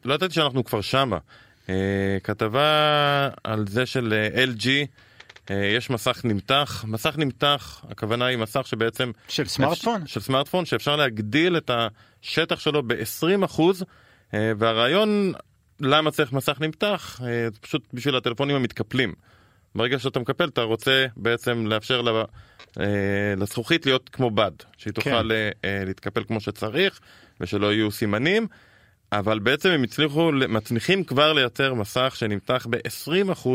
לא 0.06 0.14
ידעתי 0.14 0.34
שאנחנו 0.34 0.64
כבר 0.64 0.82
שמה. 0.82 1.18
Uh, 1.68 1.70
כתבה 2.24 3.30
על 3.44 3.66
זה 3.68 3.86
של 3.86 4.14
אה, 4.14 4.44
LG, 4.44 4.68
אה, 5.52 5.66
יש 5.66 5.90
מסך 5.90 6.22
נמתח, 6.24 6.86
מסך 6.88 7.18
נמתח, 7.18 7.86
הכוונה 7.90 8.26
היא 8.26 8.38
מסך 8.38 8.68
שבעצם... 8.68 9.12
של 9.28 9.48
סמארטפון? 9.48 10.08
של 10.08 10.20
סמארטפון, 10.20 10.66
שאפשר 10.66 10.96
להגדיל 10.96 11.58
את 11.58 11.72
השטח 11.74 12.60
שלו 12.60 12.84
ב-20%, 12.88 13.60
uh, 13.60 14.36
והרעיון 14.58 15.34
למה 15.80 16.12
צריך 16.12 16.34
מסך 16.34 16.62
נמתח, 16.62 17.20
זה 17.24 17.60
פשוט 17.62 17.88
בשביל 17.94 18.16
הטלפונים 18.16 18.56
המתקפלים. 18.56 19.14
ברגע 19.76 20.00
שאתה 20.00 20.20
מקפל 20.20 20.48
אתה 20.48 20.62
רוצה 20.62 21.06
בעצם 21.16 21.68
לאפשר 21.68 22.02
לה, 22.02 22.12
אה, 22.80 22.86
לזכוכית 23.38 23.86
להיות 23.86 24.10
כמו 24.10 24.32
בד, 24.32 24.52
שהיא 24.78 24.94
תוכל 24.94 25.10
כן. 25.10 25.32
אה, 25.66 25.84
להתקפל 25.86 26.24
כמו 26.24 26.42
שצריך 26.42 27.00
ושלא 27.42 27.74
יהיו 27.74 27.92
סימנים. 27.92 28.48
אבל 29.12 29.40
בעצם 29.40 29.70
הם 29.70 29.84
הצליחו, 29.84 30.32
מצליחים 30.32 31.04
כבר 31.04 31.34
לייצר 31.34 31.74
מסך 31.74 32.14
שנמתח 32.16 32.68
ב-20% 32.70 33.48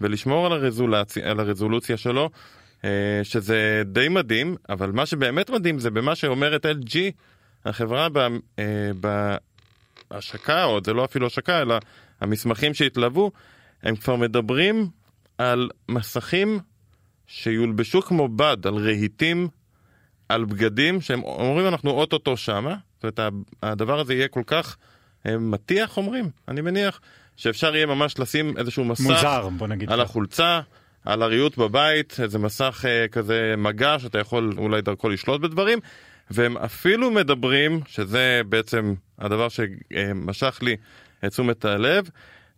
ולשמור 0.00 0.46
על, 0.46 0.52
הרזולציה, 0.52 1.30
על 1.30 1.40
הרזולוציה 1.40 1.96
שלו, 1.96 2.30
אה, 2.84 3.20
שזה 3.22 3.82
די 3.84 4.08
מדהים, 4.08 4.56
אבל 4.68 4.92
מה 4.92 5.06
שבאמת 5.06 5.50
מדהים 5.50 5.78
זה 5.78 5.90
במה 5.90 6.14
שאומרת 6.14 6.66
LG, 6.66 6.96
החברה 7.64 8.08
אה, 8.58 8.90
בהשקה, 10.10 10.64
או 10.64 10.78
זה 10.84 10.92
לא 10.92 11.04
אפילו 11.04 11.26
השקה, 11.26 11.62
אלא 11.62 11.78
המסמכים 12.20 12.74
שהתלוו, 12.74 13.30
הם 13.82 13.96
כבר 13.96 14.16
מדברים 14.16 14.88
על 15.38 15.70
מסכים 15.88 16.58
שיולבשו 17.26 18.02
כמו 18.02 18.28
בד, 18.28 18.66
על 18.66 18.74
רהיטים, 18.74 19.48
על 20.28 20.44
בגדים, 20.44 21.00
שהם 21.00 21.22
אומרים 21.22 21.66
אנחנו 21.66 21.90
אוטוטו 21.90 22.36
שמה, 22.36 22.76
זאת 23.02 23.18
אומרת 23.18 23.32
הדבר 23.62 24.00
הזה 24.00 24.14
יהיה 24.14 24.28
כל 24.28 24.42
כך 24.46 24.76
מטיח 25.26 25.96
אומרים, 25.96 26.30
אני 26.48 26.60
מניח, 26.60 27.00
שאפשר 27.36 27.76
יהיה 27.76 27.86
ממש 27.86 28.18
לשים 28.18 28.58
איזשהו 28.58 28.84
מסך 28.84 29.00
מוזר, 29.00 29.48
בוא 29.48 29.66
נגיד 29.66 29.92
על 29.92 30.00
החולצה, 30.00 30.60
על 31.04 31.22
הריהוט 31.22 31.58
בבית, 31.58 32.16
איזה 32.22 32.38
מסך 32.38 32.84
אה, 32.88 33.08
כזה 33.08 33.54
מגע 33.58 33.98
שאתה 33.98 34.18
יכול 34.18 34.54
אולי 34.58 34.82
דרכו 34.82 35.08
לשלוט 35.08 35.40
בדברים, 35.40 35.78
והם 36.30 36.56
אפילו 36.56 37.10
מדברים, 37.10 37.80
שזה 37.86 38.40
בעצם 38.48 38.94
הדבר 39.18 39.48
שמשך 39.48 40.58
לי 40.62 40.76
את 41.24 41.30
תשומת 41.30 41.64
הלב, 41.64 42.08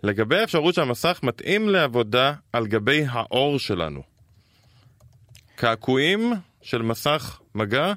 לגבי 0.03 0.39
האפשרות 0.39 0.75
שהמסך 0.75 1.21
מתאים 1.23 1.69
לעבודה 1.69 2.33
על 2.53 2.67
גבי 2.67 3.05
העור 3.09 3.59
שלנו. 3.59 4.03
קעקועים 5.57 6.33
של 6.63 6.83
מסך 6.83 7.41
מגע, 7.55 7.93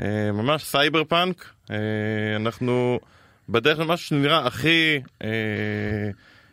אה, 0.00 0.32
ממש 0.32 0.64
סייבר 0.64 1.04
פאנק, 1.04 1.52
אה, 1.70 1.76
אנחנו... 2.36 3.00
בדרך 3.48 3.76
כלל 3.76 3.86
משהו 3.86 4.06
שנראה 4.06 4.46
הכי 4.46 5.00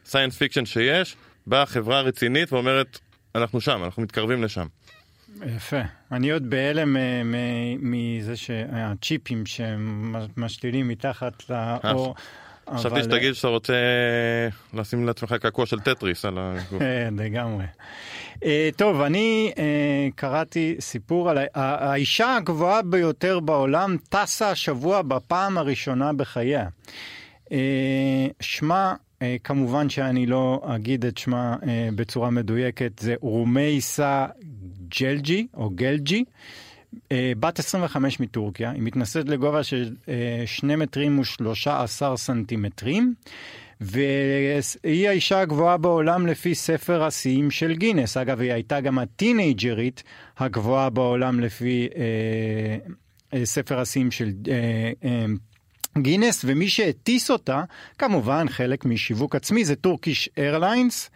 science 0.06 0.34
אה, 0.34 0.40
fiction 0.40 0.66
שיש, 0.66 1.16
באה 1.48 1.66
חברה 1.66 2.02
רצינית 2.02 2.54
ואומרת, 2.54 3.00
אנחנו 3.36 3.62
שם, 3.62 3.84
אנחנו 3.84 4.04
מתקרבים 4.04 4.44
לשם. 4.44 4.68
יפה. 5.56 5.82
אני 6.12 6.32
עוד 6.32 6.50
בהלם 6.50 6.98
אה, 6.98 7.22
מזה 7.80 8.36
שהצ'יפים 8.36 9.46
שמשתילים 9.46 10.88
מתחת 10.88 11.44
לאור. 11.50 12.16
חשבתי 12.70 12.96
אבל... 12.96 13.04
שתגיד 13.04 13.34
שאתה 13.34 13.48
רוצה 13.48 13.74
לשים 14.74 15.08
לעצמך 15.08 15.34
קעקוע 15.42 15.66
של 15.66 15.80
טטריס 15.80 16.26
על 16.26 16.38
הגוף. 16.38 16.82
לגמרי. 17.12 17.66
אה, 18.44 18.70
טוב, 18.76 19.02
אני 19.02 19.52
אה, 19.58 20.08
קראתי 20.16 20.76
סיפור 20.80 21.30
על 21.30 21.38
האישה 21.54 22.36
הגבוהה 22.36 22.82
ביותר 22.82 23.40
בעולם 23.40 23.98
טסה 24.10 24.50
השבוע 24.50 25.02
בפעם 25.02 25.58
הראשונה 25.58 26.14
בחייה. 26.14 26.68
אה, 27.52 28.28
שמה, 28.40 28.96
כמובן 29.44 29.90
שאני 29.90 30.26
לא 30.26 30.62
אגיד 30.64 31.06
את 31.06 31.18
שמה 31.18 31.56
בצורה 31.96 32.30
מדויקת, 32.30 33.00
זה 33.00 33.16
רומייסה 33.22 34.26
ג'לג'י 35.00 35.48
או 35.54 35.70
גלג'י. 35.70 36.24
בת 37.40 37.60
25 37.60 38.20
מטורקיה, 38.20 38.72
היא 38.72 38.82
מתנשאת 38.82 39.30
לגובה 39.30 39.64
של 39.64 39.96
2 40.46 40.80
מטרים 40.80 41.20
ו-13 41.20 42.16
סנטימטרים. 42.16 43.14
והיא 43.84 45.10
האישה 45.10 45.42
הגבוהה 45.42 45.78
בעולם 45.78 46.28
לפי 46.28 46.56
ספר 46.56 47.04
השיאים 47.04 47.52
של 47.52 47.74
גינס. 47.74 48.18
אגב, 48.18 48.42
היא 48.42 48.54
הייתה 48.54 48.82
גם 48.82 49.00
הטינג'רית 49.00 50.04
הגבוהה 50.38 50.90
בעולם 50.90 51.40
לפי 51.40 51.88
אה, 51.96 52.94
אה, 53.34 53.46
ספר 53.46 53.80
השיאים 53.80 54.12
של 54.12 54.32
אה, 54.48 54.92
אה, 55.04 55.26
גינס, 55.98 56.42
ומי 56.48 56.68
שהטיס 56.68 57.32
אותה, 57.32 57.64
כמובן 57.98 58.50
חלק 58.50 58.86
משיווק 58.86 59.36
עצמי, 59.36 59.66
זה 59.66 59.76
טורקיש 59.76 60.30
איירליינס, 60.38 61.10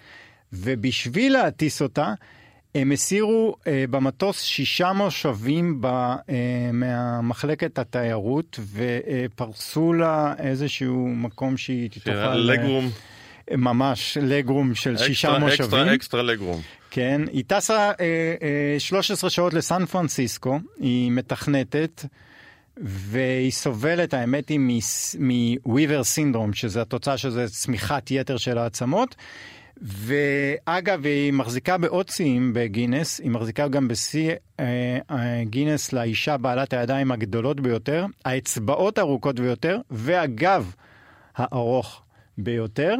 ובשביל 0.53 1.34
להטיס 1.34 1.82
אותה, 1.82 2.13
הם 2.78 2.91
הסירו 2.91 3.55
אה, 3.67 3.86
במטוס 3.89 4.41
שישה 4.41 4.93
מושבים 4.93 5.82
ב, 5.82 5.86
אה, 5.86 6.15
מהמחלקת 6.73 7.80
התיירות 7.80 8.59
ופרסו 8.73 9.93
לה 9.93 10.34
איזשהו 10.39 11.07
מקום 11.07 11.57
שהיא 11.57 11.89
תוכל... 11.89 12.36
leg 12.36 12.56
room. 12.56 12.89
ממש 13.51 14.17
leg 14.21 14.45
room 14.45 14.75
של 14.75 14.91
אקסטרה, 14.91 15.07
שישה 15.07 15.39
מושבים. 15.39 15.65
extra, 15.65 15.95
extra 15.95 16.21
leg 16.21 16.36
room. 16.36 16.61
כן, 16.91 17.21
היא 17.32 17.43
טסה 17.47 17.91
אה, 17.99 18.36
אה, 18.73 18.80
13 18.80 19.30
שעות 19.30 19.53
לסן 19.53 19.86
פרנסיסקו, 19.86 20.59
היא 20.80 21.11
מתכנתת. 21.11 22.05
והיא 22.82 23.51
סובלת, 23.51 24.13
האמת 24.13 24.49
היא, 24.49 24.59
מוויבר 25.19 26.03
סינדרום, 26.03 26.53
שזה 26.53 26.82
התוצאה 26.82 27.17
של 27.17 27.30
זה 27.30 27.47
צמיחת 27.47 28.11
יתר 28.11 28.38
של 28.38 28.57
העצמות. 28.57 29.15
ואגב, 29.82 31.05
היא 31.05 31.34
מחזיקה 31.34 31.78
בעוד 31.78 32.09
שיאים 32.09 32.53
בגינס, 32.53 33.19
היא 33.19 33.32
מחזיקה 33.32 33.67
גם 33.67 33.88
בשיא 33.88 34.32
אה, 34.59 34.97
אה, 35.11 35.43
גינס 35.43 35.93
לאישה 35.93 36.38
בעלת 36.38 36.73
הידיים 36.73 37.11
הגדולות 37.11 37.59
ביותר, 37.59 38.05
האצבעות 38.25 38.97
הארוכות 38.97 39.39
ביותר, 39.39 39.80
והגב 39.89 40.73
הארוך 41.36 42.01
ביותר. 42.38 42.95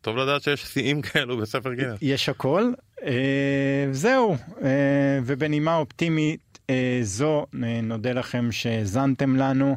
טוב 0.00 0.16
לדעת 0.16 0.42
שיש 0.42 0.64
שיאים 0.64 1.02
כאלו 1.02 1.36
בספר 1.36 1.74
גינס. 1.74 1.98
יש 2.02 2.28
הכל. 2.28 2.72
אה, 3.02 3.86
זהו, 3.92 4.36
אה, 4.62 5.18
ובנימה 5.24 5.76
אופטימית 5.76 6.58
אה, 6.70 6.98
זו, 7.02 7.46
אה, 7.64 7.80
נודה 7.82 8.12
לכם 8.12 8.52
שהאזנתם 8.52 9.36
לנו. 9.36 9.76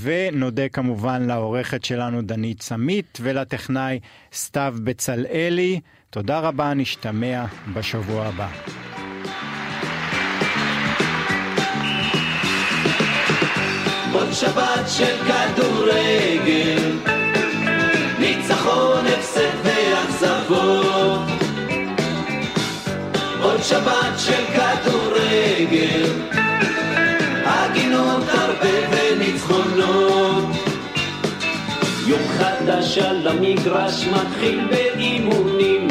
ונודה 0.00 0.68
כמובן 0.68 1.26
לעורכת 1.26 1.84
שלנו 1.84 2.22
דנית 2.22 2.62
סמית 2.62 3.18
ולטכנאי 3.22 3.98
סתיו 4.34 4.74
בצלאלי. 4.84 5.80
תודה 6.10 6.38
רבה, 6.38 6.74
נשתמע 6.74 7.44
בשבוע 7.74 8.26
הבא. 8.26 8.48
עוד 14.12 14.32
שבת 14.32 14.88
של 14.88 15.16
כדורגל, 15.28 16.92
ניצחון, 18.18 19.06
הפסד 19.06 19.54
ואכזבות. 19.64 21.38
שבת 23.62 24.18
של 24.18 24.44
כדורגל, 24.46 25.27
על 33.00 33.28
המגרש 33.28 34.06
מתחיל 34.06 34.60
באימונים, 34.70 35.88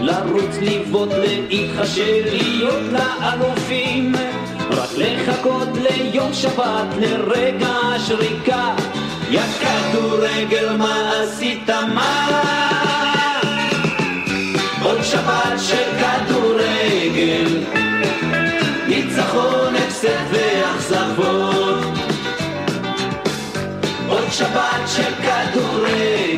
לרוץ, 0.00 0.56
לבעוט, 0.60 1.08
להתחשב, 1.48 2.24
להיות 2.24 2.82
לאלופים. 2.92 4.12
רק 4.70 4.88
לחכות 4.96 5.68
ליום 5.74 6.32
שבת, 6.32 6.86
לרגע 7.00 7.68
השריקה, 7.68 8.74
יא 9.30 9.40
כדורגל 9.60 10.76
מה 10.78 11.12
עשית 11.22 11.70
מה? 11.94 12.30
עוד 14.82 15.02
שבת 15.02 15.58
של 15.58 15.84
כדורגל, 16.00 17.64
ניצחון, 18.88 19.76
הפסד 19.76 20.08
ואכזבות. 20.30 21.84
עוד 24.08 24.24
שבת 24.30 24.88
של 24.96 25.14
כדורגל, 25.14 26.29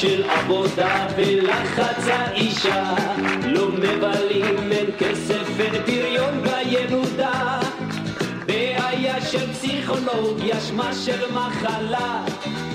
של 0.00 0.30
עבודה 0.30 1.06
ולחץ 1.16 2.08
האישה. 2.08 2.94
לא 3.44 3.68
מבלים, 3.68 4.72
אין 4.72 4.86
כסף, 4.98 5.60
אין 5.60 5.82
פריון 5.86 6.42
וינודה 6.42 7.60
בעיה 8.46 9.20
של 9.20 9.52
פסיכולוג, 9.52 10.38
יש 10.44 10.70
מה 10.72 10.94
של 10.94 11.32
מחלה. 11.32 12.24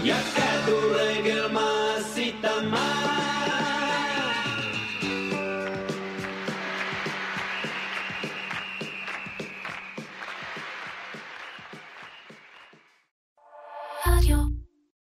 יא 0.03 0.15
כדורגל, 0.15 1.47
מה 1.51 1.95
עשית? 1.97 2.45
מה 2.71 3.03